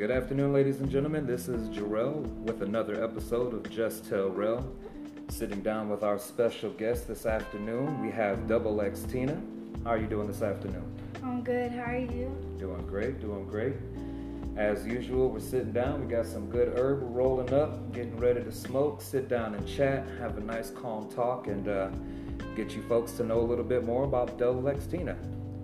Good 0.00 0.10
afternoon, 0.10 0.54
ladies 0.54 0.80
and 0.80 0.90
gentlemen. 0.90 1.26
This 1.26 1.46
is 1.46 1.68
Jarrell 1.68 2.22
with 2.44 2.62
another 2.62 3.04
episode 3.04 3.52
of 3.52 3.70
Just 3.70 4.08
Tell 4.08 4.30
Rel. 4.30 4.66
Sitting 5.28 5.60
down 5.60 5.90
with 5.90 6.02
our 6.02 6.18
special 6.18 6.70
guest 6.70 7.06
this 7.06 7.26
afternoon, 7.26 8.00
we 8.00 8.10
have 8.10 8.48
Double 8.48 8.80
X 8.80 9.02
Tina. 9.02 9.38
How 9.84 9.90
are 9.90 9.98
you 9.98 10.06
doing 10.06 10.26
this 10.26 10.40
afternoon? 10.40 10.90
I'm 11.22 11.42
good. 11.42 11.70
How 11.72 11.82
are 11.82 11.98
you? 11.98 12.34
Doing 12.58 12.86
great, 12.86 13.20
doing 13.20 13.44
great. 13.44 13.74
As 14.56 14.86
usual, 14.86 15.28
we're 15.28 15.38
sitting 15.38 15.72
down. 15.72 16.00
We 16.00 16.10
got 16.10 16.24
some 16.24 16.48
good 16.48 16.78
herb 16.78 17.00
rolling 17.02 17.52
up, 17.52 17.92
getting 17.92 18.16
ready 18.16 18.42
to 18.42 18.52
smoke, 18.52 19.02
sit 19.02 19.28
down 19.28 19.54
and 19.54 19.68
chat, 19.68 20.06
have 20.18 20.38
a 20.38 20.40
nice 20.40 20.70
calm 20.70 21.10
talk, 21.10 21.46
and 21.46 21.68
uh, 21.68 21.90
get 22.56 22.74
you 22.74 22.80
folks 22.84 23.12
to 23.18 23.22
know 23.22 23.40
a 23.40 23.46
little 23.46 23.64
bit 23.64 23.84
more 23.84 24.04
about 24.04 24.38
Double 24.38 24.66
X 24.66 24.86
Tina. 24.86 25.18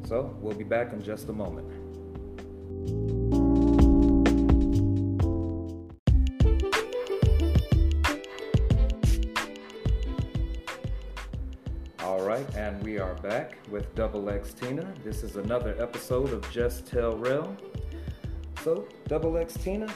So 0.05 0.37
we'll 0.43 0.55
be 0.55 0.63
back 0.63 0.93
in 0.93 1.03
just 1.03 1.31
a 1.31 1.33
moment. 1.33 1.67
Back 13.23 13.59
with 13.71 13.95
Double 13.95 14.29
X 14.29 14.53
Tina. 14.53 14.93
This 15.03 15.23
is 15.23 15.37
another 15.37 15.75
episode 15.81 16.33
of 16.33 16.49
Just 16.51 16.87
Tell 16.87 17.17
Rel. 17.17 17.57
So, 18.63 18.87
Double 19.09 19.37
X 19.37 19.55
Tina, 19.55 19.89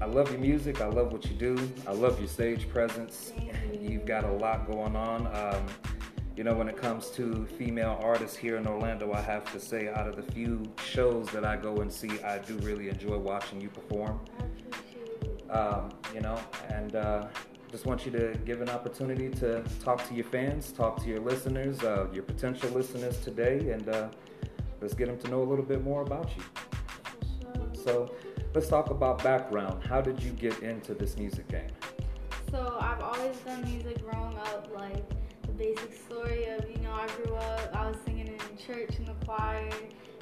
I 0.00 0.06
love 0.06 0.30
your 0.30 0.40
music. 0.40 0.80
I 0.80 0.86
love 0.86 1.12
what 1.12 1.24
you 1.24 1.34
do. 1.34 1.56
I 1.86 1.92
love 1.92 2.18
your 2.18 2.28
stage 2.28 2.68
presence. 2.68 3.32
You. 3.72 3.90
You've 3.90 4.06
got 4.06 4.24
a 4.24 4.32
lot 4.32 4.70
going 4.70 4.96
on. 4.96 5.26
Um, 5.28 5.66
you 6.36 6.44
know, 6.44 6.54
when 6.54 6.68
it 6.68 6.76
comes 6.76 7.10
to 7.10 7.46
female 7.58 7.98
artists 8.02 8.36
here 8.36 8.56
in 8.56 8.66
Orlando, 8.66 9.12
I 9.12 9.20
have 9.20 9.50
to 9.52 9.60
say, 9.60 9.88
out 9.88 10.08
of 10.08 10.16
the 10.16 10.22
few 10.32 10.62
shows 10.84 11.28
that 11.30 11.44
I 11.44 11.56
go 11.56 11.76
and 11.78 11.92
see, 11.92 12.20
I 12.22 12.38
do 12.38 12.56
really 12.58 12.88
enjoy 12.88 13.18
watching 13.18 13.60
you 13.60 13.68
perform. 13.68 14.20
I 14.38 14.44
appreciate 14.44 15.22
it. 15.22 15.50
Um, 15.50 15.90
you 16.14 16.20
know, 16.20 16.38
and 16.68 16.96
uh, 16.96 17.26
just 17.72 17.86
want 17.86 18.04
you 18.04 18.12
to 18.12 18.38
give 18.44 18.60
an 18.60 18.68
opportunity 18.68 19.30
to 19.30 19.64
talk 19.82 20.06
to 20.06 20.14
your 20.14 20.26
fans, 20.26 20.72
talk 20.72 21.02
to 21.02 21.08
your 21.08 21.20
listeners, 21.20 21.82
uh, 21.82 22.06
your 22.12 22.22
potential 22.22 22.68
listeners 22.68 23.18
today, 23.24 23.70
and 23.70 23.88
uh, 23.88 24.08
let's 24.82 24.92
get 24.92 25.06
them 25.06 25.18
to 25.18 25.28
know 25.28 25.42
a 25.42 25.48
little 25.48 25.64
bit 25.64 25.82
more 25.82 26.02
about 26.02 26.30
you. 26.36 26.42
So, 27.82 28.14
let's 28.54 28.68
talk 28.68 28.90
about 28.90 29.24
background. 29.24 29.82
How 29.84 30.02
did 30.02 30.22
you 30.22 30.32
get 30.32 30.62
into 30.62 30.92
this 30.92 31.16
music 31.16 31.48
game? 31.48 31.70
So 32.50 32.76
I've 32.78 33.00
always 33.00 33.36
done 33.38 33.64
music 33.64 34.06
growing 34.06 34.36
up, 34.36 34.68
like 34.76 35.08
the 35.40 35.52
basic 35.52 35.94
story 35.94 36.44
of, 36.50 36.70
you 36.70 36.76
know, 36.82 36.92
I 36.92 37.06
grew 37.22 37.34
up, 37.34 37.74
I 37.74 37.88
was 37.88 37.96
singing 38.04 38.28
in 38.28 38.38
church 38.58 38.98
in 38.98 39.06
the 39.06 39.14
choir, 39.24 39.70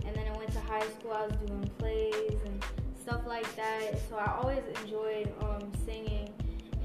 and 0.07 0.15
then 0.15 0.25
I 0.33 0.39
went 0.39 0.53
to 0.53 0.61
high 0.61 0.87
school, 0.91 1.13
I 1.13 1.27
was 1.27 1.35
doing 1.45 1.69
plays 1.79 2.39
and 2.47 2.65
stuff 2.95 3.23
like 3.27 3.57
that. 3.57 3.99
So 4.09 4.15
I 4.15 4.39
always 4.41 4.63
enjoyed 4.81 5.35
um, 5.43 5.73
singing 5.85 6.33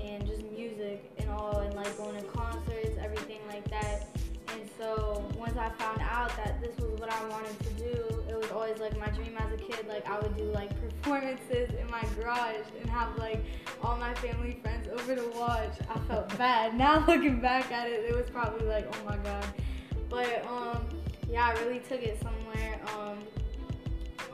and 0.06 0.26
just 0.28 0.44
music 0.52 1.12
and 1.18 1.30
all, 1.30 1.60
and 1.60 1.74
like 1.74 1.98
going 1.98 2.16
to 2.16 2.24
concerts, 2.24 2.98
everything 3.02 3.40
like 3.48 3.70
that. 3.70 4.08
And 4.54 4.70
so 4.78 5.26
once 5.38 5.58
I 5.58 5.70
found 5.70 6.02
out 6.02 6.36
that 6.38 6.62
this 6.62 6.78
was 6.78 7.00
what 7.00 7.12
I 7.12 7.28
wanted 7.28 7.58
to 7.60 7.70
do, 7.74 8.24
it 8.30 8.36
was 8.36 8.50
always 8.52 8.80
like 8.80 8.98
my 9.00 9.08
dream 9.08 9.36
as 9.38 9.52
a 9.54 9.58
kid. 9.58 9.88
Like 9.88 10.08
I 10.08 10.20
would 10.20 10.36
do 10.38 10.44
like 10.46 10.70
performances 11.04 11.70
in 11.80 11.90
my 11.90 12.04
garage 12.18 12.66
and 12.80 12.90
have 12.90 13.18
like 13.18 13.44
all 13.84 13.98
my 13.98 14.14
family 14.16 14.60
friends 14.62 14.88
over 14.88 15.16
to 15.16 15.28
watch. 15.36 15.76
I 15.90 16.00
felt 16.08 16.38
bad. 16.38 16.76
Now 16.86 17.06
looking 17.08 17.40
back 17.40 17.72
at 17.72 17.88
it, 17.88 18.06
it 18.10 18.16
was 18.16 18.30
probably 18.30 18.68
like, 18.68 18.88
oh 18.96 19.10
my 19.10 19.18
god. 19.18 19.46
But 20.10 20.46
um, 20.46 20.86
yeah, 21.30 21.48
I 21.48 21.52
really 21.64 21.80
took 21.80 22.02
it 22.02 22.22
somewhere. 22.22 22.80
Um, 22.96 23.18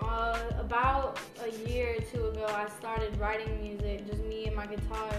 uh, 0.01 0.39
about 0.59 1.19
a 1.43 1.69
year 1.69 1.95
or 1.97 2.01
two 2.01 2.27
ago, 2.27 2.45
I 2.47 2.67
started 2.79 3.15
writing 3.17 3.61
music, 3.61 4.07
just 4.07 4.23
me 4.23 4.47
and 4.47 4.55
my 4.55 4.65
guitar. 4.65 5.09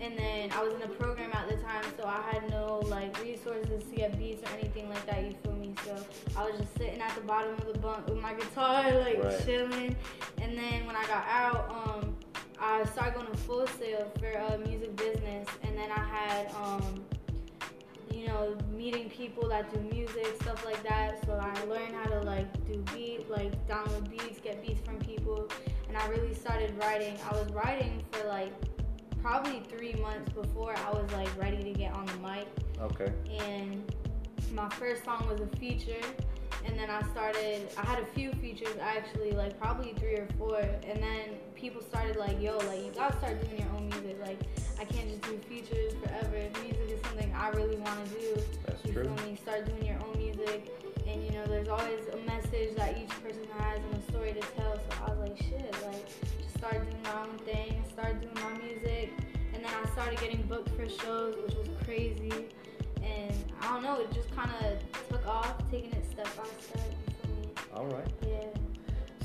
And 0.00 0.16
then 0.18 0.50
I 0.52 0.62
was 0.62 0.72
in 0.74 0.82
a 0.82 0.88
program 0.88 1.30
at 1.34 1.48
the 1.48 1.56
time, 1.56 1.84
so 1.98 2.06
I 2.06 2.22
had 2.32 2.48
no 2.50 2.78
like 2.86 3.20
resources 3.22 3.84
to 3.90 3.96
get 3.96 4.18
beats 4.18 4.42
or 4.42 4.54
anything 4.58 4.88
like 4.88 5.04
that. 5.06 5.22
You 5.24 5.34
feel 5.42 5.52
me? 5.52 5.74
So 5.84 5.94
I 6.36 6.44
was 6.48 6.58
just 6.58 6.74
sitting 6.78 7.00
at 7.00 7.14
the 7.14 7.20
bottom 7.20 7.52
of 7.54 7.70
the 7.72 7.78
bunk 7.78 8.06
with 8.08 8.18
my 8.20 8.32
guitar, 8.34 8.90
like 9.00 9.22
Right. 9.22 9.44
chilling. 9.44 9.96
And 10.40 10.56
then 10.56 10.86
when 10.86 10.96
I 10.96 11.04
got 11.06 11.26
out, 11.28 11.68
um, 11.70 12.16
I 12.58 12.84
started 12.86 13.14
going 13.14 13.26
to 13.26 13.36
Full 13.38 13.66
Sail 13.66 14.10
for 14.18 14.38
uh, 14.38 14.56
music 14.66 14.96
business, 14.96 15.46
and 15.62 15.76
then 15.76 15.90
I 15.90 16.04
had 16.04 16.50
um, 16.54 17.04
you 18.10 18.26
know, 18.26 18.56
meeting 18.72 19.08
people 19.10 19.48
that 19.48 19.72
do 19.72 19.80
music, 19.94 20.26
stuff 20.42 20.64
like 20.64 20.82
that. 20.82 21.24
So 21.26 21.32
I 21.40 21.64
learned 21.64 21.94
how 21.94 22.08
to 22.10 22.20
like 22.22 22.46
do 22.66 22.82
beat, 22.94 23.30
like 23.30 23.52
download 23.68 24.10
beats, 24.10 24.40
get 24.40 24.66
beats 24.66 24.80
from 24.80 24.98
people, 24.98 25.48
and 25.88 25.96
I 25.96 26.06
really 26.08 26.34
started 26.34 26.72
writing. 26.78 27.16
I 27.30 27.34
was 27.36 27.50
writing 27.52 28.02
for 28.12 28.26
like 28.26 28.52
probably 29.22 29.62
three 29.68 29.94
months 29.94 30.32
before 30.32 30.74
I 30.76 30.90
was 30.90 31.10
like 31.12 31.28
ready 31.38 31.62
to 31.62 31.72
get 31.72 31.92
on 31.92 32.06
the 32.06 32.16
mic. 32.16 32.46
Okay. 32.80 33.12
And 33.46 33.82
my 34.54 34.68
first 34.70 35.04
song 35.04 35.26
was 35.28 35.40
a 35.40 35.56
feature, 35.56 36.00
and 36.64 36.78
then 36.78 36.90
I 36.90 37.02
started. 37.12 37.68
I 37.76 37.86
had 37.86 38.00
a 38.00 38.06
few 38.06 38.32
features 38.32 38.74
actually, 38.80 39.32
like 39.32 39.58
probably 39.60 39.94
three 39.94 40.14
or 40.14 40.28
four, 40.38 40.58
and 40.58 41.02
then 41.02 41.38
people 41.54 41.82
started 41.82 42.16
like, 42.16 42.40
"Yo, 42.40 42.58
like 42.58 42.84
you 42.84 42.92
gotta 42.94 43.16
start 43.18 43.40
doing 43.40 43.60
your 43.60 43.70
own 43.76 43.88
music. 43.88 44.18
Like 44.24 44.38
I 44.78 44.84
can't 44.84 45.08
just 45.08 45.22
do 45.22 45.38
features 45.48 45.92
forever. 46.02 46.36
Music 46.62 46.90
is 46.90 47.00
something 47.02 47.32
I 47.34 47.48
really 47.50 47.76
want 47.76 48.04
to 48.06 48.14
do. 48.14 48.42
That's 48.66 48.84
you 48.84 48.92
true. 48.92 49.04
feel 49.04 49.26
me? 49.26 49.36
Start 49.36 49.66
doing 49.66 49.84
your 49.84 49.98
own 50.06 50.18
music, 50.18 50.72
and 51.06 51.22
you 51.24 51.32
know, 51.32 51.44
there's 51.46 51.68
always 51.68 52.00
a 52.12 52.16
message 52.26 52.74
that 52.76 52.96
each 52.98 53.10
person 53.22 53.46
has 53.58 53.78
and 53.78 54.02
a 54.02 54.10
story 54.10 54.32
to 54.32 54.40
tell. 54.40 54.76
So 54.76 55.04
I 55.04 55.10
was 55.10 55.18
like, 55.28 55.36
shit, 55.38 55.74
like 55.86 56.06
just 56.60 56.72
start 56.72 56.90
doing 56.90 57.02
my 57.02 57.22
own 57.22 57.38
thing, 57.38 57.84
started 57.92 58.20
doing 58.20 58.34
my 58.34 58.58
music, 58.58 59.12
and 59.54 59.64
then 59.64 59.70
I 59.82 59.90
started 59.90 60.18
getting 60.20 60.42
booked 60.42 60.70
for 60.70 60.88
shows, 60.88 61.36
which 61.44 61.54
was 61.54 61.68
crazy. 61.84 62.46
And 63.02 63.34
I 63.60 63.72
don't 63.72 63.82
know, 63.82 64.00
it 64.00 64.12
just 64.12 64.34
kind 64.34 64.50
of 64.64 65.08
took 65.08 65.26
off, 65.26 65.54
taking 65.70 65.92
it 65.92 66.04
step 66.10 66.28
by 66.36 66.44
step. 66.60 66.82
Me? 67.28 67.50
All 67.74 67.86
right. 67.86 68.06
Yeah. 68.26 68.46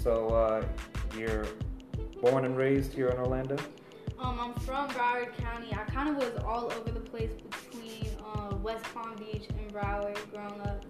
So, 0.02 0.30
uh, 0.30 0.66
you're 1.18 1.46
born 2.22 2.46
and 2.46 2.56
raised 2.56 2.94
here 2.94 3.10
in 3.10 3.18
Orlando? 3.18 3.58
Um, 4.20 4.40
I'm 4.40 4.54
from 4.62 4.90
Broward 4.90 5.36
County. 5.38 5.74
I 5.74 5.84
kind 5.92 6.10
of 6.10 6.18
was 6.18 6.32
all 6.46 6.72
over 6.72 6.92
the 6.92 7.00
place 7.00 7.32
between 7.34 8.08
uh, 8.24 8.56
West 8.58 8.86
Palm 8.94 9.16
Beach 9.18 9.48
and 9.50 9.74
Broward 9.74 10.18
growing 10.32 10.62
up. 10.62 10.86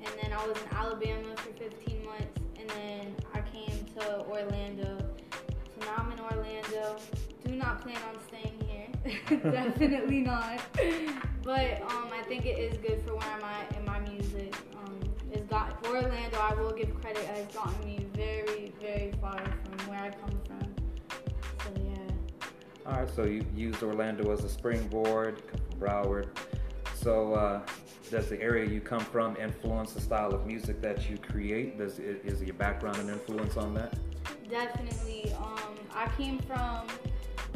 And 0.00 0.12
then 0.20 0.32
I 0.32 0.46
was 0.46 0.56
in 0.58 0.76
Alabama 0.76 1.36
for 1.36 1.52
15 1.52 2.04
months. 2.04 2.40
And 2.58 2.68
then 2.70 3.14
I 3.32 3.40
came 3.42 3.84
to 3.98 4.20
Orlando. 4.26 5.13
Now 5.84 5.96
I'm 5.98 6.12
in 6.12 6.20
Orlando. 6.20 6.96
Do 7.44 7.54
not 7.54 7.82
plan 7.82 7.98
on 8.08 8.18
staying 8.28 8.58
here. 8.66 9.50
Definitely 9.50 10.20
not. 10.20 10.60
But 11.42 11.82
um, 11.82 12.08
I 12.12 12.22
think 12.26 12.46
it 12.46 12.58
is 12.58 12.78
good 12.78 13.02
for 13.02 13.16
where 13.16 13.30
I'm 13.30 13.44
at 13.44 13.76
in 13.76 13.84
my 13.84 14.00
music. 14.00 14.54
Um, 14.82 14.98
it's 15.30 15.46
got 15.50 15.84
for 15.84 15.96
Orlando. 15.96 16.38
I 16.38 16.54
will 16.54 16.72
give 16.72 16.98
credit. 17.00 17.22
It 17.22 17.28
has 17.28 17.46
gotten 17.48 17.84
me 17.84 18.06
very, 18.14 18.72
very 18.80 19.12
far 19.20 19.38
from 19.38 19.88
where 19.88 20.00
I 20.00 20.10
come 20.10 20.40
from. 20.46 20.74
So 21.62 21.82
yeah. 21.82 22.90
All 22.90 23.00
right, 23.00 23.14
so 23.14 23.24
you 23.24 23.44
used 23.54 23.82
Orlando 23.82 24.30
as 24.32 24.44
a 24.44 24.48
springboard, 24.48 25.42
Broward. 25.78 26.28
So, 26.94 27.34
uh, 27.34 27.60
does 28.10 28.28
the 28.28 28.40
area 28.40 28.66
you 28.66 28.80
come 28.80 29.00
from 29.00 29.36
influence 29.36 29.92
the 29.92 30.00
style 30.00 30.32
of 30.32 30.46
music 30.46 30.80
that 30.80 31.10
you 31.10 31.18
create? 31.18 31.76
Does 31.76 31.98
is 31.98 32.42
your 32.42 32.54
background 32.54 32.96
an 32.98 33.10
influence 33.10 33.56
on 33.56 33.74
that? 33.74 33.94
Definitely. 34.48 35.32
Um, 35.34 35.74
I 35.94 36.08
came 36.16 36.38
from. 36.40 36.86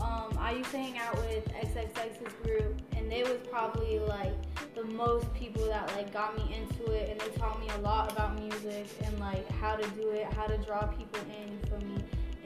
Um, 0.00 0.38
I 0.38 0.52
used 0.52 0.70
to 0.70 0.78
hang 0.78 0.96
out 0.98 1.16
with 1.16 1.44
XXX's 1.48 2.32
group, 2.44 2.80
and 2.96 3.10
they 3.10 3.24
was 3.24 3.38
probably 3.50 3.98
like 3.98 4.34
the 4.74 4.84
most 4.84 5.32
people 5.34 5.66
that 5.66 5.92
like 5.96 6.12
got 6.12 6.36
me 6.36 6.54
into 6.54 6.92
it, 6.92 7.10
and 7.10 7.20
they 7.20 7.36
taught 7.36 7.60
me 7.60 7.68
a 7.76 7.78
lot 7.78 8.12
about 8.12 8.38
music 8.40 8.86
and 9.04 9.18
like 9.18 9.48
how 9.52 9.74
to 9.74 9.88
do 9.90 10.10
it, 10.10 10.32
how 10.34 10.46
to 10.46 10.56
draw 10.58 10.86
people 10.86 11.20
in. 11.42 11.58
for 11.68 11.84
me? 11.84 11.96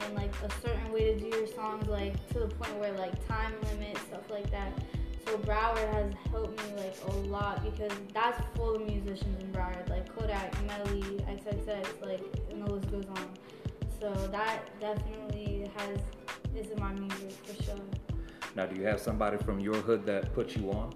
And 0.01 0.15
like 0.15 0.33
a 0.43 0.49
certain 0.61 0.91
way 0.91 1.13
to 1.13 1.19
do 1.19 1.37
your 1.37 1.47
songs, 1.47 1.87
like 1.87 2.13
to 2.29 2.39
the 2.39 2.47
point 2.47 2.75
where 2.79 2.91
like 2.93 3.25
time 3.27 3.53
limits, 3.71 4.01
stuff 4.01 4.29
like 4.29 4.49
that. 4.51 4.73
So 5.25 5.37
Broward 5.37 5.93
has 5.93 6.11
helped 6.31 6.57
me 6.57 6.83
like 6.83 6.95
a 7.07 7.11
lot 7.27 7.63
because 7.63 7.97
that's 8.13 8.41
full 8.55 8.75
of 8.75 8.81
musicians 8.85 9.41
in 9.41 9.51
Broward, 9.51 9.87
like 9.89 10.13
Kodak, 10.13 10.53
Melly, 10.65 11.01
XXX, 11.29 11.85
like, 12.01 12.21
and 12.51 12.65
the 12.65 12.73
list 12.73 12.91
goes 12.91 13.05
on. 13.05 13.29
So 14.03 14.11
that 14.33 14.65
definitely 14.81 15.71
has 15.77 15.97
this 16.53 16.65
is 16.65 16.71
in 16.73 16.79
my 16.81 16.91
music 16.91 17.31
for 17.45 17.63
sure. 17.63 17.75
Now, 18.53 18.65
do 18.65 18.75
you 18.75 18.85
have 18.85 18.99
somebody 18.99 19.37
from 19.37 19.61
your 19.61 19.75
hood 19.75 20.05
that 20.05 20.33
put 20.33 20.57
you 20.57 20.69
on? 20.71 20.93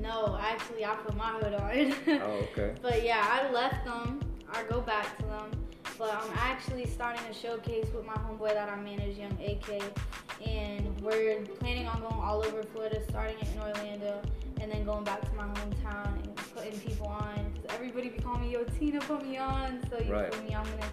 No, 0.00 0.36
actually, 0.40 0.84
I 0.84 0.96
put 0.96 1.16
my 1.16 1.28
hood 1.38 1.54
on. 1.54 2.20
Oh, 2.20 2.48
okay. 2.50 2.74
But 2.82 3.04
yeah, 3.04 3.24
I 3.30 3.48
left 3.52 3.84
them. 3.84 4.18
I 4.52 4.64
go 4.64 4.80
back 4.80 5.16
to 5.18 5.24
them. 5.26 5.50
But 5.96 6.12
I'm 6.14 6.32
actually 6.34 6.86
starting 6.86 7.24
a 7.30 7.32
showcase 7.32 7.86
with 7.94 8.04
my 8.04 8.14
homeboy 8.14 8.54
that 8.54 8.68
I 8.68 8.74
manage, 8.74 9.16
Young 9.16 9.38
AK, 9.40 9.80
and 10.44 11.00
we're 11.02 11.42
planning 11.60 11.86
on 11.86 12.00
going 12.00 12.12
all 12.12 12.44
over 12.44 12.64
Florida, 12.64 13.00
starting 13.08 13.38
it 13.38 13.46
in 13.54 13.60
Orlando, 13.60 14.20
and 14.60 14.70
then 14.72 14.84
going 14.84 15.04
back 15.04 15.20
to 15.22 15.32
my 15.36 15.44
hometown 15.44 16.12
and 16.24 16.36
putting 16.56 16.76
people 16.80 17.06
on. 17.06 17.52
everybody 17.70 18.08
be 18.08 18.18
calling 18.18 18.40
me, 18.42 18.52
Yo, 18.52 18.64
Tina, 18.64 18.98
put 18.98 19.24
me 19.24 19.36
on. 19.38 19.80
So 19.88 19.98
you 20.00 20.12
Right. 20.12 20.34
feel 20.34 20.42
me? 20.42 20.54
I'm 20.56 20.64
gonna 20.64 20.90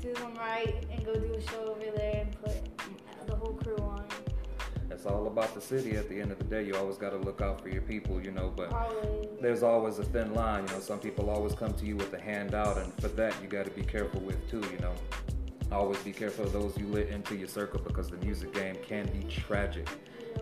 do 0.00 0.14
them 0.14 0.34
right, 0.36 0.84
and 0.90 1.04
go 1.04 1.14
do 1.14 1.34
a 1.34 1.40
show 1.50 1.74
over 1.76 1.96
there 1.96 2.22
and 2.24 2.42
put 2.42 3.26
the 3.26 3.34
whole 3.34 3.54
crew 3.54 3.76
on. 3.76 4.06
It's 4.90 5.06
all 5.06 5.26
about 5.26 5.54
the 5.54 5.60
city 5.60 5.96
at 5.96 6.08
the 6.08 6.20
end 6.20 6.32
of 6.32 6.38
the 6.38 6.44
day. 6.44 6.64
You 6.64 6.74
always 6.74 6.96
got 6.96 7.10
to 7.10 7.18
look 7.18 7.40
out 7.40 7.60
for 7.60 7.68
your 7.68 7.82
people, 7.82 8.20
you 8.22 8.30
know, 8.30 8.52
but 8.56 8.72
Always. 8.72 9.28
there's 9.40 9.62
always 9.62 9.98
a 9.98 10.04
thin 10.04 10.34
line. 10.34 10.66
You 10.66 10.74
know, 10.74 10.80
some 10.80 10.98
people 10.98 11.30
always 11.30 11.54
come 11.54 11.72
to 11.74 11.84
you 11.84 11.96
with 11.96 12.12
a 12.14 12.20
handout, 12.20 12.78
and 12.78 12.92
for 13.00 13.08
that, 13.08 13.34
you 13.42 13.48
got 13.48 13.64
to 13.66 13.70
be 13.70 13.82
careful 13.82 14.20
with 14.20 14.50
too, 14.50 14.62
you 14.72 14.78
know. 14.80 14.94
Always 15.70 15.98
be 15.98 16.12
careful 16.12 16.46
of 16.46 16.52
those 16.52 16.76
you 16.78 16.86
let 16.86 17.08
into 17.08 17.36
your 17.36 17.48
circle 17.48 17.80
because 17.80 18.08
the 18.08 18.16
music 18.18 18.54
game 18.54 18.76
can 18.86 19.06
be 19.06 19.22
tragic. 19.28 19.86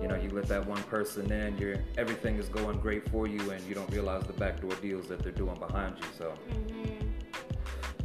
You 0.00 0.08
know, 0.08 0.14
you 0.14 0.30
let 0.30 0.46
that 0.48 0.64
one 0.66 0.82
person 0.84 1.32
in, 1.32 1.58
you're, 1.58 1.78
everything 1.98 2.36
is 2.36 2.48
going 2.48 2.78
great 2.78 3.08
for 3.10 3.26
you, 3.26 3.50
and 3.50 3.62
you 3.66 3.74
don't 3.74 3.90
realize 3.90 4.22
the 4.24 4.34
backdoor 4.34 4.74
deals 4.76 5.08
that 5.08 5.22
they're 5.22 5.32
doing 5.32 5.58
behind 5.58 5.96
you. 5.98 6.04
So 6.16 6.30
hmm 6.30 7.15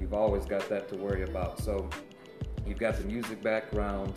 you've 0.01 0.13
always 0.13 0.45
got 0.45 0.68
that 0.68 0.89
to 0.89 0.95
worry 0.98 1.24
about. 1.24 1.59
So 1.59 1.88
you've 2.65 2.80
got 2.80 2.98
the 2.98 3.06
music 3.06 3.42
background, 3.44 4.13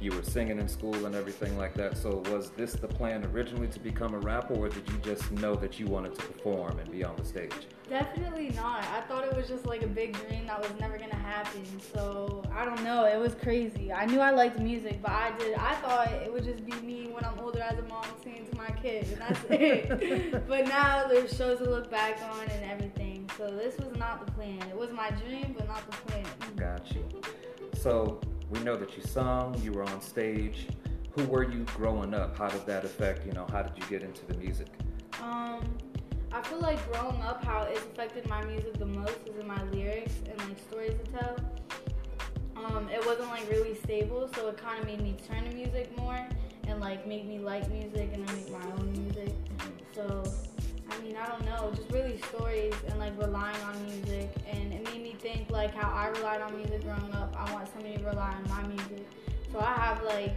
you 0.00 0.12
were 0.12 0.22
singing 0.22 0.60
in 0.60 0.68
school 0.68 1.06
and 1.06 1.14
everything 1.14 1.58
like 1.58 1.74
that. 1.74 1.96
So 1.96 2.22
was 2.30 2.50
this 2.50 2.74
the 2.74 2.86
plan 2.86 3.24
originally 3.24 3.66
to 3.68 3.80
become 3.80 4.14
a 4.14 4.18
rapper, 4.18 4.54
or 4.54 4.68
did 4.68 4.88
you 4.88 4.98
just 4.98 5.32
know 5.32 5.56
that 5.56 5.80
you 5.80 5.86
wanted 5.86 6.14
to 6.14 6.22
perform 6.26 6.78
and 6.78 6.90
be 6.92 7.02
on 7.02 7.16
the 7.16 7.24
stage? 7.24 7.52
Definitely 7.88 8.50
not. 8.50 8.84
I 8.84 9.00
thought 9.08 9.24
it 9.24 9.34
was 9.34 9.48
just 9.48 9.64
like 9.66 9.82
a 9.82 9.86
big 9.86 10.12
dream 10.28 10.46
that 10.46 10.60
was 10.60 10.70
never 10.78 10.98
gonna 10.98 11.14
happen. 11.16 11.64
So 11.92 12.44
I 12.54 12.64
don't 12.64 12.84
know. 12.84 13.06
It 13.06 13.18
was 13.18 13.34
crazy. 13.34 13.92
I 13.92 14.04
knew 14.04 14.20
I 14.20 14.30
liked 14.30 14.60
music, 14.60 15.00
but 15.02 15.10
I 15.10 15.32
did. 15.38 15.54
I 15.54 15.74
thought 15.76 16.12
it 16.12 16.32
would 16.32 16.44
just 16.44 16.64
be 16.64 16.74
me 16.74 17.08
when 17.10 17.24
I'm 17.24 17.38
older 17.40 17.60
as 17.60 17.78
a 17.78 17.82
mom 17.88 18.04
singing 18.22 18.46
to 18.50 18.56
my 18.56 18.70
kids, 18.82 19.10
and 19.10 19.22
that's 19.22 19.44
it. 19.48 20.46
but 20.48 20.66
now 20.68 21.08
there's 21.08 21.34
shows 21.36 21.58
to 21.58 21.68
look 21.68 21.90
back 21.90 22.20
on 22.30 22.42
and 22.42 22.70
everything. 22.70 23.17
So 23.36 23.50
this 23.50 23.76
was 23.78 23.96
not 23.96 24.24
the 24.24 24.32
plan. 24.32 24.62
It 24.68 24.76
was 24.76 24.90
my 24.90 25.10
dream, 25.10 25.54
but 25.56 25.68
not 25.68 25.88
the 25.90 25.96
plan. 25.96 26.24
Got 26.56 26.90
you. 26.92 27.04
So 27.74 28.20
we 28.50 28.60
know 28.60 28.76
that 28.76 28.96
you 28.96 29.02
sung, 29.02 29.60
you 29.62 29.72
were 29.72 29.84
on 29.84 30.00
stage. 30.00 30.66
Who 31.12 31.24
were 31.24 31.44
you 31.44 31.64
growing 31.76 32.14
up? 32.14 32.36
How 32.36 32.48
did 32.48 32.66
that 32.66 32.84
affect, 32.84 33.26
you 33.26 33.32
know, 33.32 33.46
how 33.50 33.62
did 33.62 33.76
you 33.76 33.88
get 33.88 34.02
into 34.02 34.24
the 34.26 34.34
music? 34.34 34.68
Um, 35.22 35.76
I 36.32 36.42
feel 36.42 36.60
like 36.60 36.78
growing 36.92 37.20
up, 37.22 37.42
how 37.44 37.62
it's 37.62 37.80
affected 37.80 38.28
my 38.28 38.44
music 38.44 38.78
the 38.78 38.86
most 38.86 39.18
is 39.26 39.36
in 39.38 39.46
my 39.46 39.62
lyrics 39.64 40.14
and 40.28 40.38
like 40.38 40.58
stories 40.68 40.94
to 41.04 41.10
tell. 41.12 41.36
Um, 42.56 42.88
it 42.88 43.04
wasn't 43.06 43.28
like 43.28 43.48
really 43.50 43.74
stable, 43.74 44.28
so 44.34 44.48
it 44.48 44.56
kind 44.56 44.80
of 44.80 44.86
made 44.86 45.00
me 45.00 45.16
turn 45.28 45.44
to 45.44 45.54
music 45.54 45.96
more 45.96 46.18
and 46.66 46.80
like 46.80 47.06
make 47.06 47.24
me 47.26 47.38
like 47.38 47.68
music 47.70 48.10
and 48.12 48.26
then 48.26 48.36
make 48.36 48.50
my 48.50 48.72
own 48.78 48.92
music. 48.92 49.34
So, 49.94 50.22
I 50.90 51.00
mean, 51.00 51.16
I 51.16 51.26
don't 51.26 51.44
know, 51.44 51.70
just 51.74 51.90
really 51.90 52.18
stories 52.28 52.74
and 52.88 52.98
like 52.98 53.16
relying 53.18 53.60
on 53.62 53.84
music, 53.86 54.30
and 54.50 54.72
it 54.72 54.84
made 54.84 55.02
me 55.02 55.14
think 55.18 55.50
like 55.50 55.74
how 55.74 55.90
I 55.90 56.08
relied 56.08 56.40
on 56.40 56.56
music 56.56 56.82
growing 56.82 57.12
up. 57.12 57.34
I 57.36 57.52
want 57.52 57.68
somebody 57.72 57.96
to 57.96 58.04
rely 58.04 58.34
on 58.34 58.48
my 58.48 58.66
music. 58.68 59.06
So 59.52 59.60
I 59.60 59.74
have 59.74 60.02
like 60.02 60.34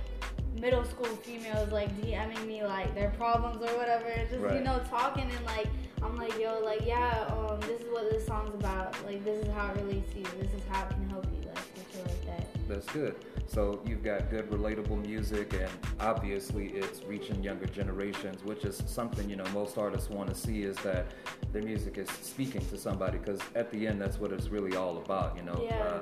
middle 0.60 0.84
school 0.86 1.08
females 1.08 1.72
like 1.72 1.90
DMing 2.02 2.46
me 2.46 2.64
like 2.64 2.94
their 2.94 3.10
problems 3.12 3.62
or 3.62 3.78
whatever, 3.78 4.10
just 4.30 4.42
you 4.54 4.62
know 4.62 4.82
talking 4.90 5.30
and 5.30 5.46
like 5.46 5.68
I'm 6.02 6.18
like 6.18 6.38
yo 6.40 6.60
like 6.64 6.86
yeah 6.86 7.26
um 7.30 7.60
this 7.62 7.82
is 7.82 7.88
what 7.92 8.10
this 8.12 8.26
song's 8.26 8.54
about 8.56 8.96
like 9.06 9.24
this 9.24 9.46
is 9.46 9.54
how 9.54 9.72
it 9.72 9.78
relates 9.82 10.12
to 10.14 10.20
you 10.20 10.26
this 10.40 10.52
is 10.54 10.62
how 10.70 10.84
it 10.86 10.90
can 10.90 11.10
help 11.10 11.26
you 11.26 11.48
like 11.48 11.58
like 12.06 12.26
that. 12.26 12.48
That's 12.68 12.88
good. 12.88 13.16
So 13.48 13.82
you've 13.86 14.04
got 14.04 14.30
good, 14.30 14.50
relatable 14.50 15.06
music, 15.06 15.54
and 15.54 15.70
obviously 16.00 16.70
it's 16.70 17.04
reaching 17.04 17.44
younger 17.44 17.66
generations, 17.66 18.44
which 18.46 18.64
is 18.64 18.82
something 18.86 19.30
you 19.30 19.36
know 19.36 19.46
most 19.54 19.78
artists 19.78 20.10
want 20.10 20.30
to 20.30 20.36
see 20.36 20.64
is 20.64 20.78
that 20.78 21.08
their 21.52 21.62
music 21.62 21.98
is 21.98 22.10
speaking 22.10 22.62
to 22.68 22.78
somebody. 22.78 23.18
Because 23.18 23.42
at 23.56 23.70
the 23.72 23.88
end, 23.88 24.00
that's 24.02 24.20
what 24.20 24.32
it's 24.32 24.48
really 24.48 24.78
all 24.78 24.98
about. 24.98 25.36
You 25.36 25.44
know, 25.44 25.62
Yeah. 25.64 25.84
uh, 25.84 26.02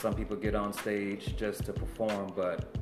some 0.00 0.14
people 0.14 0.36
get 0.36 0.54
on 0.54 0.72
stage 0.72 1.36
just 1.36 1.64
to 1.64 1.72
perform, 1.72 2.32
but 2.36 2.76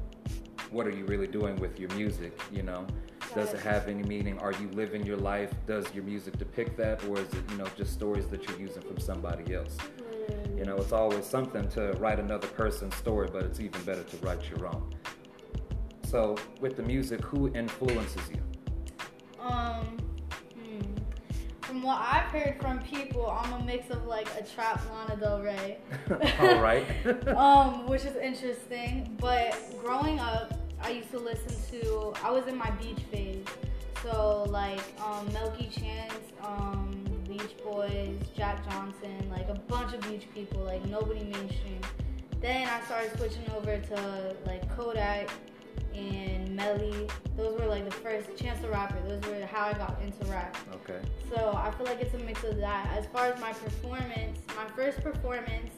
what 0.70 0.86
are 0.86 0.90
you 0.96 1.04
really 1.06 1.26
doing 1.26 1.56
with 1.56 1.78
your 1.80 1.90
music? 1.94 2.38
You 2.52 2.62
know, 2.62 2.86
does 3.34 3.54
it 3.54 3.60
have 3.60 3.88
any 3.88 4.02
meaning? 4.02 4.38
Are 4.40 4.52
you 4.52 4.68
living 4.72 5.06
your 5.06 5.16
life? 5.16 5.52
Does 5.66 5.86
your 5.94 6.04
music 6.04 6.38
depict 6.38 6.76
that, 6.76 7.02
or 7.06 7.18
is 7.18 7.32
it 7.32 7.42
you 7.50 7.56
know 7.56 7.66
just 7.76 7.94
stories 7.94 8.26
that 8.28 8.46
you're 8.46 8.58
using 8.60 8.82
from 8.82 8.98
somebody 8.98 9.54
else? 9.54 9.76
You 10.56 10.64
know, 10.64 10.76
it's 10.76 10.92
always 10.92 11.26
something 11.26 11.68
to 11.70 11.92
write 11.94 12.20
another 12.20 12.46
person's 12.48 12.94
story, 12.96 13.28
but 13.32 13.42
it's 13.42 13.60
even 13.60 13.82
better 13.82 14.04
to 14.04 14.16
write 14.18 14.48
your 14.48 14.66
own. 14.66 14.94
So, 16.04 16.36
with 16.60 16.76
the 16.76 16.82
music, 16.82 17.22
who 17.24 17.52
influences 17.54 18.22
you? 18.30 18.42
Um, 19.40 19.98
hmm. 20.54 20.80
From 21.62 21.82
what 21.82 22.00
I've 22.00 22.30
heard 22.30 22.60
from 22.60 22.80
people, 22.80 23.30
I'm 23.30 23.52
a 23.54 23.64
mix 23.64 23.90
of 23.90 24.06
like 24.06 24.28
a 24.38 24.44
trap 24.44 24.82
Lana 24.90 25.20
Del 25.20 25.40
Rey. 25.40 25.78
All 26.40 26.60
right. 26.60 26.86
um, 27.28 27.86
which 27.86 28.04
is 28.04 28.16
interesting. 28.16 29.16
But 29.18 29.56
growing 29.82 30.20
up, 30.20 30.52
I 30.82 30.90
used 30.90 31.10
to 31.12 31.18
listen 31.18 31.56
to. 31.70 32.12
I 32.22 32.30
was 32.30 32.46
in 32.46 32.56
my 32.56 32.70
beach 32.72 33.00
phase, 33.10 33.46
so 34.02 34.44
like 34.48 34.82
um, 35.02 35.32
Milky 35.32 35.68
Chance, 35.68 36.14
um, 36.42 37.04
Beach 37.32 37.56
Boys, 37.64 38.18
Jack 38.36 38.68
Johnson, 38.68 39.30
like 39.30 39.48
a 39.48 39.54
bunch 39.54 39.94
of 39.94 40.02
beach 40.02 40.26
people, 40.34 40.60
like 40.64 40.84
nobody 40.84 41.24
mainstream. 41.24 41.80
Then 42.42 42.68
I 42.68 42.84
started 42.84 43.16
switching 43.16 43.48
over 43.56 43.78
to 43.78 44.36
like 44.44 44.68
Kodak 44.76 45.30
and 45.94 46.54
Melly. 46.54 47.08
Those 47.36 47.58
were 47.58 47.66
like 47.66 47.86
the 47.86 47.96
first 47.96 48.36
Chance 48.36 48.60
the 48.60 48.68
Rapper. 48.68 48.98
Those 49.08 49.22
were 49.30 49.46
how 49.46 49.68
I 49.68 49.72
got 49.72 49.98
into 50.02 50.30
rap. 50.30 50.56
okay. 50.74 51.00
So 51.30 51.54
I 51.56 51.70
feel 51.70 51.86
like 51.86 52.00
it's 52.02 52.14
a 52.14 52.18
mix 52.18 52.44
of 52.44 52.58
that. 52.58 52.90
As 52.98 53.06
far 53.06 53.26
as 53.26 53.40
my 53.40 53.52
performance, 53.54 54.38
my 54.54 54.66
first 54.76 55.00
performance, 55.00 55.70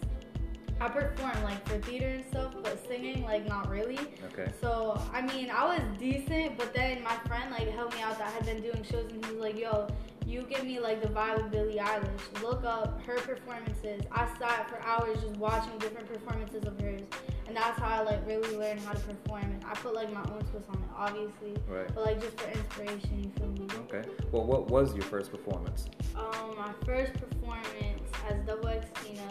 I 0.80 0.88
performed 0.88 1.44
like 1.44 1.64
for 1.68 1.78
theater 1.78 2.08
and 2.08 2.24
stuff, 2.26 2.52
but 2.62 2.84
singing 2.88 3.22
like 3.22 3.46
not 3.46 3.70
really. 3.70 3.98
Okay. 4.32 4.50
So 4.60 5.00
I 5.12 5.22
mean, 5.22 5.50
I 5.50 5.64
was 5.66 5.82
decent, 6.00 6.58
but 6.58 6.74
then 6.74 7.02
my 7.04 7.14
friend 7.28 7.52
like 7.52 7.70
helped 7.70 7.94
me 7.94 8.02
out 8.02 8.18
that 8.18 8.32
had 8.32 8.44
been 8.44 8.60
doing 8.60 8.82
shows, 8.82 9.10
and 9.12 9.24
he 9.24 9.32
was 9.32 9.40
like, 9.40 9.58
"Yo, 9.58 9.88
you 10.26 10.42
give 10.42 10.64
me 10.64 10.80
like 10.80 11.02
the 11.02 11.08
vibe 11.08 11.38
of 11.44 11.50
Billie 11.50 11.76
Eilish. 11.76 12.42
Look 12.42 12.64
up 12.64 13.00
her 13.02 13.16
performances. 13.16 14.02
I 14.10 14.26
sat 14.38 14.68
for 14.70 14.80
hours 14.82 15.20
just 15.22 15.36
watching 15.36 15.76
different 15.78 16.08
performances 16.12 16.64
of 16.64 16.80
hers, 16.80 17.02
and 17.46 17.56
that's 17.56 17.78
how 17.78 18.00
I 18.00 18.02
like 18.02 18.26
really 18.26 18.56
learned 18.56 18.80
how 18.80 18.92
to 18.92 19.00
perform. 19.00 19.42
And 19.44 19.64
I 19.64 19.74
put 19.74 19.94
like 19.94 20.12
my 20.12 20.20
own 20.22 20.42
twist 20.50 20.68
on 20.68 20.76
it, 20.76 20.88
obviously, 20.96 21.54
Right. 21.68 21.86
but 21.94 22.04
like 22.06 22.20
just 22.20 22.40
for 22.40 22.50
inspiration. 22.50 23.24
You 23.24 23.30
feel 23.38 23.48
me? 23.48 23.66
Okay. 23.92 24.08
Well, 24.32 24.44
what 24.44 24.68
was 24.70 24.94
your 24.94 25.04
first 25.04 25.30
performance? 25.30 25.86
Um, 26.16 26.56
my 26.56 26.72
first 26.84 27.12
performance 27.14 28.02
as 28.28 28.38
Double 28.46 28.68
X 28.68 28.86
Tina 29.02 29.28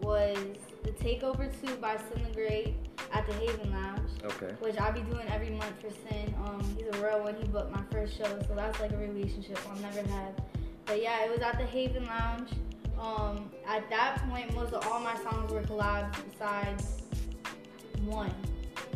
was 0.00 0.36
the 0.82 0.90
Takeover 0.92 1.48
2 1.64 1.76
by 1.76 1.96
Sin 1.96 2.24
the 2.24 2.34
Great 2.34 2.74
at 3.12 3.26
the 3.26 3.32
Haven 3.34 3.70
Lounge, 3.72 4.10
Okay. 4.24 4.54
which 4.60 4.78
I 4.78 4.90
be 4.90 5.00
doing 5.02 5.26
every 5.28 5.50
month 5.50 5.74
for 5.80 5.90
Sin. 5.90 6.34
Um, 6.44 6.62
he's 6.76 6.86
a 6.86 7.04
real 7.04 7.22
one. 7.22 7.34
He 7.36 7.46
booked 7.48 7.70
my 7.70 7.82
first 7.90 8.16
show, 8.16 8.24
so 8.48 8.54
that's 8.54 8.80
like 8.80 8.92
a 8.92 8.96
relationship 8.96 9.58
I'll 9.68 9.76
never 9.80 10.02
have. 10.08 10.34
But 10.86 11.02
yeah, 11.02 11.24
it 11.24 11.30
was 11.30 11.40
at 11.40 11.58
the 11.58 11.64
Haven 11.64 12.06
Lounge. 12.06 12.50
Um, 12.98 13.50
at 13.66 13.88
that 13.90 14.18
point, 14.28 14.54
most 14.54 14.72
of 14.72 14.86
all 14.86 15.00
my 15.00 15.16
songs 15.22 15.50
were 15.52 15.62
collabs 15.62 16.14
besides 16.30 17.02
one. 18.04 18.32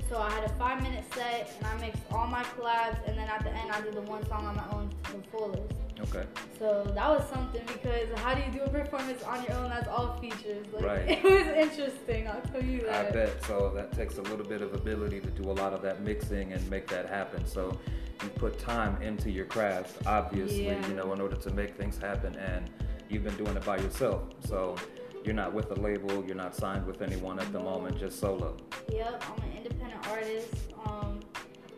So 0.09 0.19
I 0.21 0.31
had 0.31 0.45
a 0.45 0.49
five 0.51 0.81
minute 0.83 1.05
set 1.15 1.53
and 1.59 1.67
I 1.67 1.77
mixed 1.85 2.03
all 2.13 2.27
my 2.29 2.45
collabs 2.45 2.99
and 3.09 3.19
then 3.19 3.29
at 3.29 3.43
the 3.43 3.51
end 3.51 3.73
I 3.73 3.81
did 3.81 3.95
the 3.95 4.03
one 4.03 4.25
song 4.29 4.47
on 4.47 4.55
my 4.55 4.65
own 4.73 4.89
to 5.05 5.13
the 5.17 5.23
fullest. 5.37 5.73
Okay. 6.01 6.25
So 6.59 6.85
that 6.95 7.09
was 7.09 7.29
something 7.33 7.63
because 7.67 8.09
how 8.19 8.35
do 8.35 8.43
you 8.43 8.51
do 8.53 8.61
a 8.65 8.69
performance 8.69 9.23
on 9.23 9.43
your 9.45 9.55
own? 9.55 9.71
That's 9.71 9.89
all 9.89 10.17
features. 10.19 10.67
Like, 10.73 10.85
Right. 10.85 11.09
It 11.25 11.25
was 11.25 11.69
interesting. 11.71 12.29
I'll 12.29 12.41
tell 12.43 12.63
you 12.63 12.83
that. 12.83 13.07
I 13.07 13.11
bet. 13.11 13.45
So 13.45 13.73
that 13.75 13.93
takes 13.93 14.19
a 14.19 14.23
little 14.23 14.45
bit 14.45 14.61
of 14.63 14.75
ability 14.75 15.21
to 15.21 15.31
do 15.31 15.51
a 15.51 15.53
lot 15.63 15.73
of 15.73 15.83
that 15.83 16.03
mixing 16.03 16.53
and 16.53 16.69
make 16.71 16.87
that 16.89 17.09
happen. 17.09 17.47
So 17.47 17.79
you 18.23 18.29
put 18.31 18.59
time 18.59 19.01
into 19.03 19.31
your 19.31 19.45
craft, 19.47 19.97
obviously, 20.07 20.67
Yeah. 20.67 20.87
you 20.89 20.95
know, 20.95 21.13
in 21.13 21.21
order 21.21 21.37
to 21.37 21.51
make 21.51 21.77
things 21.77 21.99
happen. 21.99 22.35
And 22.37 22.69
you've 23.09 23.25
been 23.25 23.37
doing 23.37 23.57
it 23.57 23.65
by 23.65 23.79
yourself. 23.79 24.23
So 24.45 24.77
you're 25.25 25.35
not 25.35 25.53
with 25.53 25.71
a 25.71 25.75
label, 25.75 26.25
you're 26.27 26.37
not 26.37 26.55
signed 26.55 26.87
with 26.87 27.03
anyone 27.03 27.39
at 27.39 27.53
the 27.53 27.59
moment, 27.61 27.99
just 27.99 28.21
solo. 28.21 28.57
Yep, 28.93 29.25
I'm 29.29 29.43
an 29.51 29.57
independent 29.57 30.07
artist. 30.09 30.55
Um, 30.87 31.06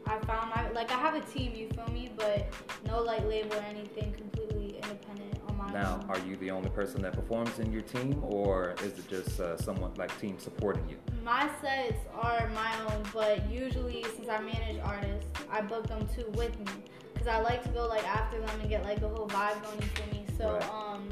I 0.08 0.18
found 0.26 0.50
my 0.54 0.70
like 0.70 0.90
I 0.90 0.98
have 0.98 1.14
a 1.14 1.20
team. 1.20 1.54
You 1.54 1.68
feel 1.70 1.88
me? 1.92 2.10
But 2.16 2.46
no 2.86 3.02
like 3.02 3.24
label 3.24 3.54
or 3.56 3.62
anything. 3.68 4.12
Completely 4.14 4.76
independent 4.82 5.40
on 5.48 5.56
my 5.56 5.70
Now, 5.72 6.00
own. 6.02 6.10
are 6.10 6.18
you 6.26 6.36
the 6.36 6.50
only 6.50 6.70
person 6.70 7.02
that 7.02 7.12
performs 7.12 7.58
in 7.58 7.70
your 7.72 7.82
team, 7.82 8.22
or 8.22 8.74
is 8.82 8.98
it 8.98 9.08
just 9.08 9.38
uh, 9.40 9.56
someone 9.58 9.92
like 9.94 10.16
team 10.20 10.38
supporting 10.38 10.88
you? 10.88 10.96
My 11.24 11.48
sets 11.60 11.98
are 12.14 12.48
my 12.54 12.72
own, 12.92 13.02
but 13.12 13.48
usually 13.50 14.02
since 14.16 14.28
I 14.28 14.40
manage 14.40 14.80
artists, 14.82 15.26
I 15.50 15.60
book 15.60 15.86
them 15.86 16.06
too 16.14 16.24
with 16.34 16.58
me 16.60 16.72
because 17.12 17.28
I 17.28 17.40
like 17.40 17.62
to 17.64 17.68
go 17.70 17.86
like 17.86 18.06
after 18.06 18.40
them 18.40 18.60
and 18.60 18.68
get 18.70 18.82
like 18.84 19.00
the 19.00 19.08
whole 19.08 19.28
vibe 19.28 19.62
going. 19.62 19.76
You 19.82 19.88
feel 19.88 20.06
me? 20.20 20.26
So 20.38 20.52
Right. 20.54 20.70
um, 20.70 21.08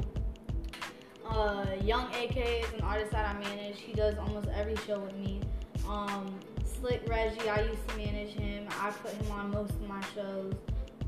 uh, 1.29 1.65
Young 1.83 2.05
AK 2.15 2.37
is 2.37 2.73
an 2.73 2.81
artist 2.81 3.11
that 3.11 3.25
I 3.35 3.37
manage. 3.39 3.79
He 3.79 3.93
does 3.93 4.17
almost 4.17 4.47
every 4.55 4.75
show 4.87 4.99
with 4.99 5.15
me. 5.17 5.41
Um, 5.87 6.33
Slick 6.79 7.01
Reggie, 7.07 7.49
I 7.49 7.61
used 7.61 7.87
to 7.89 7.97
manage 7.97 8.33
him. 8.33 8.67
I 8.79 8.91
put 8.91 9.11
him 9.13 9.31
on 9.31 9.51
most 9.51 9.71
of 9.71 9.87
my 9.87 10.01
shows. 10.13 10.53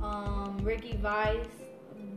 Um, 0.01 0.57
Ricky 0.63 0.97
Vice, 0.97 1.45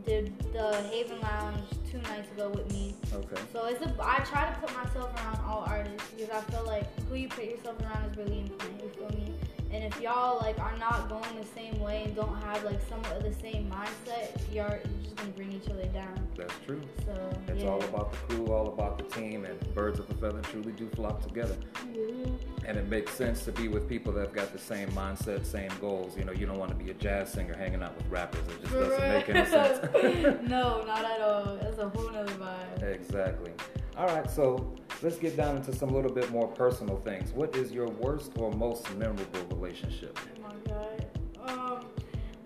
did 0.05 0.37
the 0.53 0.75
Haven 0.91 1.19
Lounge 1.21 1.63
two 1.89 1.99
nights 1.99 2.31
ago 2.31 2.49
with 2.49 2.71
me. 2.71 2.95
Okay. 3.13 3.41
So 3.51 3.65
it's 3.65 3.81
a 3.81 3.95
I 4.01 4.19
try 4.19 4.49
to 4.49 4.59
put 4.59 4.73
myself 4.75 5.15
around 5.15 5.39
all 5.45 5.63
artists 5.67 6.09
because 6.11 6.29
I 6.29 6.41
feel 6.51 6.65
like 6.65 6.87
who 7.07 7.15
you 7.15 7.29
put 7.29 7.45
yourself 7.45 7.79
around 7.81 8.11
is 8.11 8.17
really 8.17 8.41
important. 8.41 8.83
You 8.83 8.89
feel 8.89 9.09
me? 9.09 9.33
And 9.73 9.83
if 9.83 9.99
y'all 9.99 10.37
like 10.39 10.59
are 10.59 10.77
not 10.77 11.09
going 11.09 11.35
the 11.35 11.47
same 11.55 11.79
way 11.79 12.03
and 12.03 12.15
don't 12.15 12.39
have 12.43 12.63
like 12.63 12.79
somewhat 12.87 13.17
of 13.17 13.23
the 13.23 13.33
same 13.41 13.71
mindset, 13.71 14.29
you're, 14.53 14.67
you're 14.67 14.79
just 15.03 15.15
gonna 15.15 15.31
bring 15.31 15.51
each 15.51 15.67
other 15.67 15.85
down. 15.87 16.27
That's 16.37 16.53
true. 16.65 16.79
So 17.05 17.29
It's 17.47 17.63
yeah. 17.63 17.69
all 17.71 17.83
about 17.83 18.11
the 18.11 18.17
crew, 18.35 18.47
all 18.53 18.67
about 18.67 18.99
the 18.99 19.03
team, 19.19 19.45
and 19.45 19.59
birds 19.73 19.97
of 19.97 20.07
a 20.11 20.13
feather 20.13 20.41
truly 20.43 20.73
do 20.73 20.87
flock 20.89 21.21
together. 21.25 21.55
Mhm. 21.87 22.37
And 22.65 22.77
it 22.77 22.87
makes 22.87 23.13
sense 23.13 23.43
to 23.45 23.51
be 23.51 23.67
with 23.67 23.89
people 23.89 24.13
that 24.13 24.21
have 24.27 24.33
got 24.33 24.53
the 24.53 24.59
same 24.59 24.89
mindset, 24.89 25.43
same 25.45 25.71
goals. 25.81 26.15
You 26.15 26.23
know, 26.25 26.31
you 26.33 26.45
don't 26.45 26.59
want 26.59 26.69
to 26.69 26.77
be 26.77 26.91
a 26.91 26.93
jazz 26.93 27.31
singer 27.31 27.55
hanging 27.55 27.81
out 27.81 27.97
with 27.97 28.07
rappers. 28.09 28.45
It 28.47 28.61
just 28.61 28.73
doesn't 28.73 29.09
make 29.09 29.27
any 29.29 29.45
sense. 29.49 29.79
no, 30.47 30.83
not 30.85 31.03
at 31.03 31.19
all. 31.21 31.57
That's 31.59 31.79
a 31.79 31.89
whole 31.89 32.11
nother 32.11 32.31
vibe. 32.33 32.83
exactly. 32.83 33.51
All 33.95 34.07
right, 34.07 34.27
so 34.29 34.73
let's 35.03 35.17
get 35.17 35.37
down 35.37 35.55
into 35.57 35.71
some 35.71 35.89
little 35.89 36.11
bit 36.11 36.31
more 36.31 36.47
personal 36.47 36.97
things. 37.01 37.31
What 37.31 37.55
is 37.55 37.71
your 37.71 37.87
worst 37.87 38.31
or 38.37 38.51
most 38.51 38.91
memorable 38.95 39.45
relationship? 39.55 40.17
Oh 40.35 40.41
my 40.41 40.55
god. 40.67 41.05
Um, 41.47 41.85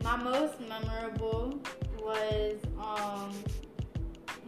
my 0.04 0.18
most 0.18 0.60
memorable 0.60 1.62
was 2.02 2.58
um 2.78 3.32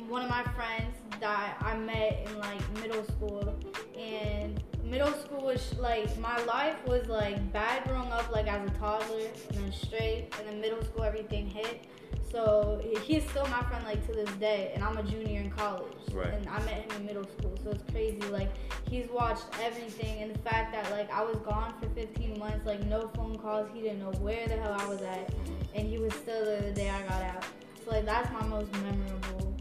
one 0.10 0.24
of 0.24 0.30
my 0.30 0.44
friends 0.56 0.96
that 1.22 1.58
I 1.62 1.78
met 1.78 2.28
in 2.28 2.38
like 2.38 2.82
middle 2.82 3.06
school, 3.06 3.58
and 3.98 4.62
middle 4.84 5.14
school 5.14 5.46
was 5.46 5.74
like 5.80 6.18
my 6.20 6.44
life 6.44 6.86
was 6.86 7.08
like 7.08 7.54
bad 7.54 7.86
growing 7.86 8.12
up 8.12 8.30
like 8.30 8.48
as 8.48 8.70
a 8.70 8.74
toddler, 8.74 9.22
and 9.50 9.58
then 9.58 9.72
straight, 9.72 10.34
and 10.38 10.50
then 10.50 10.60
middle 10.60 10.84
school 10.84 11.04
everything 11.04 11.50
hit. 11.50 11.86
So 12.32 12.80
he's 13.04 13.28
still 13.30 13.48
my 13.48 13.64
friend 13.64 13.84
like 13.86 14.06
to 14.08 14.14
this 14.14 14.30
day, 14.36 14.72
and 14.76 14.84
I'm 14.84 14.98
a 14.98 15.04
junior 15.04 15.40
in 15.42 15.50
college, 15.50 15.92
Right. 16.14 16.32
and 16.34 16.48
I 16.48 16.60
met 16.60 16.92
him 16.92 16.92
in 16.98 17.06
middle 17.08 17.24
school. 17.24 17.56
So 17.64 17.72
it's 17.72 17.84
crazy. 17.92 18.22
Like 18.30 18.50
he's 18.90 19.08
watched 19.10 19.46
everything, 19.62 20.22
and 20.22 20.34
the 20.36 20.40
fact 20.40 20.72
that 20.74 20.92
like 20.92 21.12
I 21.12 21.24
was 21.24 21.38
gone 21.38 21.74
for 21.82 21.90
15 21.90 22.38
months, 22.38 22.66
like 22.66 22.86
no 22.86 23.08
phone 23.16 23.38
calls, 23.40 23.68
he 23.74 23.82
didn't 23.82 24.00
know 24.00 24.12
where 24.20 24.48
the 24.48 24.58
hell 24.58 24.76
I 24.80 24.86
was 24.88 25.02
at, 25.02 25.34
and 25.74 25.88
he 25.88 25.98
was 25.98 26.14
still 26.14 26.46
there 26.46 26.62
the 26.62 26.72
day 26.72 26.90
I 26.90 27.02
got 27.04 27.22
out. 27.24 27.46
So 27.84 27.92
like 27.92 28.06
that's 28.06 28.32
my 28.32 28.46
most 28.48 28.72
memorable. 28.74 29.56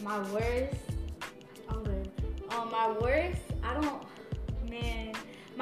My 0.00 0.18
worst, 0.32 0.76
I'm 1.68 1.82
good. 1.82 2.10
Um, 2.50 2.70
my 2.70 2.90
worst, 3.00 3.40
I 3.64 3.74
don't, 3.74 4.02
man. 4.70 5.14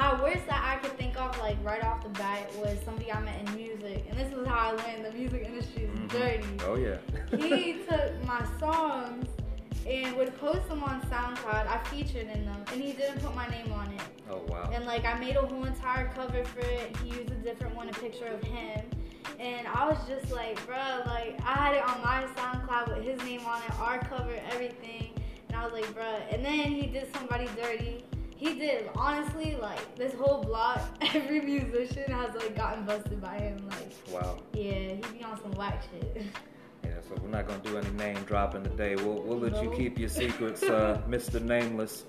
My 0.02 0.20
worst 0.20 0.46
that 0.48 0.60
I 0.64 0.82
could 0.84 0.98
think 0.98 1.16
of, 1.16 1.38
like 1.38 1.56
right 1.62 1.82
off 1.84 2.02
the 2.02 2.08
bat, 2.08 2.52
was 2.56 2.76
somebody 2.84 3.12
I 3.12 3.20
met 3.20 3.36
in 3.46 3.54
music, 3.54 4.04
and 4.10 4.18
this 4.18 4.32
is 4.32 4.44
how 4.48 4.70
I 4.70 4.72
learned 4.72 5.04
the 5.04 5.12
music 5.12 5.44
industry 5.46 5.84
is 5.84 5.90
Mhm. 5.90 6.08
dirty 6.08 6.56
Oh 6.66 6.74
yeah. 6.74 6.96
he 7.46 7.74
took 7.88 8.24
my 8.26 8.44
songs 8.58 9.28
and 9.86 10.16
would 10.16 10.36
post 10.40 10.66
them 10.68 10.82
on 10.82 11.02
SoundCloud. 11.02 11.68
I 11.68 11.78
featured 11.84 12.26
in 12.26 12.44
them, 12.46 12.64
and 12.72 12.82
he 12.82 12.94
didn't 12.94 13.20
put 13.22 13.32
my 13.36 13.46
name 13.46 13.70
on 13.72 13.92
it. 13.92 14.00
oh 14.28 14.42
wow. 14.48 14.68
And 14.74 14.86
like 14.86 15.04
I 15.04 15.14
made 15.20 15.36
a 15.36 15.42
whole 15.46 15.64
entire 15.66 16.08
cover 16.16 16.42
for 16.46 16.60
it. 16.66 16.96
He 16.96 17.10
used 17.10 17.30
a 17.30 17.36
different 17.36 17.76
one, 17.76 17.88
a 17.88 17.92
picture 17.92 18.26
of 18.26 18.42
him. 18.42 18.80
And 19.38 19.68
I 19.68 19.88
was 19.88 19.98
just 20.08 20.32
like, 20.32 20.58
bruh, 20.66 21.06
like 21.06 21.38
I 21.46 21.54
had 21.64 21.74
it 21.76 21.84
on 21.84 22.00
my 22.02 22.24
SoundCloud 22.34 22.88
with 22.96 23.04
his 23.04 23.22
name 23.22 23.46
on 23.46 23.62
it, 23.62 23.78
our 23.78 23.98
cover, 24.00 24.34
everything. 24.50 25.10
And 25.46 25.56
I 25.56 25.64
was 25.64 25.72
like, 25.72 25.86
bruh. 25.94 26.34
And 26.34 26.44
then 26.44 26.72
he 26.72 26.86
did 26.88 27.06
somebody 27.14 27.48
dirty. 27.54 28.04
He 28.42 28.54
did 28.58 28.90
honestly 28.96 29.56
like 29.60 29.94
this 29.94 30.12
whole 30.14 30.42
block. 30.42 30.80
Every 31.14 31.40
musician 31.40 32.10
has 32.10 32.34
like 32.34 32.56
gotten 32.56 32.84
busted 32.84 33.20
by 33.20 33.38
him. 33.38 33.68
Like, 33.70 33.92
Wow. 34.10 34.38
yeah, 34.52 34.72
he 34.72 35.02
be 35.16 35.22
on 35.22 35.40
some 35.40 35.52
whack 35.52 35.80
shit. 35.92 36.24
Yeah, 36.84 36.90
so 37.08 37.14
we're 37.22 37.28
not 37.28 37.46
gonna 37.46 37.60
do 37.62 37.78
any 37.78 37.90
name 37.90 38.16
dropping 38.24 38.64
today. 38.64 38.96
We'll 38.96 39.22
we'll 39.22 39.38
let 39.38 39.62
you 39.62 39.70
keep 39.70 39.96
your 39.96 40.08
secrets, 40.08 40.60
uh, 40.64 41.00
Mr. 41.08 41.40
Nameless. 41.40 42.02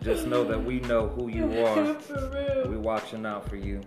Just 0.00 0.26
know 0.26 0.42
that 0.44 0.64
we 0.64 0.80
know 0.80 1.06
who 1.08 1.28
you 1.28 1.44
are. 1.66 1.94
For 1.96 2.30
real. 2.32 2.70
We're 2.70 2.78
watching 2.78 3.26
out 3.26 3.46
for 3.46 3.56
you. 3.56 3.82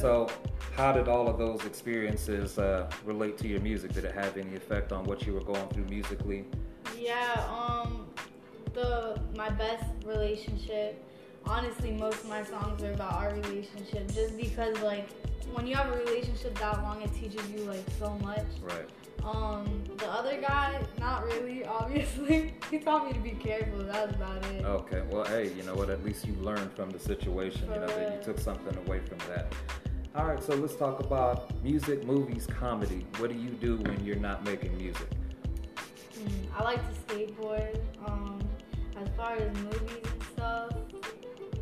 So, 0.00 0.28
how 0.76 0.92
did 0.92 1.08
all 1.08 1.28
of 1.28 1.38
those 1.38 1.64
experiences 1.64 2.58
uh, 2.58 2.90
relate 3.06 3.38
to 3.38 3.48
your 3.48 3.60
music? 3.60 3.94
Did 3.94 4.04
it 4.04 4.12
have 4.14 4.36
any 4.36 4.54
effect 4.54 4.92
on 4.92 5.04
what 5.04 5.26
you 5.26 5.32
were 5.32 5.44
going 5.44 5.66
through 5.68 5.84
musically? 5.86 6.44
yeah, 6.98 7.46
um, 7.50 8.06
the 8.74 9.20
my 9.36 9.50
best 9.50 9.84
relationship. 10.04 11.02
Honestly, 11.44 11.90
most 11.90 12.22
of 12.22 12.28
my 12.28 12.44
songs 12.44 12.82
are 12.82 12.92
about 12.92 13.14
our 13.14 13.34
relationship, 13.34 14.10
just 14.12 14.36
because 14.36 14.78
like 14.80 15.08
when 15.52 15.66
you 15.66 15.74
have 15.74 15.92
a 15.92 15.96
relationship 15.98 16.58
that 16.58 16.82
long, 16.82 17.02
it 17.02 17.12
teaches 17.14 17.48
you 17.50 17.64
like 17.64 17.84
so 17.98 18.10
much. 18.18 18.46
Right. 18.62 18.88
Um, 19.24 19.84
the 19.98 20.06
other 20.06 20.40
guy, 20.40 20.80
not 20.98 21.24
really, 21.24 21.64
obviously. 21.80 22.54
he 22.70 22.78
taught 22.78 23.06
me 23.06 23.12
to 23.12 23.20
be 23.20 23.30
careful. 23.30 23.78
That 23.84 24.06
was 24.06 24.16
about 24.16 24.44
it. 24.46 24.64
Okay. 24.64 25.02
Well, 25.10 25.24
hey, 25.24 25.52
you 25.52 25.62
know 25.62 25.74
what? 25.74 25.90
At 25.90 26.04
least 26.04 26.26
you 26.26 26.34
learned 26.34 26.72
from 26.72 26.90
the 26.90 26.98
situation. 26.98 27.68
You 27.72 27.80
know 27.80 27.86
that 27.86 28.16
you 28.18 28.24
took 28.24 28.38
something 28.38 28.76
away 28.86 29.00
from 29.00 29.18
that. 29.28 29.52
All 30.14 30.26
right. 30.26 30.42
So 30.42 30.54
let's 30.54 30.76
talk 30.76 31.00
about 31.00 31.52
music, 31.62 32.04
movies, 32.04 32.46
comedy. 32.46 33.06
What 33.18 33.30
do 33.30 33.36
you 33.36 33.50
do 33.50 33.76
when 33.76 34.04
you're 34.04 34.16
not 34.16 34.44
making 34.44 34.76
music? 34.76 35.08
Mm, 36.18 36.30
I 36.56 36.64
like 36.64 36.80
to 36.80 37.14
skateboard. 37.14 37.78
Um, 38.06 38.31
as 39.02 39.08
far 39.16 39.32
as 39.34 39.56
movies 39.58 40.04
and 40.12 40.22
stuff, 40.32 40.70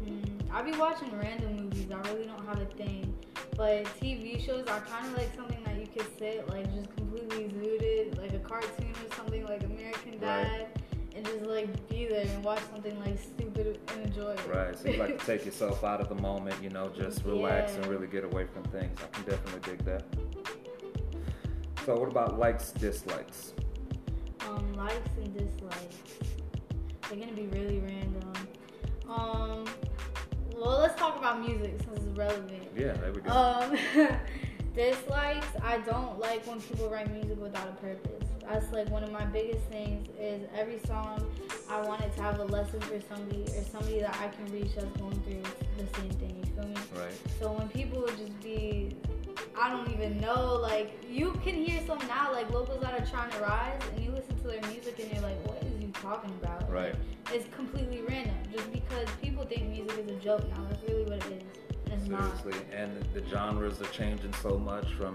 mm, 0.05 0.41
I 0.53 0.63
be 0.63 0.73
watching 0.73 1.17
random 1.19 1.57
movies. 1.57 1.87
I 1.91 2.01
really 2.11 2.27
don't 2.27 2.45
have 2.47 2.61
a 2.61 2.67
thing. 2.67 3.15
But 3.57 3.85
TV 4.01 4.45
shows 4.45 4.67
are 4.67 4.81
kind 4.81 5.07
of 5.07 5.17
like 5.17 5.35
something 5.35 5.63
that 5.65 5.77
you 5.79 5.87
could 5.87 6.07
sit 6.19 6.49
like 6.49 6.73
just 6.75 6.95
completely 6.97 7.45
zooted, 7.49 8.19
like 8.19 8.33
a 8.33 8.39
cartoon 8.39 8.93
or 9.05 9.15
something 9.17 9.45
like 9.45 9.63
American 9.65 10.13
Right. 10.13 10.21
Dad, 10.21 10.67
and 11.15 11.25
just 11.25 11.43
like 11.43 11.89
be 11.89 12.07
there 12.07 12.27
and 12.27 12.45
watch 12.45 12.61
something 12.73 12.99
like 13.01 13.19
stupid 13.19 13.79
and 13.89 14.07
enjoy 14.07 14.31
it. 14.31 14.41
Right. 14.49 14.79
So 14.79 14.89
you 14.89 14.99
like 14.99 15.19
to 15.19 15.27
take 15.33 15.45
yourself 15.45 15.85
out 15.85 16.01
of 16.01 16.09
the 16.09 16.15
moment, 16.15 16.63
you 16.63 16.71
know, 16.71 16.89
just 16.89 17.25
relax 17.25 17.77
and 17.77 17.87
really 17.87 18.07
get 18.07 18.25
away 18.25 18.47
from 18.47 18.63
things. 18.65 18.99
I 19.03 19.07
can 19.09 19.25
definitely 19.25 19.61
dig 19.77 19.85
that. 19.85 20.05
So 21.87 21.99
what 21.99 22.09
about 22.09 22.39
likes, 22.39 22.73
dislikes? 22.73 23.55
um, 24.49 24.73
likes 24.75 25.09
and 25.17 25.33
dislikes. 25.37 25.97
They're 27.11 27.19
gonna 27.19 27.33
be 27.33 27.49
really 27.49 27.81
random. 27.81 28.33
Um, 29.09 29.65
well, 30.55 30.79
let's 30.79 30.95
talk 30.95 31.19
about 31.19 31.41
music 31.41 31.75
since 31.85 32.05
it's 32.07 32.17
relevant. 32.17 32.63
Yeah, 32.77 32.93
there 32.93 33.13
we 33.13 33.21
go. 33.21 33.33
Um, 33.33 33.77
dislikes. 34.77 35.49
I 35.61 35.79
don't 35.79 36.21
like 36.21 36.47
when 36.47 36.61
people 36.61 36.89
write 36.89 37.13
music 37.13 37.43
without 37.43 37.67
a 37.67 37.73
purpose. 37.73 38.29
That's 38.49 38.71
like 38.73 38.89
one 38.91 39.03
of 39.03 39.11
my 39.11 39.25
biggest 39.25 39.65
things. 39.67 40.07
Is 40.21 40.47
every 40.57 40.79
song 40.87 41.29
I 41.69 41.81
want 41.81 42.01
it 42.03 42.15
to 42.15 42.23
have 42.23 42.39
a 42.39 42.45
lesson 42.45 42.81
for 42.83 43.01
somebody 43.13 43.43
or 43.57 43.65
somebody 43.65 43.99
that 44.03 44.17
I 44.21 44.29
can 44.29 44.47
reach 44.53 44.77
that's 44.77 44.97
going 44.97 45.21
through 45.23 45.43
the 45.79 45.99
same 45.99 46.11
thing. 46.11 46.37
You 46.45 46.53
feel 46.55 46.69
me? 46.69 46.77
right. 46.95 47.13
So 47.41 47.51
when 47.55 47.69
people 47.71 48.03
would 48.03 48.17
just 48.17 48.41
be, 48.41 48.95
I 49.61 49.69
don't 49.69 49.91
even 49.91 50.21
know, 50.21 50.55
like 50.55 50.93
you 51.11 51.33
can 51.43 51.57
hear 51.57 51.81
some 51.89 51.99
now, 52.07 52.33
like 52.33 52.49
locals 52.53 52.81
that 52.83 52.95
are 52.95 53.05
trying 53.05 53.33
to 53.33 53.41
rise, 53.41 53.81
and 53.97 54.05
you 54.05 54.13
listen 54.13 54.37
to 54.37 54.47
their 54.47 54.63
music 54.71 54.97
and 55.01 55.13
you're 55.13 55.23
like, 55.23 55.45
what 55.45 55.61
is 55.65 55.80
talking 56.01 56.33
about? 56.43 56.71
Right. 56.71 56.95
It's 57.33 57.53
completely 57.55 58.03
random, 58.03 58.37
just 58.53 58.73
because 58.73 59.09
people 59.23 59.45
think 59.45 59.69
music 59.69 59.99
is 59.99 60.11
a 60.11 60.17
joke 60.17 60.49
now. 60.51 60.67
That's 60.69 60.83
really 60.89 61.05
what 61.05 61.25
it 61.27 61.33
is. 61.33 61.43
And 61.87 62.01
it's 62.01 62.09
not. 62.09 62.41
Seriously, 62.43 62.67
and 62.75 63.05
the 63.15 63.25
genres 63.29 63.81
are 63.81 63.87
changing 63.87 64.33
so 64.35 64.59
much 64.59 64.87
from 64.95 65.15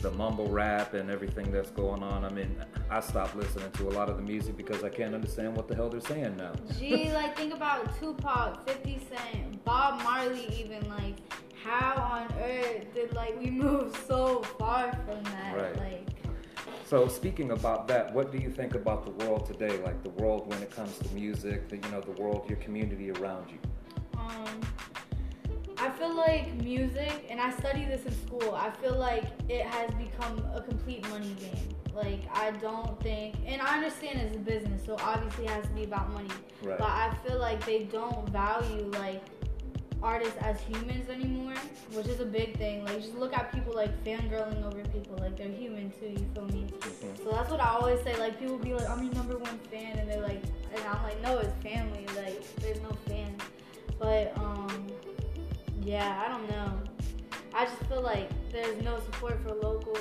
the 0.00 0.10
mumble 0.12 0.48
rap 0.48 0.94
and 0.94 1.10
everything 1.10 1.50
that's 1.52 1.70
going 1.70 2.02
on. 2.02 2.24
I 2.24 2.30
mean, 2.30 2.56
I 2.90 3.00
stopped 3.00 3.36
listening 3.36 3.70
to 3.72 3.88
a 3.88 3.90
lot 3.90 4.08
of 4.08 4.16
the 4.16 4.22
music 4.22 4.56
because 4.56 4.82
I 4.84 4.88
can't 4.88 5.14
understand 5.14 5.56
what 5.56 5.68
the 5.68 5.74
hell 5.74 5.88
they're 5.88 6.00
saying 6.00 6.36
now. 6.36 6.52
Gee, 6.78 7.12
like 7.12 7.36
think 7.36 7.52
about 7.54 7.98
Tupac, 7.98 8.66
50 8.66 9.00
Cent, 9.08 9.64
Bob 9.64 10.02
Marley, 10.02 10.46
even 10.58 10.88
like 10.88 11.16
how 11.62 11.94
on 11.96 12.32
earth 12.40 12.92
did 12.94 13.12
like 13.14 13.38
we 13.38 13.50
move 13.50 13.96
so 14.08 14.42
far 14.58 14.92
from 15.06 15.22
that? 15.24 15.56
Right. 15.56 15.76
Like 15.76 16.11
So 16.86 17.08
speaking 17.08 17.52
about 17.52 17.88
that, 17.88 18.12
what 18.12 18.32
do 18.32 18.38
you 18.38 18.50
think 18.50 18.74
about 18.74 19.04
the 19.04 19.24
world 19.24 19.46
today? 19.46 19.78
Like 19.82 20.02
the 20.02 20.10
world 20.10 20.48
when 20.48 20.62
it 20.62 20.70
comes 20.70 20.98
to 20.98 21.08
music, 21.14 21.68
the, 21.68 21.76
you 21.76 21.90
know, 21.90 22.00
the 22.00 22.12
world, 22.22 22.44
your 22.48 22.58
community 22.58 23.10
around 23.10 23.50
you. 23.50 23.58
Um, 24.18 24.60
I 25.78 25.90
feel 25.90 26.14
like 26.14 26.54
music, 26.62 27.26
and 27.28 27.40
I 27.40 27.50
study 27.50 27.84
this 27.84 28.04
in 28.04 28.12
school. 28.26 28.54
I 28.54 28.70
feel 28.70 28.96
like 28.96 29.24
it 29.48 29.66
has 29.66 29.90
become 29.94 30.44
a 30.54 30.60
complete 30.60 31.08
money 31.08 31.34
game. 31.40 31.68
Like 31.94 32.20
I 32.32 32.52
don't 32.52 33.00
think, 33.02 33.36
and 33.46 33.60
I 33.60 33.76
understand 33.76 34.20
it's 34.20 34.36
a 34.36 34.38
business, 34.38 34.84
so 34.84 34.96
obviously 35.00 35.46
it 35.46 35.50
has 35.50 35.64
to 35.64 35.70
be 35.70 35.84
about 35.84 36.10
money. 36.12 36.28
Right. 36.62 36.78
But 36.78 36.88
I 36.88 37.14
feel 37.26 37.38
like 37.38 37.64
they 37.66 37.84
don't 37.84 38.28
value 38.28 38.90
like 38.92 39.22
artists 40.02 40.36
as 40.40 40.60
humans 40.62 41.08
anymore, 41.08 41.54
which 41.92 42.06
is 42.06 42.20
a 42.20 42.24
big 42.24 42.56
thing. 42.58 42.84
Like 42.84 43.00
just 43.00 43.14
look 43.14 43.32
at 43.34 43.52
people 43.52 43.74
like 43.74 43.92
fangirling 44.04 44.64
over 44.64 44.82
people, 44.88 45.16
like 45.18 45.36
they're 45.36 45.48
human 45.48 45.90
too. 46.00 46.08
You 46.10 46.26
feel 46.34 46.46
me? 46.46 46.66
Mhm. 46.80 47.22
So 47.24 47.30
that's 47.30 47.50
what 47.50 47.60
I 47.60 47.68
always 47.70 48.02
say. 48.02 48.16
Like 48.18 48.38
people 48.38 48.58
be 48.58 48.74
like, 48.74 48.88
I'm 48.88 49.02
your 49.04 49.14
number 49.14 49.36
one 49.38 49.58
fan, 49.70 49.98
and 49.98 50.10
they're 50.10 50.22
like, 50.22 50.42
and 50.74 50.84
I'm 50.90 51.02
like, 51.02 51.20
no, 51.22 51.38
it's 51.38 51.54
family. 51.62 52.06
Like 52.16 52.42
there's 52.56 52.80
no 52.80 52.90
fans. 53.06 53.40
But 53.98 54.36
um, 54.38 54.86
yeah, 55.82 56.22
I 56.24 56.28
don't 56.28 56.48
know. 56.50 56.80
I 57.54 57.66
just 57.66 57.82
feel 57.84 58.00
like 58.02 58.30
there's 58.50 58.82
no 58.82 58.98
support 59.00 59.40
for 59.42 59.54
locals, 59.54 59.98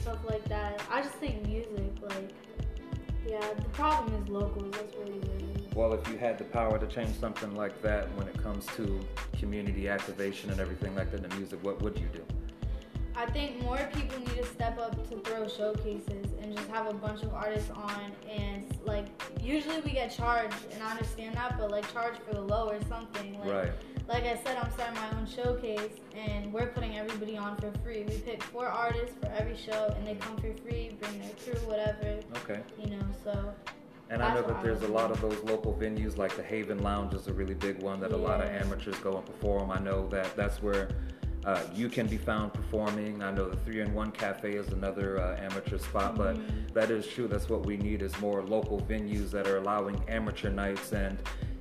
stuff 0.00 0.18
like 0.28 0.44
that. 0.48 0.80
I 0.90 1.02
just 1.02 1.14
think 1.16 1.46
music, 1.46 1.92
like, 2.02 2.30
yeah, 3.28 3.46
the 3.56 3.68
problem 3.70 4.22
is 4.22 4.28
locals. 4.28 4.72
That's 4.72 4.94
really 4.96 5.18
is. 5.18 5.63
Well, 5.74 5.92
if 5.92 6.08
you 6.08 6.16
had 6.18 6.38
the 6.38 6.44
power 6.44 6.78
to 6.78 6.86
change 6.86 7.18
something 7.18 7.54
like 7.56 7.82
that 7.82 8.06
when 8.16 8.28
it 8.28 8.40
comes 8.42 8.66
to 8.76 9.00
community 9.38 9.88
activation 9.88 10.50
and 10.50 10.60
everything 10.60 10.94
like 10.94 11.10
that 11.10 11.24
in 11.24 11.36
music, 11.36 11.58
what 11.62 11.82
would 11.82 11.98
you 11.98 12.06
do? 12.12 12.22
I 13.16 13.26
think 13.26 13.62
more 13.62 13.78
people 13.92 14.18
need 14.18 14.36
to 14.36 14.44
step 14.44 14.78
up 14.78 15.08
to 15.08 15.16
throw 15.18 15.46
showcases 15.46 16.32
and 16.42 16.56
just 16.56 16.68
have 16.68 16.88
a 16.88 16.94
bunch 16.94 17.22
of 17.22 17.32
artists 17.32 17.70
on 17.70 18.10
and 18.28 18.64
like 18.84 19.06
usually 19.40 19.80
we 19.82 19.92
get 19.92 20.12
charged 20.12 20.56
and 20.72 20.82
I 20.82 20.90
understand 20.90 21.36
that 21.36 21.56
but 21.56 21.70
like 21.70 21.90
charge 21.92 22.16
for 22.26 22.34
the 22.34 22.40
low 22.40 22.68
or 22.68 22.80
something 22.88 23.38
like 23.38 23.52
Right. 23.52 23.72
like 24.08 24.24
I 24.24 24.36
said 24.44 24.58
I'm 24.60 24.70
starting 24.72 24.96
my 24.96 25.10
own 25.16 25.28
showcase 25.28 25.92
and 26.16 26.52
we're 26.52 26.66
putting 26.66 26.98
everybody 26.98 27.36
on 27.36 27.56
for 27.56 27.70
free 27.84 28.02
we 28.02 28.18
pick 28.18 28.42
four 28.42 28.66
artists 28.66 29.14
for 29.20 29.30
every 29.38 29.56
show 29.56 29.94
and 29.96 30.04
they 30.04 30.14
mm. 30.14 30.20
come 30.20 30.36
for 30.36 30.52
free 30.62 30.96
bring 31.00 31.20
their 31.20 31.30
crew 31.44 31.68
whatever 31.68 32.18
Okay. 32.42 32.60
you 32.82 32.90
know 32.90 33.04
so 33.22 33.54
And 34.10 34.22
I 34.22 34.34
know 34.34 34.42
that 34.42 34.62
there's 34.62 34.82
a 34.82 34.88
lot 34.88 35.10
of 35.10 35.20
those 35.20 35.42
local 35.44 35.72
venues, 35.74 36.16
like 36.18 36.36
the 36.36 36.42
Haven 36.42 36.82
Lounge 36.82 37.14
is 37.14 37.26
a 37.26 37.32
really 37.32 37.54
big 37.54 37.80
one 37.82 38.00
that 38.00 38.12
a 38.12 38.16
lot 38.16 38.40
of 38.40 38.48
amateurs 38.48 38.96
go 38.98 39.16
and 39.16 39.24
perform. 39.26 39.70
I 39.70 39.78
know 39.80 40.06
that 40.08 40.36
that's 40.36 40.62
where 40.62 40.88
uh, 41.44 41.62
you 41.74 41.88
can 41.90 42.06
be 42.06 42.16
found 42.16 42.54
performing. 42.54 43.22
I 43.22 43.30
know 43.30 43.48
the 43.50 43.56
Three 43.58 43.80
in 43.80 43.92
One 43.92 44.10
Cafe 44.12 44.52
is 44.52 44.68
another 44.68 45.20
uh, 45.20 45.36
amateur 45.38 45.76
spot, 45.78 46.16
but 46.16 46.36
Mhm. 46.36 46.72
that 46.72 46.90
is 46.90 47.06
true. 47.06 47.26
That's 47.28 47.48
what 47.50 47.66
we 47.66 47.76
need 47.76 48.00
is 48.02 48.18
more 48.18 48.42
local 48.42 48.80
venues 48.80 49.30
that 49.32 49.46
are 49.46 49.58
allowing 49.58 50.02
amateur 50.08 50.48
nights. 50.50 50.92
And 50.92 51.18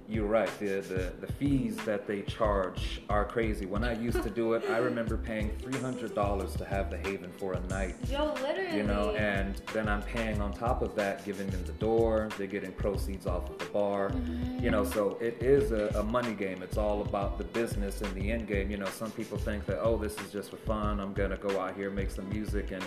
you're 0.09 0.27
right, 0.27 0.49
the, 0.59 0.81
the, 0.81 1.13
the 1.25 1.31
fees 1.33 1.77
that 1.85 2.07
they 2.07 2.21
charge 2.23 3.01
are 3.09 3.25
crazy. 3.25 3.65
When 3.65 3.83
I 3.83 3.93
used 3.93 4.21
to 4.23 4.29
do 4.29 4.53
it, 4.53 4.63
I 4.69 4.77
remember 4.77 5.17
paying 5.17 5.49
$300 5.61 6.57
to 6.57 6.65
have 6.65 6.89
the 6.89 6.97
Haven 6.97 7.31
for 7.37 7.53
a 7.53 7.59
night 7.67 7.95
yo 8.09 8.33
literally 8.41 8.77
you 8.77 8.83
know, 8.83 9.11
and 9.15 9.61
then 9.73 9.87
I'm 9.87 10.01
paying 10.01 10.41
on 10.41 10.53
top 10.53 10.81
of 10.81 10.95
that, 10.95 11.23
giving 11.25 11.47
them 11.47 11.63
the 11.65 11.73
door. 11.73 12.29
They're 12.37 12.47
getting 12.47 12.71
proceeds 12.71 13.27
off 13.27 13.49
of 13.49 13.57
the 13.57 13.65
bar, 13.65 14.09
mm-hmm. 14.09 14.63
you 14.63 14.71
know. 14.71 14.83
So 14.83 15.17
it 15.21 15.41
is 15.41 15.71
a, 15.71 15.87
a 15.99 16.03
money 16.03 16.33
game. 16.33 16.61
It's 16.63 16.77
all 16.77 17.01
about 17.01 17.37
the 17.37 17.43
business 17.43 18.01
and 18.01 18.13
the 18.15 18.31
end 18.31 18.47
game. 18.47 18.69
You 18.71 18.77
know, 18.77 18.87
some 18.87 19.11
people 19.11 19.37
think 19.37 19.65
that 19.65 19.79
oh, 19.81 19.97
this 19.97 20.17
is 20.19 20.31
just 20.31 20.49
for 20.51 20.57
fun. 20.57 20.99
I'm 20.99 21.13
gonna 21.13 21.37
go 21.37 21.59
out 21.59 21.75
here, 21.75 21.89
make 21.89 22.11
some 22.11 22.27
music, 22.29 22.71
and 22.71 22.83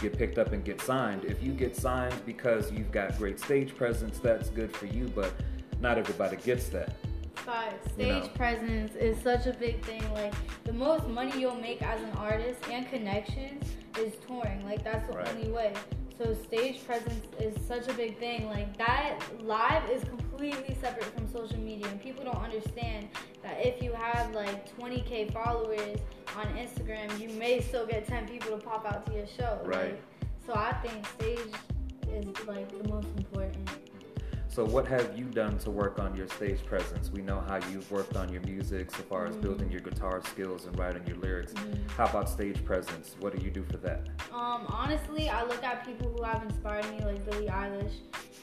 get 0.00 0.16
picked 0.16 0.38
up 0.38 0.52
and 0.52 0.64
get 0.64 0.80
signed. 0.80 1.24
If 1.24 1.42
you 1.42 1.52
get 1.52 1.76
signed 1.76 2.14
because 2.26 2.70
you've 2.72 2.92
got 2.92 3.16
great 3.18 3.40
stage 3.40 3.76
presence, 3.76 4.18
that's 4.18 4.50
good 4.50 4.74
for 4.74 4.86
you. 4.86 5.10
But 5.14 5.32
not 5.80 5.98
everybody 5.98 6.36
gets 6.36 6.68
that. 6.68 6.92
Five. 7.34 7.72
you 7.86 7.92
Stage 7.92 8.22
know. 8.24 8.28
presence 8.34 8.94
is 8.96 9.20
such 9.22 9.46
a 9.46 9.52
big 9.54 9.82
thing. 9.84 10.02
Like 10.12 10.34
the 10.64 10.72
most 10.72 11.06
money 11.08 11.40
you'll 11.40 11.54
make 11.60 11.82
as 11.82 12.00
an 12.02 12.10
artist 12.18 12.60
and 12.70 12.88
connections 12.88 13.64
is 13.98 14.12
touring. 14.26 14.64
Like 14.64 14.84
that's 14.84 15.08
the 15.10 15.16
Right. 15.16 15.28
only 15.28 15.48
way. 15.50 15.72
So 16.18 16.34
stage 16.34 16.84
presence 16.86 17.24
is 17.38 17.56
such 17.66 17.88
a 17.88 17.94
big 17.94 18.18
thing. 18.18 18.46
Like 18.46 18.76
that 18.76 19.20
live 19.42 19.88
is 19.90 20.04
completely 20.04 20.76
separate 20.78 21.06
from 21.16 21.26
social 21.32 21.58
media. 21.58 21.86
And 21.88 21.98
people 22.00 22.24
don't 22.24 22.36
understand 22.44 23.08
that 23.42 23.56
if 23.64 23.82
you 23.82 23.92
have 23.94 24.34
like 24.34 24.76
20k 24.78 25.32
followers 25.32 25.98
on 26.36 26.46
Instagram, 26.58 27.18
you 27.18 27.30
may 27.38 27.62
still 27.62 27.86
get 27.86 28.06
10 28.06 28.28
people 28.28 28.50
to 28.50 28.62
pop 28.62 28.84
out 28.84 29.06
to 29.06 29.14
your 29.14 29.26
show. 29.26 29.60
Right. 29.64 29.92
Like, 29.92 30.02
so 30.46 30.52
I 30.54 30.74
think 30.84 31.06
stage 31.06 31.54
is 32.12 32.26
like 32.46 32.68
the 32.82 32.86
most 32.90 33.08
important. 33.16 33.70
So, 34.52 34.64
what 34.64 34.84
have 34.88 35.16
you 35.16 35.26
done 35.26 35.58
to 35.58 35.70
work 35.70 36.00
on 36.00 36.16
your 36.16 36.26
stage 36.26 36.66
presence? 36.66 37.08
We 37.12 37.22
know 37.22 37.40
how 37.46 37.60
you've 37.70 37.88
worked 37.88 38.16
on 38.16 38.32
your 38.32 38.42
music 38.42 38.90
so 38.90 39.02
far 39.04 39.26
as 39.26 39.36
Mhm. 39.36 39.42
building 39.42 39.70
your 39.70 39.80
guitar 39.80 40.20
skills 40.24 40.66
and 40.66 40.76
writing 40.76 41.06
your 41.06 41.18
lyrics. 41.18 41.52
Mhm. 41.52 41.88
How 41.90 42.06
about 42.06 42.28
stage 42.28 42.64
presence? 42.64 43.14
What 43.20 43.36
do 43.36 43.44
you 43.44 43.50
do 43.52 43.62
for 43.62 43.76
that? 43.76 44.08
Um, 44.32 44.66
honestly, 44.68 45.28
I 45.28 45.44
look 45.44 45.62
at 45.62 45.86
people 45.86 46.08
who 46.08 46.24
have 46.24 46.42
inspired 46.42 46.84
me, 46.90 46.98
like 47.04 47.24
Billie 47.30 47.46
Eilish, 47.46 47.92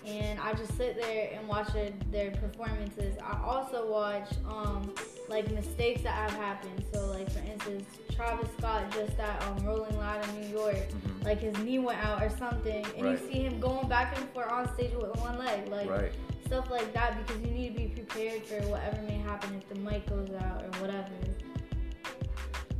and 0.08 0.40
I 0.40 0.54
just 0.54 0.76
sit 0.78 0.96
there 1.02 1.32
and 1.38 1.48
watch 1.48 1.72
their, 1.74 1.92
their 2.12 2.32
performances. 2.32 3.18
I 3.22 3.38
also 3.44 3.92
watch 3.92 4.30
um, 4.50 4.94
like 5.28 5.52
mistakes 5.52 6.02
that 6.04 6.14
have 6.14 6.32
happened. 6.40 6.84
So, 6.94 7.06
like 7.08 7.30
for 7.32 7.40
instance, 7.40 7.86
Travis 8.16 8.50
Scott 8.58 8.84
just 8.94 9.20
at 9.20 9.44
um, 9.44 9.66
Rolling 9.66 9.98
Loud 9.98 10.28
in 10.30 10.42
New 10.42 10.48
York, 10.58 10.76
Mhm. 10.78 11.26
like 11.26 11.40
his 11.40 11.56
knee 11.60 11.80
went 11.80 12.04
out 12.04 12.24
or 12.24 12.30
something, 12.30 12.86
and 12.96 13.04
Right. 13.06 13.12
you 13.22 13.32
see 13.32 13.40
him 13.42 13.60
going 13.60 13.88
back 13.90 14.18
and 14.18 14.28
forth 14.30 14.50
on 14.50 14.74
stage 14.76 14.94
with 14.94 15.16
one 15.18 15.38
leg, 15.38 15.68
like 15.68 15.90
Right. 15.90 16.12
stuff 16.46 16.72
like 16.72 16.94
that, 16.94 17.18
because 17.28 17.42
you 17.42 17.52
need 17.52 17.74
to 17.76 17.80
be 17.82 17.88
prepared 17.90 18.44
for 18.46 18.56
whatever 18.70 19.02
may 19.04 19.18
happen 19.18 19.54
if 19.56 19.68
the 19.70 19.76
mic 19.76 20.08
goes 20.08 20.30
out 20.42 20.64
or 20.64 20.70
whatever. 20.82 21.10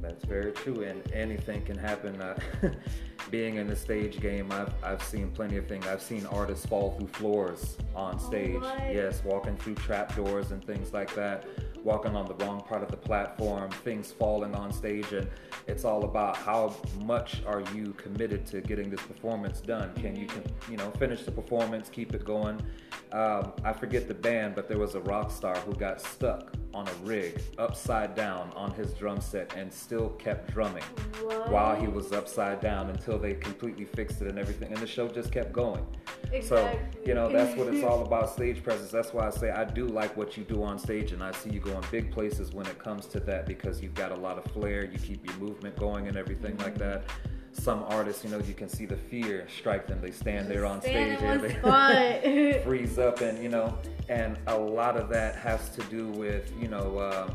That's 0.08 0.24
very 0.24 0.54
true, 0.54 0.84
and 0.84 1.04
anything 1.12 1.66
can 1.66 1.78
happen. 1.78 2.22
Uh, 2.22 2.40
being 3.30 3.56
in 3.56 3.68
the 3.68 3.76
stage 3.76 4.22
game, 4.22 4.50
I've, 4.54 4.74
I've 4.82 5.04
seen 5.04 5.32
plenty 5.32 5.58
of 5.58 5.68
things. 5.68 5.86
I've 5.86 6.02
seen 6.02 6.26
artists 6.28 6.66
fall 6.66 6.92
through 6.92 7.08
floors 7.08 7.78
on 7.94 8.18
stage. 8.18 8.62
Oh, 8.62 8.78
yes, 8.90 9.22
walking 9.26 9.58
through 9.58 9.76
trap 9.76 10.16
doors 10.16 10.52
and 10.52 10.64
things 10.66 10.94
like 10.94 11.14
that. 11.16 11.44
Walking 11.84 12.16
on 12.16 12.26
the 12.26 12.36
wrong 12.46 12.62
part 12.62 12.84
of 12.84 12.90
the 12.90 12.98
platform, 12.98 13.70
things 13.70 14.12
falling 14.12 14.56
on 14.56 14.74
stage, 14.74 15.12
and 15.14 15.28
it's 15.68 15.86
all 15.86 16.04
about 16.04 16.36
how 16.36 16.76
much 17.04 17.42
are 17.46 17.64
you 17.74 17.94
committed 17.94 18.46
to 18.48 18.62
getting 18.62 18.90
this 18.90 19.02
performance 19.02 19.62
done. 19.62 19.94
Can 19.96 20.16
you, 20.16 20.28
can, 20.28 20.44
you 20.70 20.78
know, 20.78 20.92
finish 20.92 21.24
the 21.24 21.32
performance, 21.32 21.90
keep 21.90 22.14
it 22.14 22.26
going? 22.26 22.62
Um, 23.12 23.54
I 23.64 23.74
forget 23.74 24.08
the 24.08 24.14
band, 24.14 24.56
but 24.56 24.68
there 24.68 24.78
was 24.78 24.96
a 24.96 25.02
rock 25.02 25.32
star 25.32 25.56
who 25.60 25.74
got 25.74 26.02
stuck 26.02 26.52
on 26.74 26.88
a 26.88 26.94
rig 27.04 27.42
upside 27.58 28.14
down 28.14 28.52
on 28.56 28.72
his 28.74 28.94
drum 28.94 29.20
set 29.20 29.52
and 29.56 29.72
still 29.74 30.10
kept 30.10 30.54
drumming 30.54 30.84
What? 31.24 31.50
while 31.50 31.76
he 31.76 31.88
was 31.88 32.12
upside 32.12 32.62
down 32.62 32.90
until 32.90 33.18
they 33.18 33.34
completely 33.34 33.86
fixed 33.86 34.22
it 34.22 34.28
and 34.28 34.38
everything 34.38 34.72
and 34.72 34.78
the 34.78 34.86
show 34.86 35.08
just 35.08 35.32
kept 35.32 35.52
going 35.54 35.84
exactly. 36.32 36.44
so 36.44 36.80
you 37.04 37.14
know 37.16 37.30
that's 37.30 37.58
what 37.58 37.74
it's 37.74 37.84
all 37.84 38.06
about 38.06 38.30
stage 38.30 38.62
presence 38.62 38.92
that's 38.92 39.12
why 39.12 39.26
i 39.26 39.30
say 39.32 39.50
i 39.50 39.64
do 39.64 39.88
like 39.88 40.16
what 40.16 40.38
you 40.38 40.44
do 40.44 40.62
on 40.62 40.78
stage 40.78 41.14
and 41.14 41.24
i 41.24 41.32
see 41.32 41.50
you 41.50 41.60
going 41.80 41.92
big 41.92 42.12
places 42.12 42.54
when 42.54 42.66
it 42.66 42.80
comes 42.80 43.06
to 43.08 43.20
that 43.22 43.46
because 43.46 43.82
you've 43.82 43.94
got 43.94 44.12
a 44.12 44.16
lot 44.16 44.38
of 44.38 44.52
flair 44.52 44.86
you 44.86 44.98
keep 45.00 45.26
your 45.26 45.36
movement 45.38 45.76
going 45.78 46.08
and 46.08 46.18
everything 46.18 46.58
like 46.58 46.78
that. 46.78 47.04
Some 47.52 47.84
artists 47.88 48.24
you 48.24 48.30
know 48.30 48.40
you 48.40 48.54
can 48.54 48.70
see 48.70 48.86
the 48.86 48.98
fear 48.98 49.48
strike 49.56 49.88
them. 49.88 50.00
They 50.02 50.12
stand 50.12 50.48
there 50.48 50.66
on 50.66 50.82
Stand 50.82 51.18
stage 51.18 51.30
and 51.30 51.44
they 51.44 52.62
freeze 52.64 53.00
up 53.00 53.22
and 53.22 53.42
you 53.42 53.50
know 53.50 53.78
and 54.10 54.38
a 54.48 54.58
lot 54.58 54.98
of 54.98 55.10
that 55.10 55.36
has 55.36 55.70
to 55.70 55.82
do 55.84 56.08
with 56.08 56.52
you 56.60 56.68
know 56.68 56.98
uh, 56.98 57.32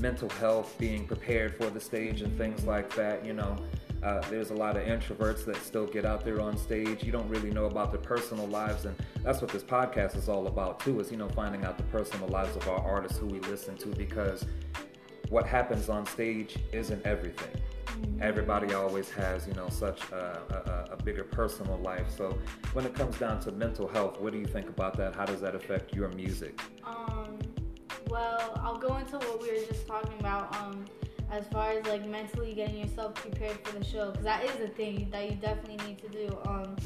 mental 0.00 0.28
health 0.30 0.74
being 0.78 1.06
prepared 1.06 1.56
for 1.56 1.70
the 1.70 1.80
stage 1.80 2.22
and 2.22 2.36
things 2.36 2.64
like 2.64 2.94
that 2.94 3.24
you 3.24 3.32
know 3.32 3.56
uh, 4.04 4.20
there's 4.28 4.50
a 4.50 4.54
lot 4.54 4.76
of 4.76 4.82
introverts 4.84 5.46
that 5.46 5.56
still 5.56 5.86
get 5.86 6.04
out 6.04 6.24
there 6.24 6.40
on 6.40 6.56
stage. 6.58 7.02
You 7.02 7.10
don't 7.10 7.28
really 7.28 7.50
know 7.50 7.64
about 7.64 7.90
their 7.90 8.00
personal 8.00 8.46
lives 8.46 8.84
and 8.84 8.94
that's 9.22 9.40
what 9.40 9.50
this 9.50 9.62
podcast 9.62 10.14
is 10.16 10.28
all 10.28 10.46
about 10.46 10.80
too 10.80 11.00
is 11.00 11.10
you 11.10 11.16
know 11.16 11.28
finding 11.30 11.64
out 11.64 11.78
the 11.78 11.84
personal 11.84 12.28
lives 12.28 12.54
of 12.56 12.68
our 12.68 12.80
artists 12.80 13.16
who 13.16 13.26
we 13.26 13.40
listen 13.40 13.76
to 13.78 13.88
because 13.88 14.44
what 15.30 15.46
happens 15.46 15.88
on 15.88 16.04
stage 16.04 16.58
isn't 16.72 17.04
everything. 17.06 17.50
Everybody 18.20 18.74
always 18.74 19.10
has 19.12 19.46
you 19.48 19.54
know 19.54 19.70
such 19.70 20.02
a, 20.12 20.86
a, 20.90 20.92
a 20.92 21.02
bigger 21.02 21.24
personal 21.24 21.78
life. 21.78 22.10
So 22.14 22.38
when 22.74 22.84
it 22.84 22.94
comes 22.94 23.18
down 23.18 23.40
to 23.40 23.52
mental 23.52 23.88
health 23.88 24.20
what 24.20 24.34
do 24.34 24.38
you 24.38 24.46
think 24.46 24.68
about 24.68 24.98
that? 24.98 25.16
How 25.16 25.24
does 25.24 25.40
that 25.40 25.54
affect 25.54 25.94
your 25.94 26.08
music? 26.10 26.60
Um, 26.84 27.38
well, 28.08 28.60
I'll 28.62 28.78
go 28.78 28.98
into 28.98 29.16
what 29.16 29.40
we 29.40 29.48
were 29.48 29.66
just 29.66 29.86
talking 29.86 30.18
about. 30.20 30.54
Um, 30.56 30.84
as 31.34 31.46
far 31.48 31.72
as 31.72 31.84
like 31.86 32.06
mentally 32.06 32.54
getting 32.54 32.78
yourself 32.78 33.14
prepared 33.14 33.58
for 33.64 33.76
the 33.78 33.84
show, 33.84 34.10
because 34.10 34.24
that 34.24 34.44
is 34.44 34.60
a 34.60 34.68
thing 34.68 35.08
that 35.10 35.28
you 35.28 35.36
definitely 35.36 35.84
need 35.86 35.98
to 35.98 36.08
do. 36.08 36.38
Um, 36.46 36.76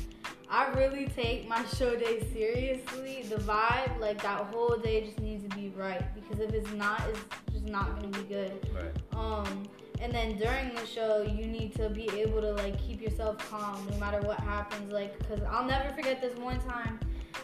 I 0.51 0.69
really 0.69 1.07
take 1.09 1.47
my 1.47 1.65
show 1.77 1.95
day 1.97 2.27
seriously. 2.33 3.25
The 3.29 3.37
vibe, 3.37 4.01
like 4.01 4.23
that 4.23 4.41
whole 4.47 4.77
day, 4.77 5.05
just 5.05 5.21
needs 5.21 5.47
to 5.49 5.55
be 5.55 5.73
right. 5.77 6.03
Because 6.15 6.41
if 6.41 6.55
it's 6.55 6.73
not, 6.73 7.03
it's 7.11 7.21
just 7.53 7.67
not 7.67 7.97
gonna 7.97 8.09
be 8.09 8.25
good. 8.25 8.53
right 8.75 8.93
Um, 9.13 9.69
and 10.01 10.13
then 10.13 10.39
during 10.39 10.75
the 10.75 10.87
show, 10.87 11.23
you 11.23 11.45
need 11.45 11.75
to 11.77 11.91
be 11.91 12.09
able 12.19 12.41
to 12.41 12.53
like 12.53 12.81
keep 12.81 13.03
yourself 13.03 13.37
calm 13.51 13.87
no 13.91 13.99
matter 13.99 14.21
what 14.23 14.41
happens. 14.41 14.93
Like, 14.93 15.19
cause 15.29 15.41
I'll 15.51 15.67
never 15.67 15.93
forget 15.95 16.23
this 16.23 16.37
one 16.39 16.59
time, 16.61 16.99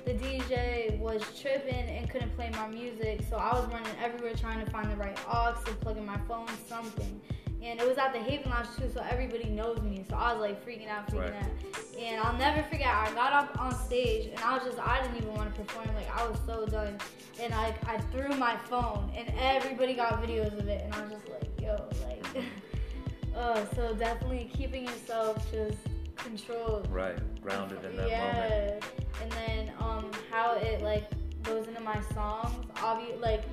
the 0.04 0.12
DJ 0.12 0.98
was 0.98 1.22
tripping 1.40 1.74
and 1.74 2.08
couldn't 2.10 2.34
play 2.36 2.50
my 2.52 2.68
music, 2.68 3.20
so 3.28 3.36
I 3.36 3.52
was 3.54 3.66
running 3.72 3.92
everywhere 4.02 4.34
trying 4.34 4.64
to 4.64 4.70
find 4.70 4.90
the 4.90 4.96
right 4.96 5.18
aux 5.28 5.54
to 5.64 5.72
plug 5.76 5.96
in 5.96 6.04
my 6.06 6.18
phone, 6.28 6.46
something. 6.68 7.20
And 7.62 7.80
it 7.80 7.88
was 7.88 7.96
at 7.96 8.12
the 8.12 8.18
Haven 8.18 8.50
Lounge 8.50 8.68
too, 8.78 8.90
so 8.92 9.02
everybody 9.08 9.48
knows 9.48 9.80
me. 9.80 10.04
So 10.10 10.16
I 10.16 10.34
was 10.34 10.40
like 10.42 10.62
freaking 10.66 10.88
out, 10.88 11.06
freaking 11.06 11.32
Right. 11.32 11.42
out. 11.42 11.98
And 11.98 12.20
I'll 12.20 12.36
never 12.36 12.62
forget, 12.64 12.88
I 12.88 13.10
got 13.14 13.32
up 13.32 13.58
on 13.58 13.74
stage 13.74 14.26
and 14.26 14.38
I 14.40 14.58
was 14.58 14.64
just, 14.64 14.78
I 14.78 15.00
didn't 15.00 15.16
even 15.16 15.34
want 15.34 15.54
to 15.54 15.62
perform. 15.62 15.86
Like, 15.94 16.14
I 16.14 16.26
was 16.28 16.38
so 16.44 16.66
done. 16.66 16.98
And 17.40 17.54
I, 17.54 17.74
I 17.86 17.96
threw 18.12 18.28
my 18.36 18.56
phone 18.68 19.10
and 19.16 19.32
everybody 19.38 19.94
got 19.94 20.22
videos 20.22 20.58
of 20.58 20.68
it. 20.68 20.84
And 20.84 20.94
I 20.94 21.00
was 21.04 21.12
just 21.12 21.28
like, 21.30 21.58
yo, 21.58 21.80
like, 22.06 22.44
uh, 23.34 23.64
so 23.74 23.94
definitely 23.94 24.50
keeping 24.52 24.84
yourself 24.84 25.50
just 25.50 25.78
controlled. 26.24 26.88
right 26.90 27.18
grounded 27.42 27.84
in 27.84 27.96
that 27.96 28.08
yeah. 28.08 28.32
moment 28.32 28.84
And 29.22 29.32
then 29.32 29.72
um, 29.78 30.10
how 30.30 30.54
it 30.56 30.82
like 30.82 31.04
goes 31.42 31.68
into 31.68 31.80
my 31.80 32.00
songs. 32.14 32.66
Obvi- 32.76 33.20
like 33.20 33.44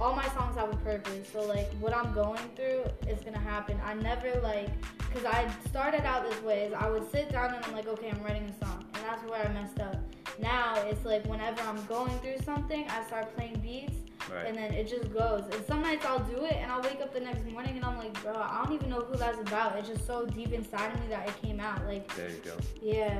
all 0.00 0.14
my 0.16 0.26
songs 0.30 0.56
have 0.56 0.72
a 0.72 0.76
purpose. 0.78 1.28
So 1.32 1.42
like 1.42 1.70
what 1.74 1.94
I'm 1.94 2.12
going 2.14 2.40
through 2.56 2.84
is 3.08 3.20
gonna 3.22 3.38
happen. 3.38 3.78
I 3.84 3.94
never 3.94 4.40
like, 4.42 4.70
cause 5.12 5.24
I 5.24 5.48
started 5.68 6.04
out 6.06 6.28
this 6.28 6.40
way. 6.42 6.64
Is 6.66 6.72
I 6.72 6.88
would 6.88 7.10
sit 7.12 7.30
down 7.30 7.54
and 7.54 7.64
I'm 7.64 7.72
like, 7.72 7.86
okay, 7.86 8.10
I'm 8.10 8.22
writing 8.22 8.44
a 8.48 8.64
song, 8.64 8.84
and 8.94 9.04
that's 9.04 9.22
where 9.28 9.44
I 9.44 9.52
messed 9.52 9.78
up. 9.80 9.96
Now 10.40 10.74
it's 10.88 11.04
like 11.04 11.24
whenever 11.26 11.60
I'm 11.62 11.84
going 11.86 12.18
through 12.20 12.38
something, 12.44 12.86
I 12.88 13.04
start 13.04 13.34
playing 13.36 13.60
beats. 13.60 13.94
Right. 14.30 14.46
And 14.46 14.56
then 14.56 14.72
it 14.74 14.86
just 14.88 15.12
goes. 15.12 15.44
And 15.52 15.66
some 15.66 15.82
nights 15.82 16.04
I'll 16.06 16.20
do 16.20 16.44
it 16.44 16.52
and 16.52 16.70
I'll 16.70 16.82
wake 16.82 17.00
up 17.02 17.12
the 17.12 17.18
next 17.20 17.44
morning 17.46 17.76
and 17.76 17.84
I'm 17.84 17.96
like, 17.98 18.12
bro, 18.22 18.34
I 18.34 18.62
don't 18.64 18.74
even 18.74 18.88
know 18.88 19.00
who 19.00 19.16
that's 19.16 19.40
about. 19.40 19.76
It's 19.76 19.88
just 19.88 20.06
so 20.06 20.24
deep 20.26 20.52
inside 20.52 20.92
of 20.94 21.00
me 21.00 21.06
that 21.08 21.26
it 21.28 21.42
came 21.42 21.58
out. 21.58 21.84
Like, 21.84 22.14
There 22.14 22.28
you 22.28 22.36
go. 22.44 22.56
yeah. 22.80 23.18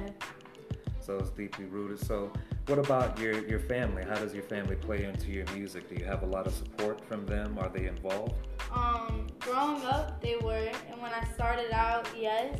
So 1.01 1.17
it's 1.19 1.31
deeply 1.31 1.65
rooted. 1.65 2.05
So 2.07 2.33
what 2.67 2.79
about 2.79 3.19
your 3.19 3.47
your 3.49 3.61
family? 3.61 4.05
How 4.05 4.17
does 4.17 4.35
your 4.35 4.43
family 4.45 4.77
play 4.77 5.05
into 5.05 5.31
your 5.31 5.47
music? 5.55 5.89
Do 5.89 5.97
you 5.97 6.05
have 6.05 6.23
a 6.23 6.27
lot 6.27 6.47
of 6.47 6.55
support 6.55 7.05
from 7.05 7.27
them? 7.27 7.59
Are 7.59 7.69
they 7.69 7.87
involved? 7.87 8.35
Um, 8.73 9.27
growing 9.41 9.83
up, 9.85 10.21
they 10.21 10.37
were, 10.37 10.71
and 10.91 11.01
when 11.01 11.13
I 11.13 11.25
started 11.35 11.73
out, 11.73 12.09
yes. 12.17 12.59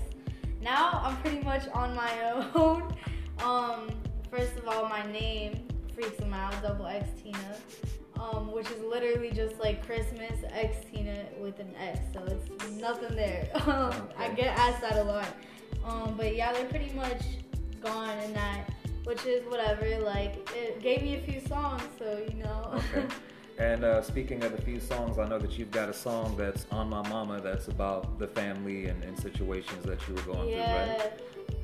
Now 0.61 1.01
I'm 1.05 1.17
pretty 1.19 1.41
much 1.41 1.69
on 1.69 1.95
my 1.95 2.11
own. 2.55 2.95
Um, 3.43 3.89
first 4.31 4.57
of 4.57 4.69
all, 4.69 4.89
my 4.89 5.05
name 5.11 5.67
freaks 5.95 6.19
them 6.19 6.33
out, 6.35 6.55
double 6.63 6.87
X 6.87 7.09
Tina, 7.23 7.57
um, 8.19 8.53
which 8.53 8.71
is 8.71 8.83
literally 8.83 9.31
just 9.31 9.59
like 9.61 9.85
Christmas 9.87 10.43
X 10.53 10.77
Tina 10.91 11.25
with 11.39 11.59
an 11.61 11.75
X, 11.77 12.01
so 12.13 12.25
it's 12.25 12.71
nothing 12.73 13.17
there. 13.17 13.49
Um, 13.67 14.09
I 14.19 14.29
get 14.29 14.59
asked 14.59 14.81
that 14.83 14.97
a 14.97 15.03
lot. 15.03 15.29
Um, 15.85 16.15
but 16.17 16.37
yeah, 16.37 16.53
they're 16.53 16.67
pretty 16.67 16.93
much 16.95 17.23
gone 17.81 18.17
and 18.19 18.35
that, 18.35 18.71
which 19.05 19.25
is 19.27 19.45
whatever. 19.47 19.87
Like 20.01 20.49
it 20.57 20.81
gave 20.81 21.03
me 21.03 21.17
a 21.17 21.21
few 21.21 21.41
songs, 21.47 21.83
so 21.99 22.25
you 22.29 22.43
know. 22.43 22.73
Okay. 22.75 23.07
And 23.59 23.85
uh, 23.85 24.01
speaking 24.01 24.43
of 24.43 24.55
a 24.55 24.63
few 24.63 24.81
songs, 24.81 25.19
I 25.19 25.29
know 25.29 25.39
that 25.39 25.59
you've 25.59 25.71
got 25.71 25.91
a 25.91 25.93
song 25.93 26.35
that's 26.35 26.65
on 26.71 26.89
my 26.89 27.07
mama 27.11 27.43
that's 27.43 27.69
about 27.69 28.19
the 28.19 28.27
family 28.27 28.87
and, 28.87 29.05
and 29.05 29.19
situations 29.21 29.85
that 29.85 29.99
you 30.09 30.15
were 30.15 30.23
going 30.23 30.39
through, 30.49 30.49
Yeah. 30.51 30.93
right? 30.97 31.13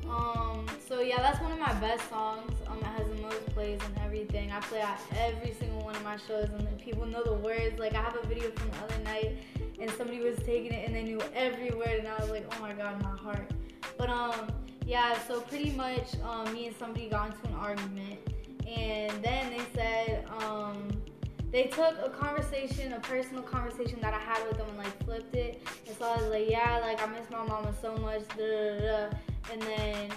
Um. 0.07 0.67
So 0.87 1.01
yeah, 1.01 1.17
that's 1.17 1.41
one 1.41 1.51
of 1.51 1.57
my 1.57 1.73
best 1.79 2.07
songs. 2.07 2.51
Um, 2.67 2.77
it 2.77 2.83
has 2.85 3.07
the 3.07 3.15
most 3.15 3.43
plays 3.47 3.79
and 3.83 3.97
everything. 4.05 4.51
I 4.51 4.59
play 4.59 4.81
at 4.81 5.01
every 5.17 5.53
single 5.59 5.81
one 5.81 5.95
of 5.95 6.03
my 6.03 6.17
shows, 6.17 6.49
and 6.55 6.77
people 6.79 7.07
know 7.07 7.23
the 7.23 7.33
words. 7.33 7.79
Like 7.79 7.95
I 7.95 8.03
have 8.03 8.15
a 8.23 8.27
video 8.27 8.51
from 8.51 8.69
the 8.69 8.77
other 8.83 9.03
night, 9.03 9.31
and 9.79 9.89
somebody 9.97 10.19
was 10.19 10.37
taking 10.45 10.71
it, 10.73 10.85
and 10.85 10.95
they 10.95 11.01
knew 11.03 11.19
every 11.33 11.71
word, 11.71 11.97
and 11.97 12.07
I 12.07 12.15
was 12.21 12.29
like, 12.29 12.45
oh 12.55 12.61
my 12.61 12.73
god, 12.73 13.01
my 13.01 13.17
heart. 13.17 13.49
But 13.97 14.09
um, 14.11 14.47
yeah. 14.87 15.19
So 15.27 15.41
pretty 15.41 15.71
much, 15.71 16.17
um, 16.23 16.51
me 16.53 16.67
and 16.67 16.75
somebody 16.77 17.09
got 17.09 17.31
into 17.31 17.47
an 17.49 17.55
argument, 17.55 18.19
and 18.65 19.11
then 19.23 19.51
they 19.51 19.63
said, 19.75 20.25
um. 20.39 20.89
They 21.49 21.67
took 21.67 21.95
a 22.03 22.09
conversation, 22.09 22.91
a 22.91 22.99
personal 22.99 23.41
conversation 23.41 24.01
that 24.01 24.13
I 24.13 24.19
had 24.19 24.45
with 24.47 24.57
them, 24.57 24.67
and 24.67 24.77
like 24.79 25.03
flipped 25.05 25.33
it. 25.33 25.65
And 25.87 25.95
so 25.97 26.03
I 26.03 26.17
was 26.17 26.27
like, 26.27 26.49
"Yeah, 26.49 26.79
like 26.79 27.01
I 27.01 27.05
miss 27.05 27.29
my 27.31 27.41
mama 27.45 27.73
so 27.81 27.95
much." 27.97 28.23
And 28.37 29.61
then 29.61 30.11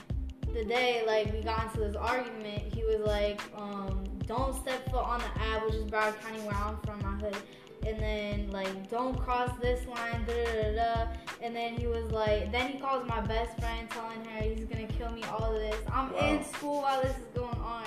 the 0.52 0.64
day 0.64 1.04
like 1.06 1.32
we 1.32 1.40
got 1.40 1.66
into 1.66 1.78
this 1.86 1.94
argument, 1.94 2.74
he 2.74 2.82
was 2.82 3.00
like, 3.06 3.40
um, 3.56 4.02
"Don't 4.26 4.54
step 4.60 4.90
foot 4.90 5.04
on 5.04 5.20
the 5.20 5.30
Ave, 5.40 5.66
which 5.66 5.74
is 5.76 5.84
Broward 5.84 6.20
County, 6.20 6.40
where 6.40 6.56
I'm 6.56 6.76
from, 6.84 6.98
my 7.00 7.16
hood." 7.24 7.36
And 7.86 7.98
then 7.98 8.50
like, 8.50 8.90
"Don't 8.90 9.18
cross 9.18 9.50
this 9.60 9.86
line." 9.86 10.24
Da, 10.26 10.44
da, 10.44 10.72
da. 10.74 11.06
And 11.42 11.56
then 11.56 11.74
he 11.74 11.86
was 11.86 12.10
like, 12.12 12.52
then 12.52 12.68
he 12.72 12.78
calls 12.78 13.06
my 13.08 13.20
best 13.22 13.58
friend, 13.58 13.88
telling 13.90 14.22
her 14.26 14.42
he's 14.42 14.66
gonna 14.66 14.86
kill 14.86 15.10
me. 15.10 15.22
All 15.24 15.42
of 15.44 15.54
this. 15.54 15.76
I'm 15.90 16.12
Wow. 16.12 16.18
in 16.18 16.44
school 16.44 16.82
while 16.82 17.00
this 17.02 17.16
is 17.16 17.26
going 17.34 17.58
on. 17.60 17.84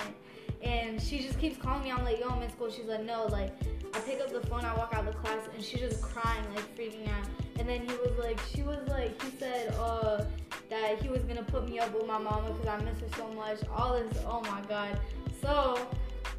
And 0.62 1.00
she 1.00 1.20
just 1.20 1.38
keeps 1.38 1.56
calling 1.56 1.84
me. 1.84 1.92
I'm 1.92 2.04
like, 2.04 2.18
yo, 2.18 2.28
I'm 2.30 2.42
in 2.42 2.50
school. 2.50 2.70
She's 2.70 2.86
like, 2.86 3.04
no. 3.04 3.26
Like, 3.26 3.52
I 3.94 4.00
pick 4.00 4.20
up 4.20 4.32
the 4.32 4.40
phone. 4.48 4.64
I 4.64 4.74
walk 4.76 4.92
out 4.94 5.06
of 5.06 5.12
the 5.14 5.20
class, 5.20 5.38
and 5.54 5.62
she's 5.62 5.80
just 5.80 6.02
crying, 6.02 6.42
like 6.54 6.76
freaking 6.76 7.06
out. 7.08 7.26
And 7.60 7.68
then 7.68 7.82
he 7.82 7.94
was 7.94 8.12
like, 8.18 8.40
she 8.52 8.62
was 8.62 8.78
like, 8.88 9.22
he 9.22 9.30
said, 9.38 9.72
uh, 9.78 10.24
that 10.70 11.00
he 11.00 11.08
was 11.08 11.22
gonna 11.22 11.42
put 11.44 11.68
me 11.68 11.78
up 11.78 11.92
with 11.94 12.06
my 12.06 12.18
mama 12.18 12.50
because 12.50 12.66
I 12.66 12.78
miss 12.82 12.98
her 13.00 13.06
so 13.16 13.28
much. 13.34 13.58
All 13.72 13.92
this, 13.92 14.18
oh 14.26 14.40
my 14.40 14.62
god. 14.68 14.98
So, 15.40 15.78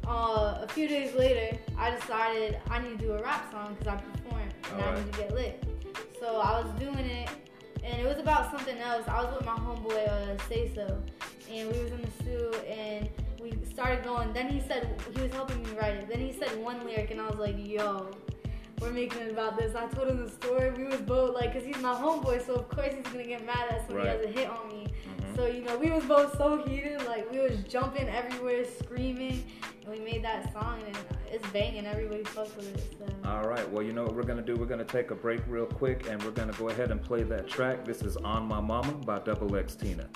uh, 0.06 0.58
a 0.62 0.68
few 0.68 0.88
days 0.88 1.14
later, 1.14 1.58
I 1.78 1.90
decided 1.90 2.60
I 2.70 2.78
need 2.78 2.98
to 2.98 3.04
do 3.06 3.12
a 3.12 3.22
rap 3.22 3.50
song 3.50 3.76
because 3.78 3.94
I 3.94 3.96
perform 3.96 4.48
and 4.72 4.82
I 4.82 4.94
need 4.94 5.12
to 5.12 5.18
get 5.18 5.34
lit. 5.34 5.64
So 6.20 6.40
I 6.40 6.60
was 6.60 6.70
doing 6.78 6.98
it, 6.98 7.28
and 7.84 8.00
it 8.00 8.06
was 8.06 8.18
about 8.18 8.50
something 8.50 8.78
else. 8.78 9.04
I 9.08 9.22
was 9.22 9.36
with 9.36 9.46
my 9.46 9.54
homeboy 9.54 10.08
uh, 10.08 10.38
Say 10.48 10.72
So, 10.74 11.02
and 11.50 11.72
we 11.72 11.82
was 11.82 11.92
in 11.92 12.02
the 12.02 12.10
studio, 12.22 12.50
and 12.62 13.08
we 13.40 13.52
started 13.70 14.04
going. 14.04 14.32
Then 14.32 14.48
he 14.48 14.60
said 14.60 15.00
he 15.14 15.22
was 15.22 15.32
helping 15.32 15.62
me 15.62 15.70
write 15.78 15.94
it. 15.94 16.08
Then 16.08 16.20
he 16.20 16.32
said 16.32 16.56
one 16.62 16.84
lyric, 16.84 17.10
and 17.10 17.20
I 17.20 17.26
was 17.28 17.38
like, 17.38 17.56
"Yo, 17.58 18.10
we're 18.80 18.90
making 18.92 19.22
it 19.22 19.30
about 19.30 19.56
this." 19.58 19.74
I 19.74 19.86
told 19.86 20.08
him 20.08 20.24
the 20.24 20.30
story. 20.30 20.70
We 20.70 20.84
was 20.84 21.00
both 21.00 21.34
like, 21.34 21.52
cause 21.52 21.64
he's 21.64 21.78
my 21.80 21.94
homeboy, 21.94 22.44
so 22.46 22.54
of 22.54 22.68
course 22.68 22.92
he's 22.94 23.04
gonna 23.12 23.24
get 23.24 23.44
mad 23.46 23.66
that 23.70 23.86
somebody 23.86 24.08
Right. 24.08 24.18
has 24.18 24.26
a 24.26 24.28
hit 24.38 24.48
on 24.48 24.68
me. 24.68 24.86
Mhm. 24.86 25.36
So 25.36 25.46
you 25.46 25.62
know, 25.62 25.76
we 25.78 25.90
was 25.90 26.04
both 26.04 26.36
so 26.36 26.62
heated, 26.64 27.04
like 27.06 27.30
we 27.30 27.38
was 27.40 27.62
jumping 27.64 28.08
everywhere, 28.08 28.64
screaming, 28.64 29.44
and 29.84 29.92
we 29.92 30.00
made 30.00 30.24
that 30.24 30.52
song, 30.52 30.78
and 30.86 30.96
it's 31.30 31.46
banging. 31.50 31.86
Everybody 31.86 32.22
fucks 32.24 32.56
with 32.56 32.74
it. 32.74 32.94
So. 32.98 33.28
All 33.30 33.42
right. 33.44 33.68
Well, 33.70 33.82
you 33.82 33.92
know 33.92 34.04
what 34.04 34.14
we're 34.14 34.22
gonna 34.22 34.42
do? 34.42 34.54
We're 34.56 34.66
gonna 34.66 34.84
take 34.84 35.10
a 35.10 35.14
break 35.14 35.40
real 35.48 35.66
quick, 35.66 36.08
and 36.08 36.22
we're 36.22 36.30
gonna 36.30 36.52
go 36.54 36.68
ahead 36.70 36.90
and 36.90 37.02
play 37.02 37.22
that 37.24 37.48
track. 37.48 37.84
This 37.84 38.02
is 38.02 38.16
"On 38.18 38.44
My 38.44 38.60
Mama" 38.60 38.92
by 38.92 39.18
Double 39.20 39.54
X 39.56 39.74
Tina. 39.74 40.08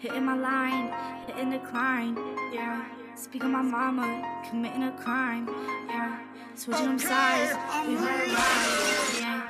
Hitting 0.00 0.24
my 0.24 0.34
line, 0.34 0.90
hitting 1.26 1.50
the 1.50 1.58
climb, 1.58 2.16
yeah. 2.54 2.86
Speak 3.16 3.44
on 3.44 3.52
my 3.52 3.60
mama, 3.60 4.42
committing 4.48 4.84
a 4.84 4.92
crime, 4.92 5.46
yeah. 5.88 6.18
Switching 6.54 6.86
them 6.86 6.98
sides, 6.98 7.52
we 7.86 7.96
heard 7.96 8.28
yeah. 9.20 9.46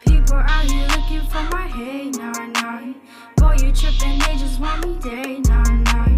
People 0.00 0.34
out 0.34 0.70
here 0.70 0.86
looking 0.88 1.26
for 1.30 1.42
my 1.56 1.68
hey, 1.68 2.10
nah, 2.10 2.32
nah. 2.32 2.92
Boy, 3.36 3.56
you 3.64 3.72
tripping, 3.72 4.18
they 4.18 4.36
just 4.36 4.60
want 4.60 4.86
me 4.86 4.98
day, 4.98 5.38
nah, 5.48 5.62
nah. 5.62 6.08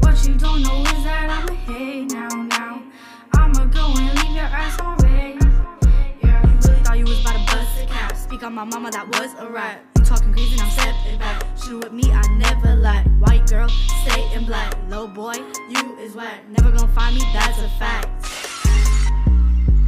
What 0.00 0.26
you 0.26 0.34
don't 0.34 0.62
know 0.62 0.82
is 0.82 1.04
that 1.04 1.30
I'm 1.30 1.48
a 1.48 1.54
hey, 1.54 2.06
now, 2.06 2.26
now. 2.26 2.82
I'ma 3.34 3.66
go 3.66 3.94
and 3.98 4.18
leave 4.18 4.34
your 4.34 4.46
ass 4.46 4.80
on 4.80 4.96
red. 4.96 5.36
Yeah, 6.24 6.44
you 6.44 6.58
really 6.68 6.82
thought 6.82 6.98
you 6.98 7.04
was 7.04 7.20
about 7.20 7.34
to 7.34 7.54
bust 7.54 7.82
a 7.82 7.86
cap. 7.86 8.16
Speak 8.16 8.42
on 8.42 8.54
my 8.54 8.64
mama, 8.64 8.90
that 8.90 9.06
was 9.06 9.32
a 9.38 9.48
rap. 9.48 9.97
Talking 10.08 10.32
crazy, 10.32 10.56
now 10.56 10.64
I'm 10.64 10.70
stepping 10.70 11.18
back. 11.18 11.44
Shoot 11.62 11.84
with 11.84 11.92
me, 11.92 12.10
I 12.10 12.22
never 12.38 12.76
lie. 12.76 13.02
White 13.18 13.46
girl, 13.50 13.68
stay 13.68 14.34
in 14.34 14.46
black. 14.46 14.74
Low 14.88 15.06
boy, 15.06 15.34
you 15.68 15.98
is 15.98 16.14
whack. 16.14 16.48
Never 16.48 16.70
gonna 16.70 16.90
find 16.94 17.14
me, 17.14 17.20
that's 17.34 17.58
a 17.58 17.68
fact. 17.78 18.08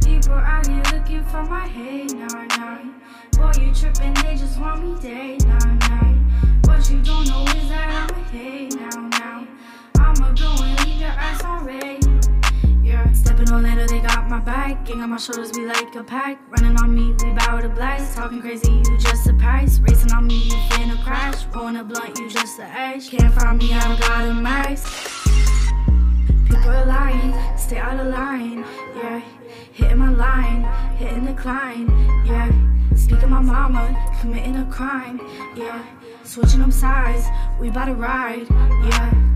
People 0.05 0.33
out 0.33 0.67
here 0.67 0.83
looking 0.93 1.23
for 1.23 1.41
my 1.41 1.67
hey, 1.67 2.05
nah, 2.05 2.45
nah. 2.55 2.83
Boy, 3.31 3.51
you 3.63 3.73
tripping, 3.73 4.13
they 4.21 4.35
just 4.35 4.59
want 4.59 4.83
me 4.83 5.01
day, 5.01 5.37
nah. 5.47 5.60
Gang 15.01 15.05
on 15.05 15.09
my 15.09 15.17
shoulders, 15.17 15.51
we 15.57 15.65
like 15.65 15.95
a 15.95 16.03
pack. 16.03 16.39
Running 16.51 16.77
on 16.77 16.93
me, 16.93 17.15
we 17.23 17.33
bow 17.33 17.59
to 17.59 17.69
blast. 17.69 18.15
Talking 18.15 18.39
crazy, 18.39 18.71
you 18.71 18.97
just 18.99 19.25
a 19.25 19.33
price. 19.33 19.79
Racing 19.79 20.11
on 20.11 20.27
me, 20.27 20.43
you 20.43 20.55
finna 20.69 21.03
crash. 21.03 21.43
Pulling 21.51 21.77
a 21.77 21.83
blunt, 21.83 22.19
you 22.19 22.29
just 22.29 22.59
a 22.59 22.65
ash. 22.65 23.09
Can't 23.09 23.33
find 23.33 23.57
me, 23.57 23.73
I 23.73 23.97
got 23.99 24.27
a 24.27 24.33
max. 24.35 24.83
People 26.45 26.69
are 26.69 26.85
lying, 26.85 27.33
stay 27.57 27.79
out 27.79 27.99
of 27.99 28.13
line, 28.13 28.63
yeah. 28.95 29.23
Hitting 29.73 29.97
my 29.97 30.11
line, 30.11 30.65
hitting 30.97 31.25
the 31.25 31.33
climb, 31.33 31.89
yeah. 32.23 32.51
Speaking 32.95 33.31
my 33.31 33.41
mama, 33.41 33.97
committing 34.21 34.57
a 34.57 34.65
crime, 34.65 35.19
yeah. 35.55 35.83
Switching 36.23 36.59
them 36.59 36.71
sides, 36.71 37.25
we 37.59 37.71
bout 37.71 37.85
to 37.85 37.95
ride, 37.95 38.45
yeah. 38.51 39.30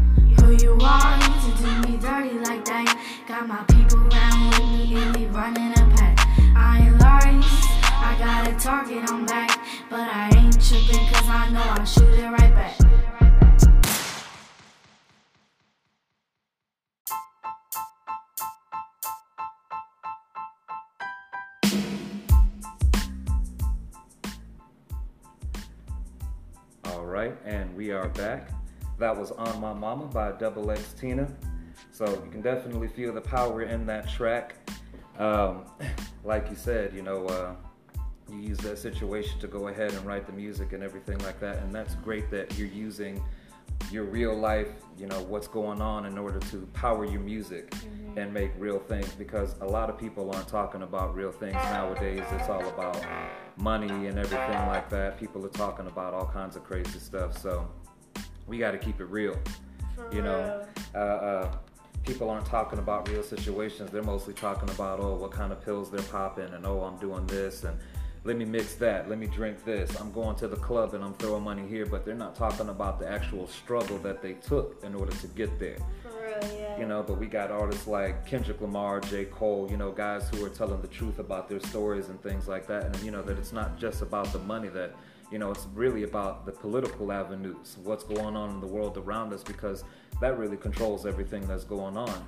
Who 0.45 0.51
you 0.51 0.77
are 0.79 1.19
to 1.19 1.51
do 1.58 1.89
me 1.89 1.97
dirty 1.97 2.38
like 2.38 2.63
that? 2.65 2.99
Got 3.27 3.47
my 3.47 3.63
people 3.63 3.97
round 3.97 4.53
with 4.53 4.60
me 4.69 4.95
and 4.95 5.17
we 5.17 5.25
running 5.25 5.71
a 5.71 5.95
pack. 5.97 6.19
I 6.55 6.86
ain't 6.86 6.99
lying, 6.99 7.43
I 7.81 8.15
got 8.19 8.47
a 8.47 8.53
target 8.63 9.10
on 9.10 9.25
back, 9.25 9.60
but 9.89 10.01
I 10.01 10.29
ain't 10.38 10.53
tripping 10.63 11.08
cause 11.08 11.27
I 11.27 11.49
know 11.49 11.63
I 11.63 11.84
shoot 11.84 12.13
it 12.13 12.29
right 12.29 12.53
back. 12.53 12.77
All 26.84 27.03
right, 27.03 27.36
and 27.45 27.75
we 27.75 27.91
are 27.91 28.10
back. 28.10 28.54
That 28.97 29.15
was 29.15 29.31
On 29.31 29.62
My 29.62 29.73
Mama 29.73 30.05
by 30.05 30.31
Double 30.34 30.71
X 30.71 30.93
Tina. 30.93 31.27
So 31.91 32.05
you 32.05 32.31
can 32.31 32.41
definitely 32.41 32.88
feel 32.88 33.13
the 33.13 33.21
power 33.21 33.63
in 33.63 33.86
that 33.88 34.10
track. 34.10 34.55
Um, 35.19 35.65
like 36.23 36.49
you 36.49 36.55
said, 36.55 36.93
you 36.93 37.01
know, 37.01 37.25
uh, 37.25 37.55
you 38.31 38.39
use 38.39 38.58
that 38.60 38.77
situation 38.77 39.39
to 39.39 39.47
go 39.47 39.67
ahead 39.67 39.93
and 39.93 40.05
write 40.05 40.25
the 40.25 40.34
music 40.34 40.73
and 40.73 40.84
everything 40.84 41.17
like 41.19 41.39
that. 41.39 41.58
And 41.58 41.73
that's 41.73 41.95
great 41.95 42.29
that 42.31 42.58
you're 42.58 42.67
using 42.67 43.23
your 43.91 44.03
real 44.03 44.36
life, 44.36 44.69
you 44.97 45.05
know, 45.05 45.21
what's 45.23 45.47
going 45.47 45.81
on 45.81 46.05
in 46.05 46.17
order 46.17 46.39
to 46.39 46.67
power 46.73 47.05
your 47.05 47.19
music 47.19 47.69
mm-hmm. 47.71 48.17
and 48.17 48.34
make 48.34 48.51
real 48.58 48.79
things 48.79 49.10
because 49.15 49.55
a 49.62 49.65
lot 49.65 49.89
of 49.89 49.97
people 49.97 50.31
aren't 50.31 50.47
talking 50.47 50.81
about 50.81 51.15
real 51.15 51.31
things 51.31 51.53
nowadays. 51.53 52.23
It's 52.31 52.49
all 52.49 52.67
about 52.67 53.03
money 53.58 54.08
and 54.08 54.17
everything 54.17 54.67
like 54.67 54.89
that. 54.89 55.19
People 55.19 55.45
are 55.45 55.49
talking 55.49 55.88
about 55.88 56.13
all 56.13 56.25
kinds 56.25 56.55
of 56.55 56.63
crazy 56.63 56.99
stuff. 56.99 57.38
So 57.38 57.67
we 58.47 58.58
got 58.58 58.71
to 58.71 58.77
keep 58.77 58.99
it 58.99 59.05
real. 59.05 59.38
For 59.95 60.13
you 60.13 60.21
know, 60.21 60.65
uh, 60.93 60.97
uh, 60.97 61.55
people 62.03 62.29
aren't 62.29 62.45
talking 62.45 62.79
about 62.79 63.10
real 63.10 63.23
situations. 63.23 63.91
They're 63.91 64.03
mostly 64.03 64.34
talking 64.34 64.69
about, 64.69 64.99
oh, 64.99 65.15
what 65.15 65.31
kind 65.31 65.51
of 65.51 65.63
pills 65.63 65.89
they're 65.89 66.01
popping 66.03 66.53
and 66.53 66.65
oh, 66.65 66.81
I'm 66.81 66.97
doing 66.97 67.25
this 67.27 67.63
and 67.63 67.77
let 68.25 68.38
me 68.38 68.45
mix 68.45 68.73
that, 68.75 69.08
let 69.08 69.19
me 69.19 69.27
drink 69.27 69.63
this. 69.63 69.99
I'm 70.01 70.12
going 70.12 70.36
to 70.38 70.47
the 70.47 70.55
club 70.55 70.95
and 70.95 71.03
I'm 71.03 71.13
throwing 71.13 71.43
money 71.43 71.67
here, 71.67 71.86
but 71.86 72.05
they're 72.05 72.15
not 72.15 72.36
talking 72.36 72.69
about 72.69 72.99
the 72.99 73.08
actual 73.08 73.47
struggle 73.47 73.99
that 73.99 74.23
they 74.23 74.34
took 74.34 74.84
in 74.84 74.95
order 74.95 75.12
to 75.12 75.27
get 75.27 75.60
there. 75.60 75.77
Real, 76.03 76.60
yeah. 76.60 76.79
You 76.79 76.88
know, 76.88 77.03
but 77.03 77.19
we 77.19 77.27
got 77.27 77.51
artists 77.51 77.86
like 77.86 78.25
Kendrick 78.25 78.60
Lamar, 78.62 78.99
J. 78.99 79.25
Cole, 79.25 79.67
you 79.69 79.77
know, 79.77 79.91
guys 79.91 80.27
who 80.29 80.43
are 80.43 80.49
telling 80.49 80.81
the 80.81 80.88
truth 80.88 81.19
about 81.19 81.47
their 81.47 81.60
stories 81.60 82.10
and 82.10 82.19
things 82.23 82.47
like 82.47 82.65
that. 82.65 82.86
And, 82.86 82.99
you 83.03 83.12
know, 83.12 83.21
that 83.21 83.38
it's 83.38 83.53
not 83.53 83.77
just 83.77 84.01
about 84.01 84.34
the 84.34 84.39
money 84.39 84.69
that, 84.69 84.95
you 85.36 85.39
know, 85.39 85.52
it's 85.52 85.67
really 85.74 86.04
about 86.04 86.45
the 86.45 86.52
political 86.54 87.12
avenues, 87.12 87.76
what's 87.84 88.06
going 88.06 88.38
on 88.38 88.52
in 88.52 88.62
the 88.62 88.67
world 88.67 88.98
around 88.98 89.34
us, 89.34 89.43
because 89.43 89.84
that 90.21 90.39
really 90.39 90.56
controls 90.56 91.06
everything 91.06 91.45
that's 91.45 91.65
going 91.65 91.98
on. 91.98 92.26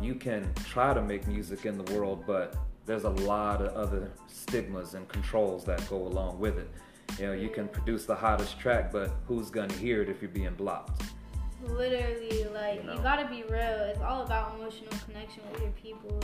You 0.00 0.14
can 0.14 0.54
try 0.64 0.94
to 0.94 1.02
make 1.02 1.26
music 1.26 1.66
in 1.66 1.76
the 1.76 1.92
world, 1.92 2.22
but 2.28 2.54
there's 2.86 3.02
a 3.02 3.10
lot 3.10 3.60
of 3.60 3.74
other 3.74 4.12
stigmas 4.28 4.94
and 4.94 5.08
controls 5.08 5.64
that 5.64 5.84
go 5.90 5.96
along 5.96 6.38
with 6.38 6.56
it. 6.56 6.70
You 7.18 7.26
know, 7.26 7.32
you 7.32 7.48
can 7.48 7.66
produce 7.66 8.06
the 8.06 8.14
hottest 8.14 8.56
track, 8.60 8.92
but 8.92 9.10
who's 9.26 9.50
gonna 9.50 9.74
hear 9.74 10.02
it 10.02 10.08
if 10.08 10.22
you're 10.22 10.30
being 10.30 10.54
blocked? 10.54 11.02
Literally, 11.60 12.44
like 12.54 12.82
you, 12.82 12.86
know? 12.86 12.94
you 12.94 13.00
gotta 13.00 13.26
be 13.26 13.42
real. 13.50 13.80
It's 13.90 14.00
all 14.00 14.22
about 14.22 14.54
emotional 14.54 14.92
connection 15.04 15.42
with 15.50 15.60
your 15.60 15.72
people, 15.72 16.20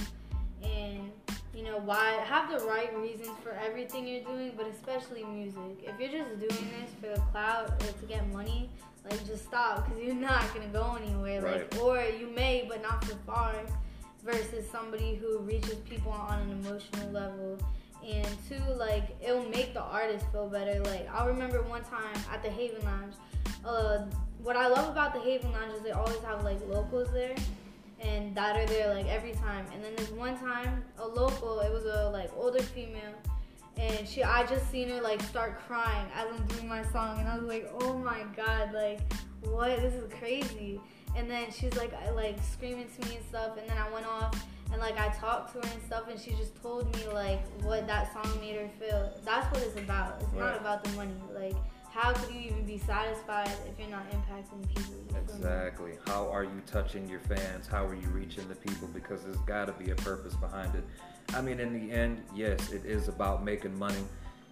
and 0.62 1.10
you 1.54 1.64
know 1.64 1.78
why 1.78 2.12
have 2.24 2.50
the 2.50 2.64
right 2.66 2.96
reasons 2.96 3.30
for 3.42 3.52
everything 3.52 4.06
you're 4.06 4.24
doing, 4.24 4.52
but 4.56 4.66
especially 4.66 5.24
music. 5.24 5.82
If 5.82 5.98
you're 5.98 6.22
just 6.22 6.38
doing 6.38 6.70
this 6.70 6.90
for 7.00 7.14
the 7.14 7.20
clout 7.32 7.70
or 7.70 7.92
to 7.92 8.06
get 8.06 8.26
money, 8.32 8.70
like 9.08 9.26
just 9.26 9.44
stop 9.44 9.84
because 9.84 10.02
you're 10.02 10.14
not 10.14 10.42
gonna 10.54 10.68
go 10.68 10.96
anywhere. 11.00 11.42
Right. 11.42 11.72
Like, 11.72 11.82
or 11.82 12.02
you 12.18 12.28
may, 12.28 12.66
but 12.68 12.82
not 12.82 13.04
for 13.04 13.16
far 13.26 13.54
versus 14.24 14.68
somebody 14.70 15.14
who 15.14 15.38
reaches 15.38 15.76
people 15.88 16.12
on 16.12 16.40
an 16.40 16.50
emotional 16.50 17.10
level 17.10 17.58
and 18.06 18.28
two 18.48 18.60
like 18.74 19.16
it'll 19.22 19.48
make 19.48 19.74
the 19.74 19.80
artist 19.80 20.24
feel 20.32 20.48
better 20.48 20.80
like 20.84 21.08
i 21.14 21.26
remember 21.26 21.62
one 21.62 21.82
time 21.84 22.14
at 22.32 22.42
the 22.42 22.48
haven 22.48 22.82
lounge 22.84 23.14
uh, 23.64 23.98
what 24.42 24.56
i 24.56 24.66
love 24.68 24.88
about 24.90 25.12
the 25.12 25.20
haven 25.20 25.52
lounge 25.52 25.72
is 25.74 25.82
they 25.82 25.90
always 25.90 26.20
have 26.20 26.42
like 26.44 26.58
locals 26.68 27.10
there 27.12 27.34
and 28.00 28.34
that 28.34 28.56
are 28.56 28.66
there 28.66 28.94
like 28.94 29.06
every 29.06 29.32
time. 29.32 29.66
And 29.74 29.82
then 29.84 29.92
there's 29.96 30.10
one 30.12 30.38
time 30.38 30.84
a 30.98 31.06
local 31.06 31.60
it 31.60 31.72
was 31.72 31.84
a 31.84 32.10
like 32.10 32.30
older 32.36 32.62
female 32.62 33.14
and 33.76 34.06
she 34.06 34.22
i 34.22 34.44
just 34.46 34.68
seen 34.70 34.88
her 34.88 35.00
like 35.00 35.22
start 35.22 35.60
crying 35.60 36.06
as 36.14 36.26
i'm 36.28 36.44
doing 36.48 36.68
my 36.68 36.82
song 36.90 37.20
and 37.20 37.28
i 37.28 37.38
was 37.38 37.46
like 37.46 37.70
oh 37.80 37.96
my 37.96 38.24
god 38.36 38.74
like 38.74 39.00
what? 39.42 39.80
This 39.80 39.94
is 39.94 40.12
crazy. 40.14 40.80
And 41.16 41.28
then 41.28 41.50
she's 41.50 41.76
like 41.76 41.92
uh, 41.92 42.14
like 42.14 42.38
screaming 42.42 42.86
to 43.00 43.08
me 43.08 43.16
and 43.16 43.24
stuff 43.26 43.58
and 43.58 43.68
then 43.68 43.76
i 43.76 43.90
went 43.90 44.06
off 44.06 44.46
and 44.72 44.80
like 44.80 44.98
i 44.98 45.08
talked 45.08 45.52
to 45.52 45.66
her 45.66 45.74
and 45.74 45.82
stuff 45.82 46.04
and 46.08 46.20
she 46.20 46.30
just 46.32 46.60
told 46.62 46.94
me 46.96 47.08
like 47.12 47.44
what 47.62 47.86
that 47.86 48.12
song 48.12 48.38
made 48.40 48.56
her 48.56 48.68
feel. 48.78 49.12
That's 49.24 49.52
what 49.52 49.62
it's 49.62 49.76
about. 49.76 50.20
It's 50.20 50.32
right. 50.32 50.52
not 50.52 50.60
about 50.60 50.84
the 50.84 50.90
money 50.90 51.12
like 51.34 51.56
how 51.90 52.12
could 52.12 52.34
you 52.34 52.40
even 52.40 52.64
be 52.64 52.78
satisfied 52.78 53.50
if 53.68 53.78
you're 53.78 53.90
not 53.90 54.08
impacting 54.10 54.66
people 54.68 54.94
exactly 55.18 55.92
how 56.06 56.28
are 56.30 56.44
you 56.44 56.62
touching 56.66 57.08
your 57.08 57.20
fans 57.20 57.66
how 57.66 57.84
are 57.84 57.94
you 57.94 58.08
reaching 58.08 58.46
the 58.48 58.54
people 58.54 58.88
because 58.88 59.22
there's 59.22 59.36
got 59.38 59.66
to 59.66 59.72
be 59.72 59.90
a 59.90 59.96
purpose 59.96 60.34
behind 60.34 60.74
it 60.74 60.84
i 61.34 61.40
mean 61.40 61.60
in 61.60 61.72
the 61.72 61.92
end 61.92 62.22
yes 62.34 62.70
it 62.70 62.84
is 62.84 63.08
about 63.08 63.44
making 63.44 63.76
money 63.78 64.02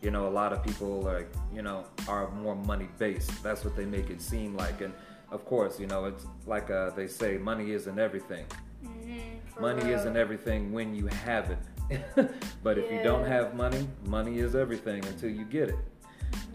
you 0.03 0.11
know 0.11 0.27
a 0.27 0.31
lot 0.31 0.53
of 0.53 0.63
people 0.65 1.01
like 1.01 1.29
you 1.53 1.63
know 1.63 1.85
are 2.09 2.31
more 2.33 2.55
money 2.55 2.89
based 2.99 3.43
that's 3.43 3.65
what 3.65 3.77
they 3.77 3.85
make 3.85 4.11
it 4.11 4.21
seem 4.21 4.57
like 4.57 4.81
and 4.81 4.93
of 5.31 5.45
course, 5.45 5.79
you 5.79 5.87
know, 5.87 6.07
it's 6.07 6.27
like 6.47 6.71
uh, 6.71 6.91
they 6.91 7.07
say, 7.07 7.37
money 7.39 7.73
isn't 7.73 7.99
everything. 7.99 8.47
Mm-hmm, 8.85 9.61
money 9.61 9.85
real. 9.85 9.99
isn't 9.99 10.17
everything 10.17 10.73
when 10.73 10.95
you 10.95 11.07
have 11.09 11.51
it. 11.51 11.59
but 12.63 12.77
yeah. 12.77 12.83
if 12.83 12.93
you 12.93 13.03
don't 13.03 13.27
have 13.27 13.55
money, 13.55 13.87
money 14.07 14.39
is 14.39 14.55
everything 14.55 15.05
until 15.07 15.31
you 15.31 15.45
get 15.45 15.69
it. 15.71 15.79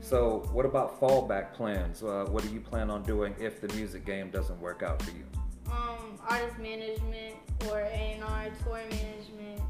So, 0.01 0.47
what 0.51 0.65
about 0.65 0.99
fallback 0.99 1.53
plans? 1.53 2.03
Uh, 2.03 2.25
what 2.29 2.43
do 2.43 2.49
you 2.49 2.59
plan 2.59 2.89
on 2.89 3.03
doing 3.03 3.33
if 3.39 3.61
the 3.61 3.67
music 3.69 4.05
game 4.05 4.29
doesn't 4.29 4.59
work 4.59 4.83
out 4.83 5.01
for 5.01 5.11
you? 5.11 5.23
Um, 5.71 6.19
artist 6.27 6.59
management 6.59 7.35
or 7.69 7.79
A&R, 7.79 8.49
tour 8.63 8.81
management, 8.89 9.61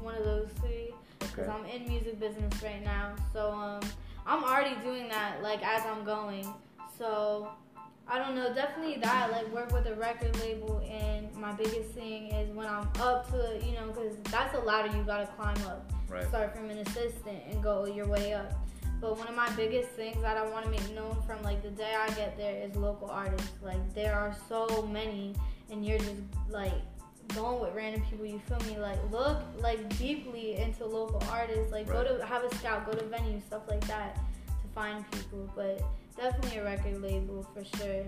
one 0.00 0.14
of 0.14 0.24
those 0.24 0.48
three. 0.60 0.94
Because 1.18 1.48
okay. 1.48 1.50
I'm 1.50 1.64
in 1.64 1.88
music 1.88 2.20
business 2.20 2.62
right 2.62 2.84
now, 2.84 3.14
so 3.32 3.50
um, 3.52 3.80
I'm 4.26 4.44
already 4.44 4.76
doing 4.82 5.08
that 5.08 5.42
like 5.42 5.64
as 5.64 5.84
I'm 5.86 6.04
going. 6.04 6.46
So 6.98 7.48
I 8.06 8.18
don't 8.18 8.34
know, 8.34 8.52
definitely 8.52 8.96
that, 9.00 9.30
like 9.30 9.52
work 9.52 9.72
with 9.72 9.86
a 9.86 9.94
record 9.94 10.38
label. 10.40 10.82
And 10.90 11.34
my 11.34 11.52
biggest 11.52 11.90
thing 11.90 12.28
is 12.28 12.54
when 12.54 12.66
I'm 12.66 12.88
up 13.00 13.30
to, 13.30 13.60
you 13.64 13.72
know, 13.72 13.86
because 13.88 14.16
that's 14.30 14.54
a 14.54 14.60
ladder 14.60 14.96
you 14.96 15.02
gotta 15.02 15.26
climb 15.36 15.56
up. 15.66 15.90
Right. 16.08 16.28
Start 16.28 16.54
from 16.54 16.68
an 16.70 16.78
assistant 16.78 17.42
and 17.50 17.62
go 17.62 17.86
your 17.86 18.06
way 18.06 18.34
up. 18.34 18.52
But 19.02 19.18
one 19.18 19.26
of 19.26 19.34
my 19.34 19.50
biggest 19.56 19.88
things 19.90 20.22
that 20.22 20.36
I 20.36 20.48
want 20.48 20.64
to 20.64 20.70
make 20.70 20.94
known 20.94 21.20
from 21.26 21.42
like 21.42 21.60
the 21.60 21.70
day 21.70 21.92
I 21.98 22.08
get 22.10 22.38
there 22.38 22.62
is 22.62 22.76
local 22.76 23.10
artists. 23.10 23.50
Like 23.60 23.94
there 23.94 24.14
are 24.14 24.34
so 24.48 24.88
many, 24.92 25.34
and 25.72 25.84
you're 25.84 25.98
just 25.98 26.22
like 26.48 26.72
going 27.34 27.60
with 27.60 27.74
random 27.74 28.00
people. 28.08 28.24
You 28.24 28.40
feel 28.46 28.60
me? 28.60 28.78
Like 28.78 28.98
look 29.10 29.38
like 29.58 29.98
deeply 29.98 30.54
into 30.54 30.86
local 30.86 31.20
artists. 31.32 31.72
Like 31.72 31.88
right. 31.90 32.06
go 32.06 32.16
to 32.16 32.24
have 32.24 32.44
a 32.44 32.54
scout, 32.54 32.86
go 32.86 32.92
to 32.96 33.04
venues, 33.06 33.42
stuff 33.44 33.62
like 33.68 33.84
that 33.88 34.14
to 34.14 34.68
find 34.72 35.04
people. 35.10 35.50
But 35.56 35.82
definitely 36.16 36.58
a 36.58 36.64
record 36.64 37.02
label 37.02 37.44
for 37.52 37.64
sure. 37.78 38.04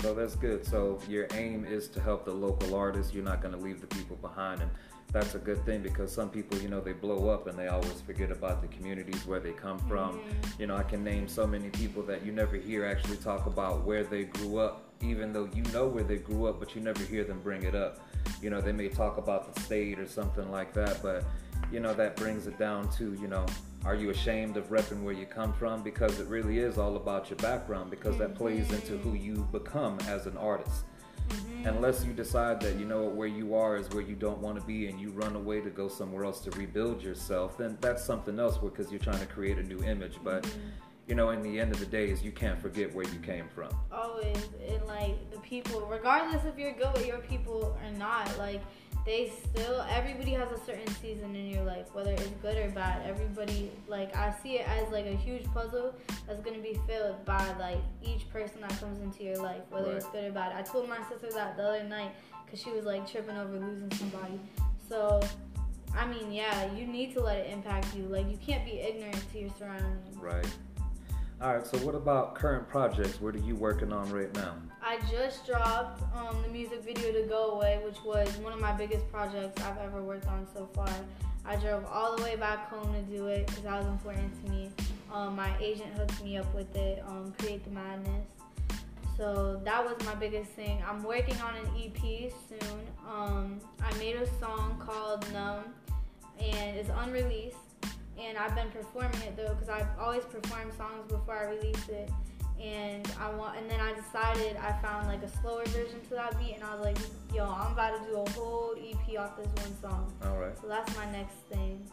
So 0.00 0.14
that's 0.14 0.36
good. 0.36 0.64
So 0.64 1.00
your 1.08 1.26
aim 1.34 1.64
is 1.64 1.88
to 1.88 2.00
help 2.00 2.24
the 2.24 2.32
local 2.32 2.76
artists. 2.76 3.12
You're 3.12 3.24
not 3.24 3.42
going 3.42 3.52
to 3.52 3.60
leave 3.60 3.80
the 3.80 3.88
people 3.88 4.14
behind, 4.22 4.62
and 4.62 4.70
that's 5.12 5.34
a 5.34 5.38
good 5.38 5.64
thing 5.64 5.82
because 5.82 6.12
some 6.12 6.28
people, 6.28 6.58
you 6.58 6.68
know, 6.68 6.80
they 6.80 6.92
blow 6.92 7.30
up 7.30 7.46
and 7.46 7.58
they 7.58 7.68
always 7.68 8.00
forget 8.02 8.30
about 8.30 8.60
the 8.60 8.68
communities 8.68 9.26
where 9.26 9.40
they 9.40 9.52
come 9.52 9.78
from. 9.88 10.20
You 10.58 10.66
know, 10.66 10.76
I 10.76 10.82
can 10.82 11.02
name 11.02 11.28
so 11.28 11.46
many 11.46 11.70
people 11.70 12.02
that 12.02 12.24
you 12.26 12.32
never 12.32 12.56
hear 12.56 12.84
actually 12.84 13.16
talk 13.16 13.46
about 13.46 13.84
where 13.84 14.04
they 14.04 14.24
grew 14.24 14.58
up, 14.58 14.92
even 15.02 15.32
though 15.32 15.48
you 15.54 15.62
know 15.72 15.86
where 15.86 16.04
they 16.04 16.18
grew 16.18 16.46
up, 16.46 16.58
but 16.60 16.74
you 16.74 16.82
never 16.82 17.02
hear 17.04 17.24
them 17.24 17.40
bring 17.40 17.62
it 17.62 17.74
up. 17.74 18.00
You 18.42 18.50
know, 18.50 18.60
they 18.60 18.72
may 18.72 18.88
talk 18.88 19.16
about 19.16 19.54
the 19.54 19.60
state 19.62 19.98
or 19.98 20.06
something 20.06 20.50
like 20.50 20.74
that, 20.74 21.02
but 21.02 21.24
you 21.70 21.80
know 21.80 21.92
that 21.94 22.16
brings 22.16 22.46
it 22.46 22.58
down 22.58 22.90
to 22.92 23.14
you 23.20 23.28
know 23.28 23.44
are 23.84 23.94
you 23.94 24.10
ashamed 24.10 24.56
of 24.56 24.68
repping 24.68 25.02
where 25.02 25.14
you 25.14 25.26
come 25.26 25.52
from 25.52 25.82
because 25.82 26.18
it 26.18 26.26
really 26.26 26.58
is 26.58 26.78
all 26.78 26.96
about 26.96 27.28
your 27.28 27.36
background 27.38 27.90
because 27.90 28.16
that 28.18 28.34
plays 28.34 28.70
into 28.72 28.96
who 28.98 29.14
you 29.14 29.46
become 29.52 29.98
as 30.06 30.26
an 30.26 30.36
artist 30.36 30.84
mm-hmm. 31.28 31.68
unless 31.68 32.04
you 32.04 32.12
decide 32.12 32.60
that 32.60 32.76
you 32.76 32.84
know 32.84 33.04
where 33.04 33.28
you 33.28 33.54
are 33.54 33.76
is 33.76 33.88
where 33.90 34.02
you 34.02 34.14
don't 34.14 34.38
want 34.38 34.58
to 34.58 34.66
be 34.66 34.88
and 34.88 35.00
you 35.00 35.10
run 35.10 35.36
away 35.36 35.60
to 35.60 35.70
go 35.70 35.88
somewhere 35.88 36.24
else 36.24 36.40
to 36.40 36.50
rebuild 36.52 37.02
yourself 37.02 37.56
then 37.58 37.76
that's 37.80 38.04
something 38.04 38.38
else 38.38 38.58
because 38.58 38.90
you're 38.90 39.00
trying 39.00 39.20
to 39.20 39.26
create 39.26 39.58
a 39.58 39.62
new 39.62 39.82
image 39.84 40.18
but 40.22 40.42
mm-hmm. 40.42 40.58
you 41.06 41.14
know 41.14 41.30
in 41.30 41.42
the 41.42 41.58
end 41.58 41.72
of 41.72 41.80
the 41.80 41.86
day 41.86 42.10
is 42.10 42.22
you 42.22 42.32
can't 42.32 42.60
forget 42.60 42.94
where 42.94 43.06
you 43.06 43.18
came 43.20 43.48
from 43.48 43.68
always 43.92 44.48
and 44.68 44.84
like 44.86 45.30
the 45.30 45.38
people 45.40 45.86
regardless 45.90 46.44
if 46.44 46.58
you're 46.58 46.72
good 46.72 46.92
with 46.94 47.06
your 47.06 47.18
people 47.18 47.76
or 47.82 47.98
not 47.98 48.36
like 48.38 48.62
they 49.08 49.32
still 49.42 49.80
everybody 49.88 50.32
has 50.32 50.52
a 50.52 50.60
certain 50.66 50.86
season 50.96 51.34
in 51.34 51.46
your 51.46 51.62
life 51.64 51.86
whether 51.94 52.12
it's 52.12 52.26
good 52.42 52.58
or 52.58 52.68
bad. 52.72 53.00
Everybody 53.08 53.72
like 53.88 54.14
i 54.14 54.34
see 54.42 54.58
it 54.58 54.68
as 54.68 54.86
like 54.92 55.06
a 55.06 55.16
huge 55.16 55.44
puzzle 55.54 55.94
that's 56.26 56.42
going 56.42 56.54
to 56.54 56.62
be 56.62 56.78
filled 56.86 57.24
by 57.24 57.42
like 57.58 57.78
each 58.02 58.28
person 58.30 58.60
that 58.60 58.78
comes 58.78 59.00
into 59.00 59.24
your 59.24 59.36
life 59.36 59.62
whether 59.70 59.88
right. 59.88 59.96
it's 59.96 60.06
good 60.08 60.24
or 60.24 60.32
bad. 60.32 60.54
I 60.54 60.60
told 60.60 60.90
my 60.90 60.98
sister 61.08 61.30
that 61.32 61.56
the 61.56 61.62
other 61.62 61.84
night 61.84 62.10
because 62.44 62.60
she 62.60 62.70
was 62.70 62.84
like 62.84 63.10
tripping 63.10 63.38
over 63.38 63.58
losing 63.58 63.90
somebody. 63.92 64.38
So 64.90 65.22
i 65.96 66.06
mean 66.06 66.30
yeah 66.30 66.70
you 66.74 66.86
need 66.86 67.14
to 67.14 67.20
let 67.20 67.38
it 67.38 67.50
impact 67.50 67.96
you. 67.96 68.02
Like 68.04 68.30
you 68.30 68.36
can't 68.36 68.64
be 68.66 68.72
ignorant 68.72 69.24
to 69.32 69.38
your 69.38 69.50
surroundings. 69.58 70.18
Right 70.18 70.46
all 71.40 71.54
right 71.54 71.66
so 71.66 71.78
what 71.78 71.94
about 71.94 72.34
current 72.34 72.68
projects 72.68 73.20
what 73.20 73.34
are 73.34 73.40
you 73.40 73.54
working 73.54 73.92
on 73.92 74.10
right 74.10 74.34
now 74.34 74.54
I 74.88 74.98
just 75.10 75.46
dropped 75.46 76.02
um, 76.16 76.40
the 76.42 76.48
music 76.48 76.82
video 76.82 77.12
to 77.12 77.28
Go 77.28 77.50
Away, 77.50 77.78
which 77.84 78.02
was 78.04 78.26
one 78.38 78.54
of 78.54 78.60
my 78.60 78.72
biggest 78.72 79.06
projects 79.12 79.62
I've 79.62 79.76
ever 79.76 80.02
worked 80.02 80.26
on 80.26 80.46
so 80.54 80.66
far. 80.72 80.88
I 81.44 81.56
drove 81.56 81.84
all 81.84 82.16
the 82.16 82.22
way 82.22 82.36
back 82.36 82.70
home 82.70 82.94
to 82.94 83.02
do 83.02 83.26
it 83.26 83.46
because 83.46 83.64
that 83.64 83.78
was 83.78 83.86
important 83.86 84.32
to 84.46 84.50
me. 84.50 84.70
Um, 85.12 85.36
my 85.36 85.54
agent 85.60 85.92
hooked 85.92 86.24
me 86.24 86.38
up 86.38 86.54
with 86.54 86.74
it, 86.74 87.02
um, 87.06 87.34
Create 87.38 87.64
the 87.64 87.70
Madness. 87.70 88.28
So 89.18 89.60
that 89.62 89.84
was 89.84 89.94
my 90.06 90.14
biggest 90.14 90.52
thing. 90.52 90.82
I'm 90.88 91.02
working 91.02 91.36
on 91.42 91.54
an 91.56 91.70
EP 91.76 92.32
soon. 92.48 92.80
Um, 93.06 93.60
I 93.82 93.92
made 93.98 94.16
a 94.16 94.26
song 94.38 94.82
called 94.82 95.30
Numb, 95.34 95.64
and 96.40 96.78
it's 96.78 96.88
unreleased. 96.96 97.56
And 98.20 98.36
I've 98.36 98.54
been 98.54 98.70
performing 98.70 99.20
it 99.22 99.36
though, 99.36 99.54
because 99.54 99.68
I've 99.68 99.88
always 99.98 100.24
performed 100.24 100.72
songs 100.74 101.10
before 101.10 101.36
I 101.36 101.54
release 101.54 101.88
it. 101.88 102.10
And 102.60 103.08
I 103.20 103.30
want, 103.30 103.56
and 103.56 103.70
then 103.70 103.80
I 103.80 103.94
decided 103.94 104.56
I 104.56 104.72
found 104.82 105.06
like 105.06 105.22
a 105.22 105.28
slower 105.40 105.64
version 105.66 106.00
to 106.08 106.14
that 106.14 106.36
beat, 106.40 106.54
and 106.54 106.64
I 106.64 106.74
was 106.74 106.84
like, 106.84 106.98
yo, 107.32 107.44
I'm 107.44 107.72
about 107.72 108.02
to 108.02 108.10
do 108.10 108.16
a 108.16 108.30
whole 108.30 108.74
EP 108.76 109.16
off 109.16 109.36
this 109.36 109.46
one 109.64 109.80
song. 109.80 110.12
All 110.24 110.38
right. 110.38 110.58
So 110.60 110.66
that's 110.66 110.94
my 110.96 111.08
next 111.12 111.36
thing. 111.48 111.88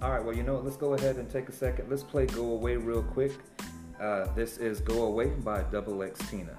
All 0.00 0.10
right. 0.10 0.24
Well, 0.24 0.34
you 0.34 0.44
know, 0.44 0.54
what? 0.54 0.64
let's 0.64 0.76
go 0.78 0.94
ahead 0.94 1.16
and 1.16 1.30
take 1.30 1.50
a 1.50 1.52
second. 1.52 1.90
Let's 1.90 2.02
play 2.02 2.24
"Go 2.24 2.52
Away" 2.52 2.76
real 2.76 3.02
quick. 3.02 3.32
Uh, 4.00 4.32
this 4.34 4.56
is 4.56 4.80
"Go 4.80 5.04
Away" 5.04 5.26
by 5.26 5.62
Double 5.64 6.02
X 6.02 6.20
Tina. 6.30 6.56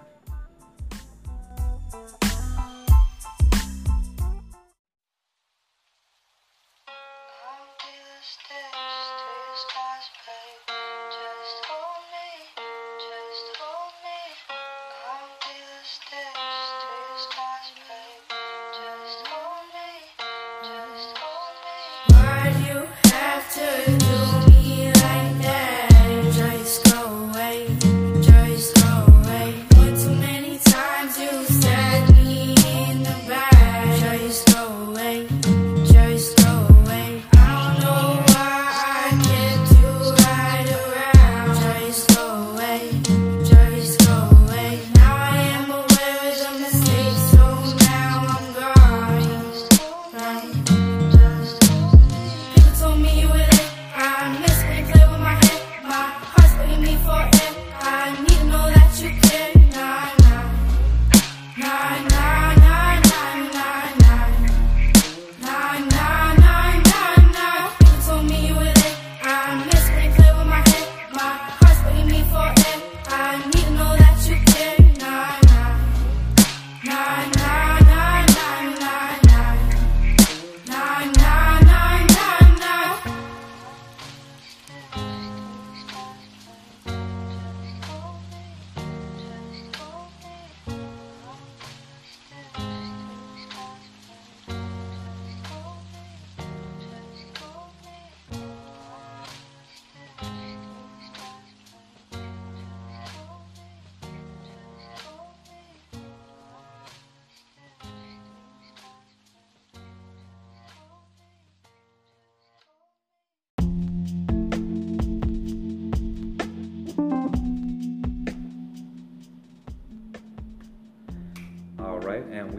Why'd 22.12 22.56
you 22.68 22.89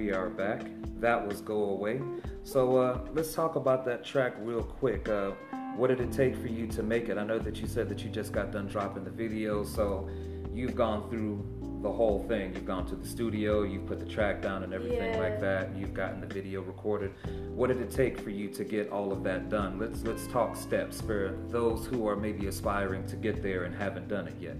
we 0.00 0.12
are 0.12 0.30
back. 0.30 0.62
That 0.98 1.26
was 1.26 1.42
"Go 1.42 1.64
Away." 1.64 2.00
So 2.42 2.78
uh, 2.78 3.00
let's 3.12 3.34
talk 3.34 3.56
about 3.56 3.84
that 3.84 4.02
track 4.02 4.32
real 4.38 4.62
quick. 4.62 5.06
Uh, 5.06 5.32
what 5.76 5.88
did 5.88 6.00
it 6.00 6.10
take 6.10 6.36
for 6.36 6.46
you 6.46 6.66
to 6.68 6.82
make 6.82 7.10
it? 7.10 7.18
I 7.18 7.24
know 7.24 7.38
that 7.38 7.60
you 7.60 7.66
said 7.66 7.86
that 7.90 8.02
you 8.02 8.08
just 8.08 8.32
got 8.32 8.50
done 8.50 8.66
dropping 8.66 9.04
the 9.04 9.10
video, 9.10 9.62
so 9.62 10.08
you've 10.54 10.74
gone 10.74 11.10
through 11.10 11.44
the 11.82 11.92
whole 11.92 12.24
thing. 12.28 12.54
You've 12.54 12.64
gone 12.64 12.86
to 12.86 12.96
the 12.96 13.06
studio, 13.06 13.62
you've 13.62 13.84
put 13.84 13.98
the 14.00 14.06
track 14.06 14.40
down 14.40 14.62
and 14.62 14.72
everything 14.72 15.18
like 15.18 15.38
that. 15.40 15.76
You've 15.76 15.92
gotten 15.92 16.22
the 16.22 16.26
video 16.26 16.62
recorded. 16.62 17.12
What 17.54 17.66
did 17.66 17.82
it 17.82 17.90
take 17.90 18.18
for 18.18 18.30
you 18.30 18.48
to 18.48 18.64
get 18.64 18.88
all 18.90 19.12
of 19.12 19.22
that 19.24 19.50
done? 19.50 19.78
Let's 19.78 20.02
let's 20.02 20.26
talk 20.28 20.56
steps 20.56 21.02
for 21.02 21.36
those 21.50 21.84
who 21.84 22.08
are 22.08 22.16
maybe 22.16 22.46
aspiring 22.46 23.06
to 23.08 23.16
get 23.16 23.42
there 23.42 23.64
and 23.64 23.74
haven't 23.74 24.08
done 24.08 24.28
it 24.28 24.36
yet. 24.40 24.56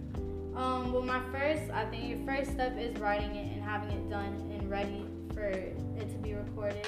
Um, 0.54 0.92
well, 0.92 1.02
my 1.02 1.22
first, 1.32 1.70
I 1.72 1.86
think 1.86 2.10
your 2.10 2.26
first 2.26 2.50
step 2.50 2.76
is 2.78 2.98
writing 2.98 3.34
it 3.34 3.52
and 3.54 3.64
having 3.64 3.90
it 3.90 4.10
done 4.10 4.34
and 4.52 4.68
ready 4.68 5.06
for 5.34 5.46
it 5.48 5.76
to 6.10 6.18
be 6.18 6.34
recorded. 6.34 6.86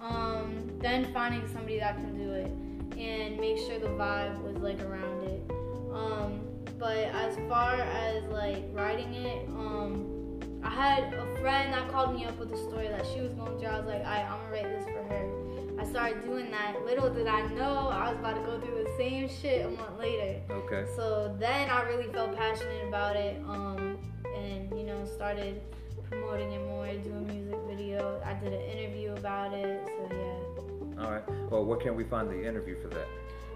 Um, 0.00 0.70
then 0.80 1.12
finding 1.12 1.46
somebody 1.48 1.78
that 1.78 1.96
can 1.96 2.16
do 2.16 2.32
it 2.32 2.50
and 2.98 3.38
make 3.38 3.58
sure 3.58 3.78
the 3.78 3.88
vibe 3.88 4.40
was 4.42 4.56
like 4.56 4.80
around 4.82 5.22
it. 5.24 5.50
Um, 5.92 6.40
but 6.78 6.96
as 6.96 7.36
far 7.48 7.74
as 7.74 8.24
like 8.24 8.64
writing 8.72 9.14
it, 9.14 9.48
um, 9.48 10.40
I 10.62 10.70
had 10.70 11.14
a 11.14 11.36
friend 11.40 11.72
that 11.72 11.88
called 11.90 12.14
me 12.14 12.24
up 12.24 12.38
with 12.38 12.52
a 12.52 12.56
story 12.56 12.88
that 12.88 13.06
she 13.14 13.20
was 13.20 13.32
going 13.32 13.58
through. 13.58 13.68
I 13.68 13.78
was 13.78 13.86
like, 13.86 14.04
I, 14.04 14.22
I'm 14.22 14.38
gonna 14.40 14.52
write 14.52 14.64
this 14.64 14.84
for 14.84 15.02
her. 15.04 15.80
I 15.80 15.84
started 15.84 16.22
doing 16.22 16.50
that. 16.50 16.84
Little 16.84 17.12
did 17.12 17.26
I 17.26 17.46
know 17.54 17.88
I 17.88 18.10
was 18.10 18.18
about 18.18 18.34
to 18.36 18.42
go 18.42 18.58
through 18.58 18.84
the 18.84 18.90
same 18.96 19.28
shit 19.28 19.66
a 19.66 19.70
month 19.70 19.98
later. 19.98 20.40
Okay. 20.50 20.86
So 20.96 21.36
then 21.38 21.70
I 21.70 21.82
really 21.82 22.10
felt 22.12 22.34
passionate 22.36 22.88
about 22.88 23.16
it, 23.16 23.40
um, 23.46 23.98
and 24.34 24.70
you 24.76 24.84
know 24.84 25.04
started 25.04 25.60
promoting 26.08 26.52
it 26.52 26.60
more, 26.66 26.86
doing 26.86 27.26
music 27.26 27.58
video. 27.68 28.20
I 28.24 28.34
did 28.34 28.52
an 28.52 28.60
interview 28.60 29.12
about 29.12 29.52
it, 29.52 29.86
so 29.86 30.16
yeah. 30.16 31.02
All 31.04 31.10
right. 31.10 31.50
Well, 31.50 31.64
where 31.64 31.78
can 31.78 31.94
we 31.94 32.04
find 32.04 32.28
the 32.28 32.46
interview 32.46 32.80
for 32.80 32.88
that? 32.88 33.06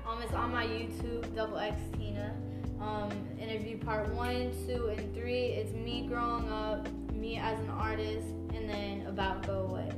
Um, 0.07 0.21
it's 0.23 0.33
on 0.35 0.53
my 0.53 0.67
YouTube, 0.67 1.35
Double 1.35 1.59
X 1.59 1.81
Tina. 1.97 2.35
Um, 2.81 3.11
interview 3.39 3.79
part 3.79 4.13
one, 4.15 4.53
two, 4.67 4.89
and 4.97 5.15
three. 5.15 5.47
It's 5.47 5.73
me 5.73 6.07
growing 6.09 6.51
up, 6.51 6.89
me 7.13 7.37
as 7.37 7.59
an 7.61 7.71
artist, 7.71 8.27
and 8.55 8.69
then 8.69 9.07
about 9.07 9.47
Go 9.47 9.67
Away. 9.71 9.91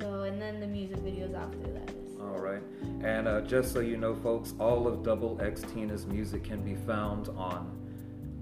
So 0.00 0.22
and 0.22 0.40
then 0.40 0.60
the 0.60 0.66
music 0.66 0.98
videos 0.98 1.34
after 1.34 1.58
that. 1.58 1.90
All 2.20 2.38
right. 2.38 2.62
And 3.02 3.26
uh, 3.26 3.40
just 3.40 3.72
so 3.72 3.80
you 3.80 3.96
know, 3.96 4.14
folks, 4.14 4.54
all 4.58 4.86
of 4.86 5.02
Double 5.02 5.40
X 5.40 5.62
Tina's 5.62 6.06
music 6.06 6.44
can 6.44 6.60
be 6.62 6.74
found 6.74 7.28
on 7.30 7.76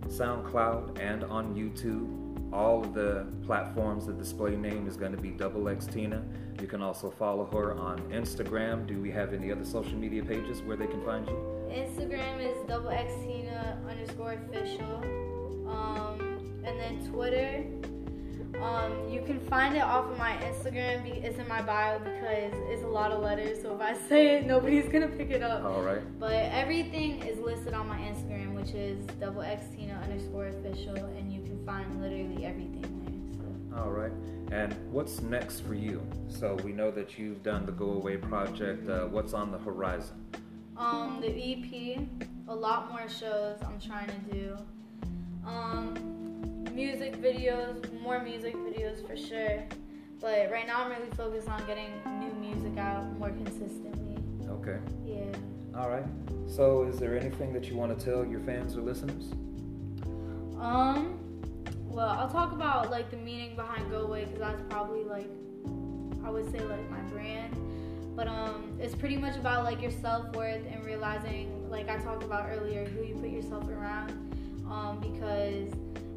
SoundCloud 0.09 0.99
and 1.01 1.25
on 1.25 1.55
YouTube. 1.55 2.28
All 2.53 2.83
of 2.83 2.95
the 2.95 3.27
platforms, 3.45 4.07
the 4.07 4.13
display 4.13 4.57
name 4.57 4.89
is 4.89 4.97
going 4.97 5.13
to 5.13 5.21
be 5.21 5.31
Double 5.31 5.69
X 5.69 5.87
Tina. 5.87 6.23
You 6.61 6.67
can 6.67 6.83
also 6.83 7.11
follow 7.11 7.45
her 7.53 7.75
on 7.75 7.99
Instagram. 8.11 8.87
Do 8.87 9.01
we 9.01 9.11
have 9.11 9.33
any 9.35 9.53
other 9.53 9.65
social 9.65 9.97
media 9.97 10.25
pages 10.25 10.63
where 10.63 10.77
they 10.77 10.87
can 10.87 11.05
find 11.05 11.27
you? 11.27 11.35
Instagram 11.71 12.41
is 12.41 12.57
double 12.67 12.89
X 12.91 13.13
Tina 13.23 13.79
underscore 13.89 14.33
official. 14.33 15.03
Um, 15.69 16.39
and 16.65 16.79
then 16.81 17.07
Twitter. 17.13 17.65
Um, 18.63 19.09
you 19.11 19.23
can 19.23 19.39
find 19.39 19.77
it 19.77 19.83
off 19.83 20.11
of 20.11 20.19
my 20.19 20.37
Instagram. 20.39 21.07
It's 21.23 21.39
in 21.39 21.47
my 21.47 21.63
bio 21.63 21.99
because 21.99 22.53
it's 22.71 22.83
a 22.83 22.89
lot 22.89 23.13
of 23.13 23.23
letters. 23.23 23.61
So 23.63 23.75
if 23.75 23.81
I 23.81 23.93
say 24.09 24.37
it, 24.37 24.47
nobody's 24.47 24.89
gonna 24.89 25.09
pick 25.09 25.31
it 25.31 25.43
up. 25.43 25.65
All 25.65 25.83
right. 25.83 26.01
But 26.19 26.33
everything 26.33 27.23
is 27.23 27.39
listed 27.39 27.75
on 27.75 27.87
my 27.87 27.99
Instagram, 27.99 28.55
which 28.55 28.71
is 28.71 29.05
double 29.21 29.43
X 29.43 29.67
Tina 29.77 30.01
underscore 30.03 30.47
official, 30.49 30.97
and 30.97 31.28
find 31.69 32.01
literally 32.01 32.47
everything 32.47 32.81
there. 33.05 33.77
So. 33.77 33.83
All 33.83 33.91
right. 33.91 34.13
And 34.51 34.75
what's 34.91 35.21
next 35.21 35.61
for 35.61 35.75
you? 35.75 36.01
So 36.29 36.55
we 36.65 36.73
know 36.73 36.91
that 36.91 37.19
you've 37.19 37.43
done 37.43 37.67
the 37.67 37.73
Go 37.73 37.91
Away 37.91 38.17
project. 38.17 38.89
Uh, 38.89 39.05
what's 39.05 39.35
on 39.35 39.53
the 39.53 39.59
horizon? 39.59 40.17
Um, 40.79 41.21
the 41.21 41.29
EP, 41.29 42.01
a 42.49 42.55
lot 42.55 42.91
more 42.91 43.07
shows 43.07 43.59
I'm 43.63 43.79
trying 43.79 44.07
to 44.07 44.35
do. 44.35 44.57
Um, 45.47 46.65
music 46.73 47.21
videos, 47.21 48.01
more 48.01 48.19
music 48.23 48.57
videos 48.57 49.07
for 49.07 49.15
sure. 49.15 49.63
But 50.23 50.51
right 50.51 50.67
now 50.67 50.85
I'm 50.85 50.91
really 50.91 51.11
focused 51.17 51.51
on 51.51 51.67
getting 51.67 51.91
new 52.19 52.33
music 52.41 52.79
out 52.79 53.05
more 53.19 53.29
consistently. 53.29 54.17
Okay. 54.49 54.79
Yeah. 55.05 55.79
All 55.79 55.91
right. 55.91 56.07
So 56.49 56.85
is 56.85 56.99
there 56.99 57.19
anything 57.19 57.53
that 57.53 57.67
you 57.67 57.77
want 57.77 57.97
to 57.97 58.03
tell 58.03 58.25
your 58.25 58.41
fans 58.41 58.75
or 58.75 58.81
listeners? 58.81 59.33
Um, 60.59 61.28
well, 61.89 62.09
I'll 62.09 62.29
talk 62.29 62.53
about 62.53 62.91
like 62.91 63.11
the 63.11 63.17
meaning 63.17 63.57
behind 63.57 63.91
Go 63.91 64.03
Away 64.03 64.25
because 64.25 64.39
that's 64.41 64.63
probably 64.69 65.05
like 65.05 65.29
I 66.25 66.31
would 66.31 66.51
say 66.53 66.61
like 66.61 66.89
my 66.91 67.01
brand. 67.13 67.55
But 68.15 68.27
um, 68.29 68.77
it's 68.81 68.95
pretty 68.95 69.17
much 69.17 69.37
about 69.37 69.65
like 69.65 69.81
your 69.81 69.91
self 69.93 70.35
worth 70.35 70.63
and 70.71 70.85
realizing, 70.85 71.71
like 71.71 71.89
I 71.89 71.97
talked 71.99 72.25
about 72.25 72.49
earlier, 72.51 72.85
who 72.85 73.05
you 73.05 73.15
put 73.15 73.31
yourself 73.31 73.69
around. 73.69 74.11
Um, 74.69 75.01
because 75.01 75.73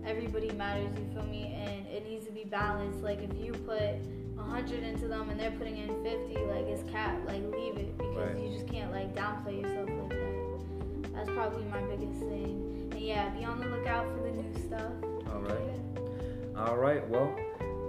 everybody 0.05 0.51
matters. 0.51 0.89
You 0.97 1.05
feel 1.13 1.23
me? 1.29 1.53
And 1.55 1.87
it 1.87 2.07
needs 2.09 2.25
to 2.25 2.31
be 2.31 2.43
balanced. 2.43 3.01
Like 3.01 3.21
if 3.21 3.31
you 3.43 3.53
put 3.53 3.95
100 4.35 4.83
into 4.83 5.07
them 5.07 5.29
and 5.29 5.39
they're 5.39 5.51
putting 5.51 5.77
in 5.77 5.87
50, 6.03 6.37
like 6.47 6.65
it's 6.65 6.83
cap. 6.91 7.17
Like 7.25 7.43
leave 7.51 7.77
it 7.77 7.97
because 7.97 8.17
Right. 8.33 8.43
you 8.43 8.51
just 8.51 8.67
can't 8.67 8.91
like 8.91 9.15
downplay 9.15 9.61
yourself 9.61 9.87
like 9.89 10.09
that. 10.09 11.13
That's 11.13 11.29
probably 11.29 11.63
my 11.65 11.81
biggest 11.83 12.19
thing. 12.19 12.89
And 12.91 12.99
yeah, 12.99 13.29
be 13.29 13.45
on 13.45 13.59
the 13.59 13.67
lookout 13.67 14.05
for 14.07 14.23
the 14.23 14.31
new 14.31 14.67
stuff. 14.67 14.91
All 15.31 15.39
right. 15.41 16.57
All 16.57 16.77
right. 16.77 17.07
Well, 17.09 17.35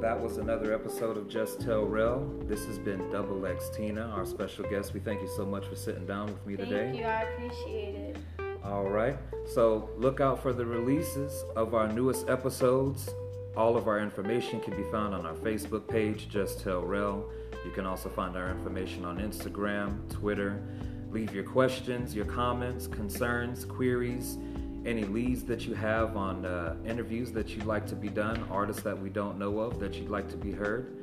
that 0.00 0.20
was 0.20 0.38
another 0.38 0.72
episode 0.74 1.16
of 1.16 1.28
Just 1.28 1.60
Tell 1.60 1.84
Rel. 1.84 2.20
This 2.44 2.64
has 2.66 2.78
been 2.78 3.10
Double 3.10 3.44
X 3.46 3.68
Tina, 3.70 4.02
our 4.16 4.24
special 4.24 4.64
guest. 4.68 4.94
We 4.94 5.00
thank 5.00 5.20
you 5.20 5.28
so 5.28 5.44
much 5.44 5.66
for 5.66 5.76
sitting 5.76 6.06
down 6.06 6.26
with 6.26 6.46
me 6.46 6.56
Thank 6.56 6.68
today. 6.68 6.98
you. 6.98 7.04
I 7.04 7.22
appreciate 7.22 7.94
it. 7.94 8.16
All 8.64 8.84
right. 8.88 9.16
So 9.52 9.90
look 9.96 10.20
out 10.20 10.40
for 10.42 10.52
the 10.52 10.64
releases 10.64 11.44
of 11.56 11.74
our 11.74 11.88
newest 11.88 12.28
episodes. 12.28 13.10
All 13.56 13.76
of 13.76 13.86
our 13.86 13.98
information 14.00 14.60
can 14.60 14.76
be 14.76 14.84
found 14.90 15.14
on 15.14 15.26
our 15.26 15.34
Facebook 15.34 15.86
page, 15.88 16.28
Just 16.28 16.60
Tell 16.60 16.80
Rel. 16.80 17.28
You 17.64 17.70
can 17.70 17.86
also 17.86 18.08
find 18.08 18.36
our 18.36 18.50
information 18.50 19.04
on 19.04 19.18
Instagram, 19.18 20.08
Twitter. 20.10 20.62
Leave 21.10 21.34
your 21.34 21.44
questions, 21.44 22.14
your 22.14 22.24
comments, 22.24 22.86
concerns, 22.86 23.64
queries, 23.66 24.38
any 24.84 25.04
leads 25.04 25.44
that 25.44 25.66
you 25.66 25.74
have 25.74 26.16
on 26.16 26.44
uh, 26.44 26.76
interviews 26.86 27.32
that 27.32 27.50
you'd 27.50 27.66
like 27.66 27.86
to 27.86 27.96
be 27.96 28.08
done, 28.08 28.44
artists 28.50 28.82
that 28.82 29.00
we 29.00 29.10
don't 29.10 29.38
know 29.38 29.60
of 29.60 29.78
that 29.80 29.94
you'd 29.94 30.10
like 30.10 30.28
to 30.30 30.36
be 30.36 30.52
heard. 30.52 30.96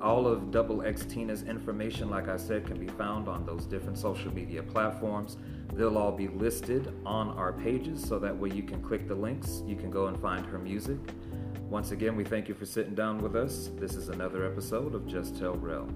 All 0.00 0.26
of 0.26 0.50
Double 0.50 0.82
X 0.82 1.04
Tina's 1.04 1.42
information, 1.42 2.08
like 2.08 2.28
I 2.28 2.38
said, 2.38 2.66
can 2.66 2.78
be 2.78 2.88
found 2.88 3.28
on 3.28 3.44
those 3.44 3.66
different 3.66 3.98
social 3.98 4.32
media 4.32 4.62
platforms. 4.62 5.36
They'll 5.74 5.98
all 5.98 6.12
be 6.12 6.28
listed 6.28 6.92
on 7.04 7.28
our 7.30 7.52
pages 7.52 8.02
so 8.02 8.18
that 8.18 8.36
way 8.36 8.50
you 8.50 8.62
can 8.62 8.82
click 8.82 9.06
the 9.06 9.14
links. 9.14 9.62
You 9.66 9.76
can 9.76 9.90
go 9.90 10.06
and 10.06 10.20
find 10.20 10.44
her 10.46 10.58
music. 10.58 10.98
Once 11.68 11.92
again, 11.92 12.16
we 12.16 12.24
thank 12.24 12.48
you 12.48 12.54
for 12.54 12.66
sitting 12.66 12.94
down 12.94 13.18
with 13.18 13.36
us. 13.36 13.70
This 13.76 13.94
is 13.94 14.08
another 14.08 14.44
episode 14.46 14.94
of 14.94 15.06
Just 15.06 15.38
Tell 15.38 15.54
Rel. 15.54 15.86